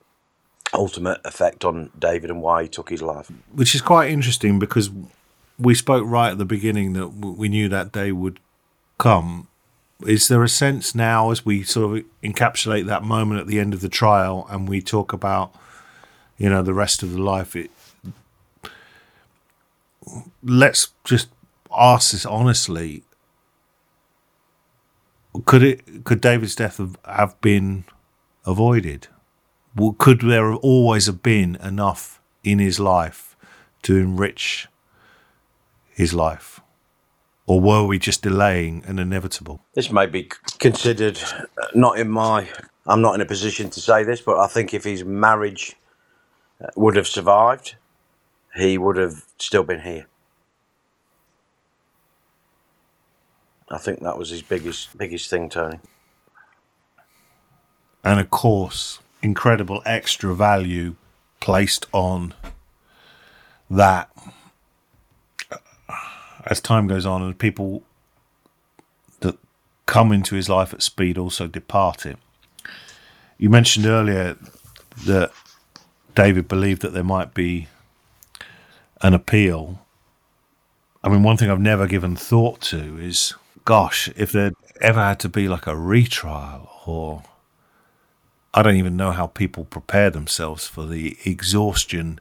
ultimate 0.79 1.19
effect 1.25 1.65
on 1.65 1.91
David 1.99 2.31
and 2.31 2.41
why 2.41 2.63
he 2.63 2.69
took 2.69 2.89
his 2.89 3.01
life. 3.01 3.29
Which 3.51 3.75
is 3.75 3.81
quite 3.81 4.09
interesting 4.09 4.57
because 4.57 4.89
we 5.59 5.75
spoke 5.75 6.05
right 6.07 6.31
at 6.31 6.37
the 6.37 6.45
beginning 6.45 6.93
that 6.93 7.09
we 7.09 7.49
knew 7.49 7.67
that 7.67 7.91
day 7.91 8.11
would 8.13 8.39
come. 8.97 9.47
Is 10.07 10.29
there 10.29 10.41
a 10.41 10.49
sense 10.49 10.95
now, 10.95 11.31
as 11.31 11.45
we 11.45 11.63
sort 11.63 11.97
of 11.97 12.05
encapsulate 12.23 12.85
that 12.85 13.03
moment 13.03 13.41
at 13.41 13.47
the 13.47 13.59
end 13.59 13.73
of 13.73 13.81
the 13.81 13.89
trial, 13.89 14.47
and 14.49 14.69
we 14.69 14.81
talk 14.81 15.11
about, 15.11 15.53
you 16.37 16.49
know, 16.49 16.63
the 16.63 16.73
rest 16.73 17.03
of 17.03 17.11
the 17.11 17.21
life? 17.21 17.53
It, 17.57 17.69
let's 20.41 20.91
just 21.03 21.27
ask 21.77 22.13
this 22.13 22.25
honestly: 22.25 23.03
Could 25.43 25.63
it? 25.63 26.05
Could 26.05 26.21
David's 26.21 26.55
death 26.55 26.77
have, 26.77 26.97
have 27.03 27.41
been 27.41 27.83
avoided? 28.45 29.09
Could 29.97 30.21
there 30.21 30.51
have 30.51 30.59
always 30.61 31.05
have 31.05 31.23
been 31.23 31.55
enough 31.57 32.21
in 32.43 32.59
his 32.59 32.79
life 32.79 33.37
to 33.83 33.97
enrich 33.97 34.67
his 35.89 36.13
life? 36.13 36.59
Or 37.45 37.59
were 37.59 37.85
we 37.85 37.97
just 37.97 38.21
delaying 38.21 38.83
an 38.85 38.99
inevitable? 38.99 39.61
This 39.73 39.91
may 39.91 40.05
be 40.05 40.29
considered 40.59 41.19
uh, 41.57 41.65
not 41.73 41.97
in 41.97 42.09
my. 42.09 42.47
I'm 42.85 43.01
not 43.01 43.15
in 43.15 43.21
a 43.21 43.25
position 43.25 43.69
to 43.71 43.79
say 43.79 44.03
this, 44.03 44.21
but 44.21 44.37
I 44.37 44.47
think 44.47 44.73
if 44.73 44.83
his 44.83 45.03
marriage 45.03 45.75
uh, 46.63 46.67
would 46.75 46.95
have 46.95 47.07
survived, 47.07 47.75
he 48.55 48.77
would 48.77 48.97
have 48.97 49.23
still 49.37 49.63
been 49.63 49.81
here. 49.81 50.05
I 53.71 53.77
think 53.77 54.01
that 54.01 54.17
was 54.17 54.29
his 54.29 54.41
biggest 54.41 54.97
biggest 54.97 55.29
thing, 55.29 55.49
Tony. 55.49 55.79
And 58.03 58.19
of 58.19 58.29
course, 58.29 58.99
incredible 59.21 59.81
extra 59.85 60.33
value 60.33 60.95
placed 61.39 61.85
on 61.91 62.33
that 63.69 64.09
as 66.45 66.59
time 66.59 66.87
goes 66.87 67.05
on 67.05 67.21
and 67.21 67.37
people 67.37 67.83
that 69.19 69.37
come 69.85 70.11
into 70.11 70.35
his 70.35 70.49
life 70.49 70.73
at 70.73 70.81
speed 70.81 71.17
also 71.17 71.47
depart 71.47 72.03
him. 72.03 72.17
You 73.37 73.49
mentioned 73.49 73.85
earlier 73.85 74.35
that 75.05 75.31
David 76.15 76.47
believed 76.47 76.81
that 76.81 76.93
there 76.93 77.03
might 77.03 77.33
be 77.33 77.67
an 79.01 79.13
appeal. 79.13 79.79
I 81.03 81.09
mean, 81.09 81.23
one 81.23 81.37
thing 81.37 81.49
I've 81.49 81.59
never 81.59 81.87
given 81.87 82.15
thought 82.15 82.61
to 82.61 82.97
is 82.97 83.33
gosh, 83.63 84.09
if 84.15 84.31
there 84.31 84.51
ever 84.81 84.99
had 84.99 85.19
to 85.19 85.29
be 85.29 85.47
like 85.47 85.67
a 85.67 85.75
retrial 85.75 86.69
or 86.85 87.23
I 88.53 88.63
don't 88.63 88.77
even 88.77 88.97
know 88.97 89.11
how 89.11 89.27
people 89.27 89.65
prepare 89.65 90.09
themselves 90.09 90.67
for 90.67 90.85
the 90.85 91.17
exhaustion 91.23 92.19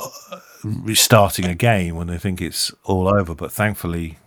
uh, 0.00 0.40
restarting 0.64 1.44
a 1.44 1.54
game 1.54 1.96
when 1.96 2.06
they 2.06 2.18
think 2.18 2.40
it's 2.40 2.72
all 2.84 3.14
over. 3.14 3.34
But 3.34 3.52
thankfully, 3.52 4.18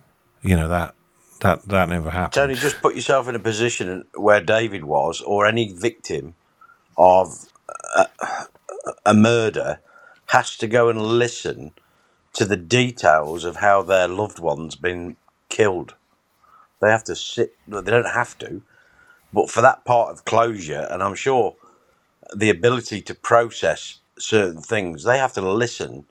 you 0.41 0.55
know 0.55 0.67
that 0.67 0.93
that 1.41 1.63
that 1.63 1.89
never 1.89 2.11
happened. 2.11 2.33
Tony, 2.33 2.55
just 2.55 2.81
put 2.81 2.95
yourself 2.95 3.27
in 3.27 3.35
a 3.35 3.39
position 3.39 4.05
where 4.15 4.41
David 4.41 4.85
was, 4.85 5.21
or 5.21 5.47
any 5.47 5.73
victim 5.73 6.35
of 6.97 7.47
a, 7.95 8.07
a 9.05 9.13
murder, 9.13 9.79
has 10.27 10.55
to 10.57 10.67
go 10.67 10.89
and 10.89 11.01
listen 11.01 11.71
to 12.33 12.45
the 12.45 12.57
details 12.57 13.43
of 13.43 13.57
how 13.57 13.81
their 13.81 14.07
loved 14.07 14.39
one's 14.39 14.75
been 14.75 15.15
killed. 15.49 15.95
They 16.79 16.89
have 16.89 17.03
to 17.05 17.15
sit. 17.15 17.55
They 17.67 17.81
don't 17.81 18.05
have 18.05 18.37
to 18.39 18.61
but 19.35 19.51
for 19.51 19.61
that 19.61 19.83
part 19.83 20.11
of 20.11 20.23
closure, 20.23 20.87
and 20.89 21.03
I'm 21.03 21.13
sure 21.13 21.55
the 22.33 22.49
ability 22.49 23.01
to 23.01 23.13
process 23.13 23.99
certain 24.17 24.61
things, 24.61 25.03
they 25.03 25.17
have 25.17 25.33
to 25.33 25.41
listen 25.41 26.05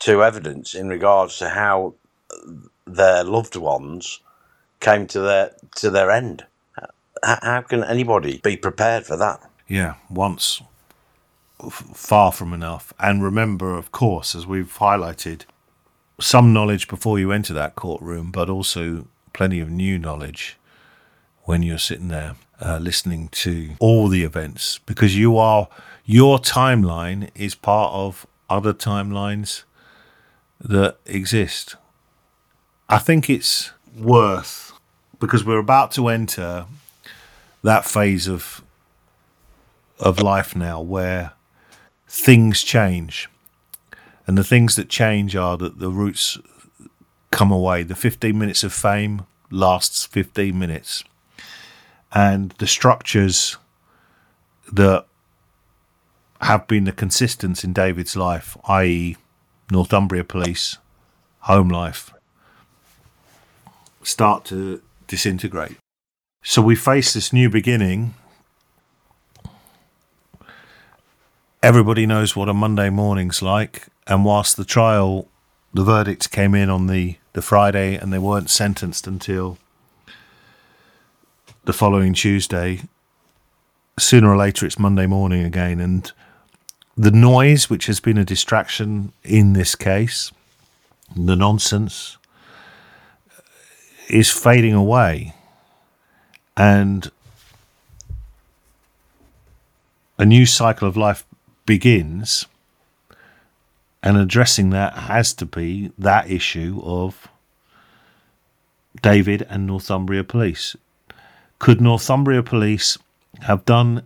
to 0.00 0.22
evidence 0.22 0.74
in 0.74 0.88
regards 0.88 1.38
to 1.38 1.48
how 1.48 1.94
their 2.86 3.24
loved 3.24 3.56
ones 3.56 4.20
came 4.78 5.06
to 5.08 5.20
their 5.20 5.54
to 5.76 5.90
their 5.90 6.10
end. 6.10 6.44
How 7.24 7.62
can 7.62 7.82
anybody 7.82 8.40
be 8.44 8.56
prepared 8.56 9.06
for 9.06 9.16
that? 9.16 9.40
Yeah, 9.66 9.94
once 10.10 10.62
far 11.94 12.30
from 12.30 12.52
enough. 12.52 12.92
And 12.98 13.22
remember, 13.22 13.74
of 13.74 13.90
course, 13.90 14.34
as 14.34 14.46
we've 14.46 14.78
highlighted, 14.78 15.44
some 16.18 16.52
knowledge 16.52 16.88
before 16.88 17.18
you 17.18 17.32
enter 17.32 17.54
that 17.54 17.74
courtroom, 17.74 18.30
but 18.30 18.50
also 18.50 19.06
plenty 19.32 19.60
of 19.60 19.70
new 19.70 19.98
knowledge 19.98 20.58
when 21.44 21.62
you're 21.62 21.78
sitting 21.78 22.08
there 22.08 22.36
uh, 22.60 22.78
listening 22.78 23.28
to 23.28 23.70
all 23.78 24.08
the 24.08 24.22
events 24.22 24.80
because 24.86 25.16
you 25.16 25.36
are 25.38 25.68
your 26.04 26.38
timeline 26.38 27.30
is 27.34 27.54
part 27.54 27.92
of 27.92 28.26
other 28.48 28.72
timelines 28.72 29.62
that 30.60 30.96
exist. 31.06 31.76
I 32.88 32.98
think 32.98 33.30
it's 33.30 33.70
worth 33.96 34.72
because 35.20 35.44
we're 35.44 35.58
about 35.58 35.92
to 35.92 36.08
enter 36.08 36.66
that 37.62 37.84
phase 37.84 38.26
of 38.26 38.62
of 39.98 40.20
life 40.20 40.56
now 40.56 40.80
where 40.80 41.32
things 42.08 42.62
change. 42.62 43.28
And 44.26 44.36
the 44.36 44.44
things 44.44 44.76
that 44.76 44.88
change 44.88 45.36
are 45.36 45.56
that 45.58 45.78
the 45.78 45.90
roots 45.90 46.38
come 47.30 47.52
away. 47.52 47.82
The 47.82 47.94
15 47.94 48.36
minutes 48.36 48.64
of 48.64 48.72
fame 48.72 49.26
lasts 49.50 50.06
15 50.06 50.58
minutes 50.58 51.04
and 52.12 52.50
the 52.58 52.66
structures 52.66 53.56
that 54.72 55.06
have 56.40 56.66
been 56.66 56.84
the 56.84 56.92
consistence 56.92 57.64
in 57.64 57.72
David's 57.72 58.16
life, 58.16 58.56
i.e., 58.64 59.16
Northumbria 59.70 60.24
Police, 60.24 60.78
home 61.40 61.68
life, 61.68 62.12
start 64.02 64.44
to 64.46 64.82
disintegrate. 65.06 65.76
So 66.42 66.62
we 66.62 66.74
face 66.74 67.12
this 67.12 67.32
new 67.32 67.50
beginning. 67.50 68.14
Everybody 71.62 72.06
knows 72.06 72.34
what 72.34 72.48
a 72.48 72.54
Monday 72.54 72.88
morning's 72.88 73.42
like, 73.42 73.88
and 74.06 74.24
whilst 74.24 74.56
the 74.56 74.64
trial, 74.64 75.28
the 75.74 75.84
verdict 75.84 76.30
came 76.30 76.54
in 76.54 76.70
on 76.70 76.86
the, 76.86 77.16
the 77.34 77.42
Friday 77.42 77.96
and 77.96 78.12
they 78.12 78.18
weren't 78.18 78.48
sentenced 78.48 79.06
until 79.06 79.58
the 81.64 81.72
following 81.72 82.14
Tuesday. 82.14 82.80
Sooner 83.98 84.30
or 84.30 84.36
later, 84.36 84.64
it's 84.64 84.78
Monday 84.78 85.06
morning 85.06 85.44
again, 85.44 85.80
and 85.80 86.10
the 86.96 87.10
noise, 87.10 87.68
which 87.68 87.86
has 87.86 88.00
been 88.00 88.18
a 88.18 88.24
distraction 88.24 89.12
in 89.22 89.52
this 89.52 89.74
case, 89.74 90.32
the 91.14 91.36
nonsense, 91.36 92.16
is 94.08 94.30
fading 94.30 94.74
away. 94.74 95.34
And 96.56 97.10
a 100.18 100.24
new 100.26 100.46
cycle 100.46 100.88
of 100.88 100.96
life 100.96 101.24
begins. 101.66 102.46
And 104.02 104.16
addressing 104.16 104.70
that 104.70 104.94
has 104.94 105.34
to 105.34 105.46
be 105.46 105.92
that 105.98 106.30
issue 106.30 106.80
of 106.82 107.28
David 109.02 109.46
and 109.48 109.66
Northumbria 109.66 110.24
Police. 110.24 110.74
Could 111.60 111.82
Northumbria 111.82 112.42
Police 112.42 112.96
have 113.42 113.66
done 113.66 114.02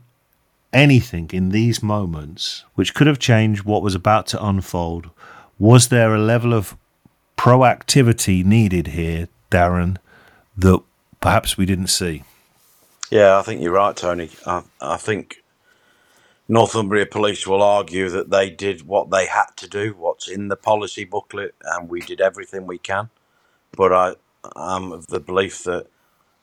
anything 0.72 1.30
in 1.32 1.50
these 1.50 1.84
moments 1.84 2.64
which 2.74 2.94
could 2.94 3.06
have 3.06 3.20
changed 3.20 3.62
what 3.62 3.80
was 3.80 3.94
about 3.94 4.26
to 4.26 4.44
unfold? 4.44 5.08
Was 5.56 5.88
there 5.88 6.12
a 6.12 6.18
level 6.18 6.52
of 6.52 6.76
proactivity 7.38 8.44
needed 8.44 8.88
here, 8.88 9.28
Darren, 9.52 9.98
that 10.56 10.82
perhaps 11.20 11.56
we 11.56 11.64
didn't 11.64 11.86
see? 11.86 12.24
Yeah, 13.08 13.38
I 13.38 13.42
think 13.42 13.62
you're 13.62 13.70
right, 13.70 13.96
Tony. 13.96 14.30
I, 14.44 14.64
I 14.80 14.96
think 14.96 15.44
Northumbria 16.48 17.06
Police 17.06 17.46
will 17.46 17.62
argue 17.62 18.08
that 18.08 18.30
they 18.30 18.50
did 18.50 18.82
what 18.82 19.12
they 19.12 19.26
had 19.26 19.46
to 19.58 19.68
do, 19.68 19.94
what's 19.96 20.28
in 20.28 20.48
the 20.48 20.56
policy 20.56 21.04
booklet, 21.04 21.54
and 21.62 21.88
we 21.88 22.00
did 22.00 22.20
everything 22.20 22.66
we 22.66 22.78
can. 22.78 23.10
But 23.76 23.92
I 23.92 24.14
am 24.56 24.90
of 24.90 25.06
the 25.06 25.20
belief 25.20 25.62
that 25.62 25.86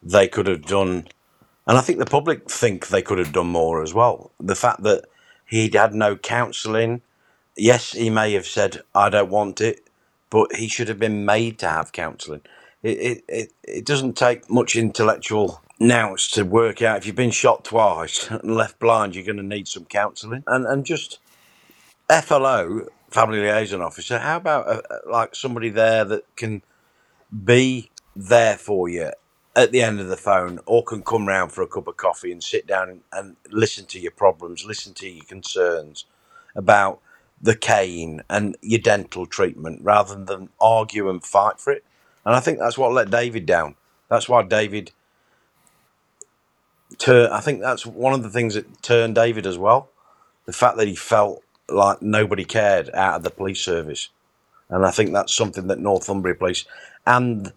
they 0.03 0.27
could 0.27 0.47
have 0.47 0.65
done, 0.65 1.07
and 1.67 1.77
I 1.77 1.81
think 1.81 1.99
the 1.99 2.05
public 2.05 2.49
think 2.49 2.87
they 2.87 3.01
could 3.01 3.19
have 3.19 3.33
done 3.33 3.47
more 3.47 3.83
as 3.83 3.93
well. 3.93 4.31
The 4.39 4.55
fact 4.55 4.83
that 4.83 5.05
he'd 5.45 5.75
had 5.75 5.93
no 5.93 6.15
counselling, 6.15 7.01
yes, 7.55 7.91
he 7.91 8.09
may 8.09 8.33
have 8.33 8.45
said, 8.45 8.81
I 8.95 9.09
don't 9.09 9.29
want 9.29 9.61
it, 9.61 9.81
but 10.29 10.55
he 10.55 10.67
should 10.67 10.87
have 10.87 10.99
been 10.99 11.25
made 11.25 11.59
to 11.59 11.67
have 11.67 11.91
counselling. 11.91 12.41
It, 12.83 12.97
it, 12.97 13.23
it, 13.27 13.53
it 13.63 13.85
doesn't 13.85 14.17
take 14.17 14.49
much 14.49 14.75
intellectual 14.75 15.61
nous 15.79 16.29
to 16.31 16.43
work 16.43 16.81
out 16.81 16.97
if 16.97 17.05
you've 17.05 17.15
been 17.15 17.31
shot 17.31 17.65
twice 17.65 18.29
and 18.31 18.55
left 18.55 18.79
blind, 18.79 19.15
you're 19.15 19.25
going 19.25 19.37
to 19.37 19.43
need 19.43 19.67
some 19.67 19.85
counselling. 19.85 20.43
And, 20.47 20.65
and 20.65 20.85
just 20.85 21.19
FLO, 22.09 22.87
family 23.09 23.39
liaison 23.39 23.81
officer, 23.81 24.19
how 24.19 24.37
about 24.37 24.67
uh, 24.67 24.81
uh, 24.89 24.97
like 25.09 25.35
somebody 25.35 25.69
there 25.69 26.05
that 26.05 26.35
can 26.35 26.63
be 27.45 27.91
there 28.15 28.57
for 28.57 28.89
you 28.89 29.11
at 29.55 29.71
the 29.71 29.81
end 29.83 29.99
of 29.99 30.07
the 30.09 30.17
phone 30.17 30.59
or 30.65 30.83
can 30.83 31.03
come 31.03 31.27
round 31.27 31.51
for 31.51 31.61
a 31.63 31.67
cup 31.67 31.87
of 31.87 31.97
coffee 31.97 32.31
and 32.31 32.43
sit 32.43 32.67
down 32.67 32.89
and, 32.89 33.01
listen 33.51 33.85
to 33.87 33.99
your 33.99 34.11
problems, 34.11 34.65
listen 34.65 34.93
to 34.95 35.09
your 35.09 35.25
concerns 35.25 36.05
about 36.55 37.01
the 37.41 37.55
cane 37.55 38.23
and 38.29 38.57
your 38.61 38.79
dental 38.79 39.25
treatment 39.27 39.81
rather 39.83 40.15
than 40.23 40.49
argue 40.61 41.09
and 41.09 41.23
fight 41.25 41.59
for 41.59 41.73
it. 41.73 41.85
And 42.25 42.35
I 42.35 42.41
think 42.41 42.59
that's 42.59 42.77
what 42.77 42.93
let 42.93 43.11
David 43.11 43.45
down. 43.45 43.75
That's 44.09 44.29
why 44.29 44.43
David 44.43 44.91
tur- 46.97 47.29
I 47.31 47.41
think 47.41 47.61
that's 47.61 47.85
one 47.85 48.13
of 48.13 48.23
the 48.23 48.29
things 48.29 48.55
that 48.55 48.81
turned 48.83 49.15
David 49.15 49.47
as 49.47 49.57
well. 49.57 49.89
The 50.45 50.53
fact 50.53 50.77
that 50.77 50.87
he 50.87 50.95
felt 50.95 51.43
like 51.69 52.01
nobody 52.01 52.45
cared 52.45 52.89
out 52.93 53.17
of 53.17 53.23
the 53.23 53.31
police 53.31 53.61
service. 53.61 54.09
And 54.69 54.85
I 54.85 54.91
think 54.91 55.13
that's 55.13 55.35
something 55.35 55.67
that 55.67 55.79
Northumbria 55.79 56.35
Police 56.35 56.65
and 57.07 57.53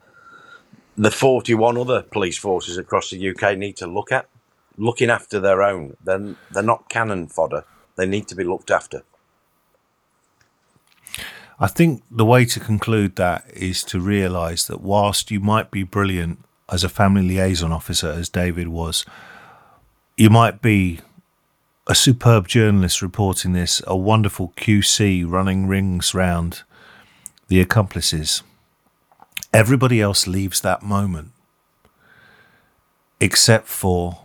the 0.97 1.11
41 1.11 1.77
other 1.77 2.03
police 2.03 2.39
forces 2.39 2.79
across 2.79 3.11
the 3.11 3.31
UK 3.31 3.57
need 3.59 3.77
to 3.77 3.87
look 3.87 4.13
at. 4.13 4.29
Looking 4.77 5.11
after 5.11 5.39
their 5.39 5.63
own. 5.63 5.97
They're, 6.03 6.35
they're 6.51 6.63
not 6.63 6.89
cannon 6.89 7.29
fodder. 7.29 7.65
They 7.97 8.07
need 8.07 8.27
to 8.29 8.35
be 8.35 8.45
looked 8.45 8.71
after. 8.71 9.03
I 11.61 11.69
think 11.69 12.03
the 12.11 12.25
way 12.25 12.45
to 12.47 12.59
conclude 12.59 13.15
that 13.17 13.45
is 13.53 13.85
to 13.85 14.01
realise 14.01 14.67
that 14.67 14.81
whilst 14.81 15.31
you 15.31 15.39
might 15.39 15.71
be 15.71 15.85
brilliant 15.85 16.41
as 16.69 16.83
a 16.83 16.89
family 16.89 17.23
liaison 17.23 17.71
officer, 17.71 18.11
as 18.11 18.29
David 18.29 18.69
was, 18.69 19.05
you 20.17 20.31
might 20.31 20.61
be 20.61 21.01
a 21.87 21.95
superb 21.95 22.49
journalist 22.49 23.03
reporting 23.03 23.53
this, 23.53 23.83
a 23.87 23.97
wonderful 23.97 24.53
QC 24.57 25.25
running 25.29 25.67
rings 25.67 26.15
round 26.15 26.63
the 27.49 27.61
accomplices. 27.61 28.43
Everybody 29.55 30.01
else 30.01 30.27
leaves 30.27 30.61
that 30.63 30.83
moment, 30.83 31.31
except 33.21 33.69
for 33.69 34.19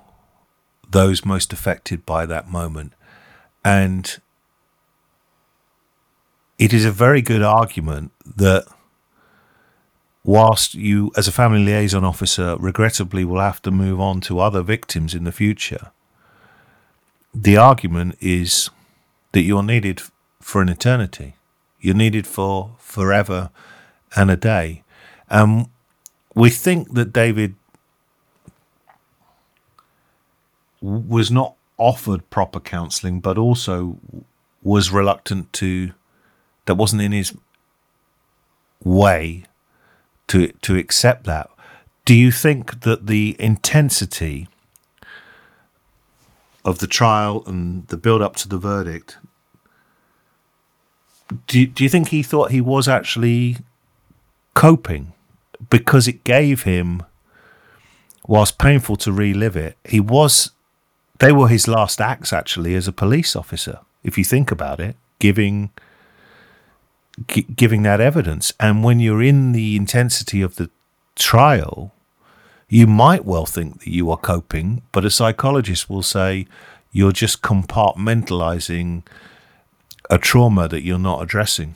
those 0.90 1.24
most 1.24 1.54
affected 1.54 2.04
by 2.04 2.26
that 2.26 2.50
moment. 2.50 2.94
And 3.64 4.20
it 6.58 6.74
is 6.74 6.84
a 6.84 6.92
very 6.92 7.22
good 7.22 7.44
argument 7.44 8.12
that 8.26 8.66
whilst 10.24 10.74
you, 10.74 11.12
as 11.16 11.28
a 11.28 11.32
family 11.32 11.64
liaison 11.64 12.04
officer, 12.04 12.58
regrettably 12.58 13.24
will 13.24 13.40
have 13.40 13.62
to 13.62 13.72
move 13.72 14.00
on 14.00 14.22
to 14.22 14.40
other 14.40 14.64
victims 14.64 15.14
in 15.14 15.26
the 15.26 15.32
future, 15.32 15.92
the 17.36 17.56
argument 17.56 18.18
is 18.20 18.72
that 19.34 19.42
you're 19.42 19.62
needed 19.62 20.02
for 20.42 20.64
an 20.64 20.70
eternity. 20.70 21.36
You're 21.80 21.94
needed 21.94 22.26
for 22.26 22.72
forever 22.80 23.52
and 24.16 24.32
a 24.32 24.36
day. 24.36 24.84
And 25.30 25.68
we 26.34 26.50
think 26.50 26.94
that 26.94 27.14
David 27.14 27.56
was 30.82 31.30
not 31.30 31.56
offered 31.78 32.30
proper 32.30 32.60
counselling, 32.60 33.20
but 33.20 33.38
also 33.38 33.98
was 34.64 34.92
reluctant 34.92 35.52
to, 35.54 35.94
that 36.66 36.76
wasn't 36.76 37.02
in 37.02 37.12
his 37.12 37.34
way 38.84 39.44
to 40.28 40.48
to 40.62 40.78
accept 40.78 41.26
that. 41.26 41.50
Do 42.06 42.16
you 42.16 42.32
think 42.32 42.82
that 42.82 43.08
the 43.08 43.36
intensity 43.40 44.48
of 46.64 46.80
the 46.80 46.88
trial 46.88 47.44
and 47.46 47.88
the 47.88 47.98
build 47.98 48.22
up 48.22 48.36
to 48.38 48.48
the 48.48 48.58
verdict 48.58 49.18
do, 51.48 51.66
do 51.66 51.84
you 51.84 51.90
think 51.90 52.10
he 52.10 52.24
thought 52.24 52.52
he 52.52 52.62
was 52.62 52.88
actually 52.88 53.58
coping 54.54 55.14
because 55.70 56.08
it 56.08 56.24
gave 56.24 56.64
him 56.64 57.04
whilst 58.28 58.58
painful 58.58 58.96
to 58.96 59.12
relive 59.12 59.56
it 59.56 59.78
he 59.84 60.00
was 60.00 60.52
they 61.20 61.32
were 61.32 61.48
his 61.48 61.68
last 61.68 62.00
acts 62.00 62.32
actually 62.32 62.76
as 62.76 62.88
a 62.88 62.94
police 62.94 63.36
officer 63.36 63.80
if 64.04 64.18
you 64.18 64.24
think 64.24 64.52
about 64.52 64.80
it 64.80 64.96
giving 65.20 65.72
g- 67.28 67.46
giving 67.56 67.84
that 67.84 68.00
evidence. 68.02 68.54
And 68.60 68.84
when 68.84 69.00
you're 69.00 69.22
in 69.22 69.52
the 69.52 69.76
intensity 69.76 70.42
of 70.42 70.56
the 70.56 70.70
trial, 71.16 71.94
you 72.68 72.88
might 72.88 73.26
well 73.26 73.46
think 73.46 73.80
that 73.80 73.90
you 73.90 74.10
are 74.12 74.18
coping, 74.18 74.82
but 74.92 75.06
a 75.06 75.10
psychologist 75.10 75.90
will 75.90 76.04
say 76.04 76.48
you're 76.92 77.12
just 77.12 77.42
compartmentalizing 77.42 79.04
a 80.10 80.18
trauma 80.18 80.68
that 80.68 80.84
you're 80.84 81.00
not 81.00 81.22
addressing. 81.22 81.76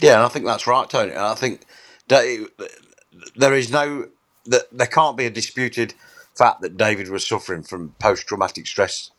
Yeah, 0.00 0.14
and 0.14 0.22
I 0.22 0.28
think 0.28 0.44
that's 0.44 0.66
right, 0.66 0.88
Tony. 0.88 1.10
And 1.10 1.20
I 1.20 1.34
think 1.34 1.62
there 2.08 3.54
is 3.54 3.70
no 3.70 4.08
that 4.46 4.64
there 4.72 4.86
can't 4.86 5.16
be 5.16 5.26
a 5.26 5.30
disputed 5.30 5.94
fact 6.36 6.62
that 6.62 6.76
David 6.76 7.10
was 7.10 7.26
suffering 7.26 7.62
from 7.62 7.94
post 8.00 8.26
traumatic 8.26 8.66
stress 8.66 9.10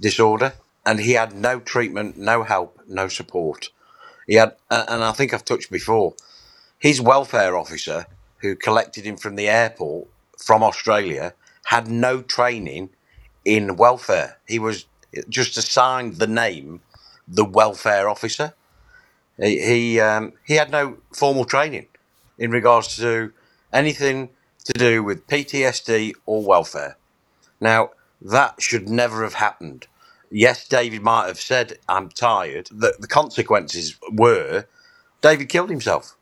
disorder, 0.00 0.54
and 0.86 1.00
he 1.00 1.12
had 1.12 1.34
no 1.34 1.60
treatment, 1.60 2.16
no 2.18 2.42
help, 2.44 2.80
no 2.88 3.08
support. 3.08 3.70
He 4.26 4.36
had, 4.36 4.56
and 4.70 5.04
I 5.04 5.12
think 5.12 5.34
I've 5.34 5.44
touched 5.44 5.70
before, 5.70 6.14
his 6.78 7.00
welfare 7.00 7.56
officer 7.56 8.06
who 8.38 8.56
collected 8.56 9.04
him 9.04 9.16
from 9.16 9.36
the 9.36 9.48
airport 9.48 10.08
from 10.38 10.62
Australia 10.62 11.34
had 11.66 11.88
no 11.88 12.22
training 12.22 12.90
in 13.44 13.76
welfare. 13.76 14.38
He 14.46 14.58
was 14.58 14.86
just 15.28 15.56
assigned 15.58 16.16
the 16.16 16.26
name 16.28 16.80
the 17.28 17.44
welfare 17.44 18.08
officer. 18.08 18.54
He 19.38 19.60
he, 19.60 20.00
um, 20.00 20.34
he 20.44 20.54
had 20.56 20.70
no 20.70 20.98
formal 21.14 21.44
training 21.46 21.88
in 22.38 22.50
regards 22.50 22.96
to 22.96 23.32
anything 23.72 24.30
to 24.64 24.72
do 24.72 25.02
with 25.02 25.26
PTSD 25.26 26.12
or 26.26 26.44
welfare. 26.44 26.96
Now 27.60 27.90
that 28.20 28.60
should 28.60 28.88
never 28.88 29.22
have 29.22 29.34
happened 29.34 29.86
yes, 30.30 30.66
David 30.66 31.02
might 31.02 31.26
have 31.26 31.40
said, 31.40 31.78
I'm 31.88 32.08
tired. 32.08 32.68
The, 32.70 32.94
the 32.98 33.06
consequences 33.06 33.96
were 34.12 34.66
David 35.22 35.48
killed 35.48 35.70
himself. 35.70 36.16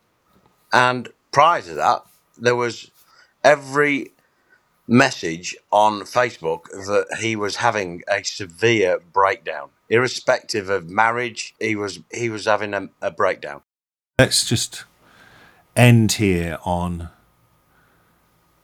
And 0.73 1.09
prior 1.33 1.63
to 1.63 1.75
that, 1.75 2.03
there 2.39 2.57
was 2.57 2.91
every 3.43 4.13
message 4.87 5.57
on 5.71 6.01
Facebook 6.03 6.65
that 6.71 7.19
he 7.21 7.37
was 7.37 7.57
having 7.57 8.03
a 8.09 8.23
severe 8.23 9.01
breakdown. 9.13 9.71
Irrespective 9.89 10.69
of 10.71 10.89
marriage, 10.89 11.55
he 11.61 11.77
was 11.77 12.01
he 12.13 12.29
was 12.29 12.47
having 12.47 12.75
a, 12.75 12.89
a 13.03 13.11
breakdown. 13.11 13.63
Let's 14.19 14.49
just 14.49 14.85
end 15.77 16.13
here 16.13 16.59
on 16.65 17.09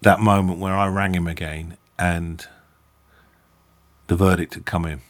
that 0.02 0.20
moment 0.20 0.58
where 0.60 0.74
I 0.74 0.86
rang 0.88 1.14
him 1.14 1.26
again 1.26 1.76
and 1.98 2.46
the 4.06 4.16
verdict 4.16 4.54
had 4.54 4.64
come 4.64 4.86
in. 4.86 5.00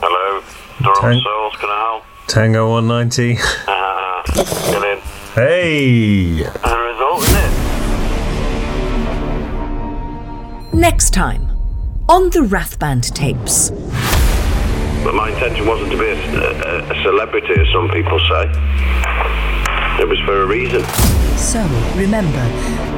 Hello, 0.00 0.42
Durham 0.80 1.00
Tank. 1.00 1.22
Souls, 1.22 1.56
can 1.56 1.68
I 1.68 1.78
help? 1.78 2.04
Tango 2.28 2.70
190. 2.72 3.38
Uh, 3.66 4.22
get 4.70 4.82
in. 4.84 4.98
Hey! 5.34 6.44
And 6.44 6.64
the 6.64 6.78
result, 6.78 7.22
isn't 7.24 7.36
it? 10.70 10.74
Next 10.74 11.10
time 11.10 11.48
on 12.08 12.30
the 12.30 12.40
Rathband 12.40 13.14
tapes. 13.14 13.70
But 15.04 15.14
my 15.14 15.30
intention 15.30 15.66
wasn't 15.66 15.92
to 15.92 15.98
be 15.98 16.06
a, 16.06 16.90
a, 16.90 17.02
celebrity, 17.02 17.54
as 17.58 17.68
some 17.72 17.88
people 17.90 18.18
say. 18.20 18.50
It 20.00 20.08
was 20.08 20.18
for 20.20 20.42
a 20.42 20.46
reason. 20.46 20.82
So 21.36 21.60
remember, 21.96 22.38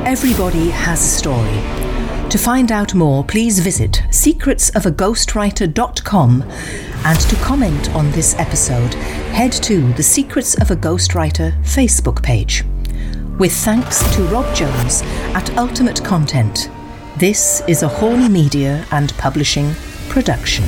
everybody 0.07 0.69
has 0.71 1.01
a 1.01 1.09
story. 1.09 1.61
To 2.29 2.39
find 2.39 2.71
out 2.73 2.95
more, 2.95 3.25
please 3.25 3.61
visit 3.61 4.03
secretsofaghostwriter.com 4.11 6.43
and 7.05 7.21
to 7.21 7.37
comment 7.37 7.95
on 7.95 8.11
this 8.11 8.35
episode, 8.39 8.93
head 9.33 9.53
to 9.53 9.93
the 9.93 10.03
Secrets 10.03 10.61
of 10.61 10.71
a 10.71 10.77
Ghostwriter 10.77 11.53
Facebook 11.63 12.23
page. 12.23 12.65
With 13.39 13.53
thanks 13.53 14.03
to 14.15 14.23
Rob 14.25 14.55
Jones 14.55 15.01
at 15.35 15.57
Ultimate 15.57 16.05
Content. 16.05 16.69
This 17.17 17.63
is 17.69 17.83
a 17.83 17.89
Horny 17.89 18.29
Media 18.29 18.85
and 18.91 19.17
Publishing 19.17 19.75
production. 20.09 20.65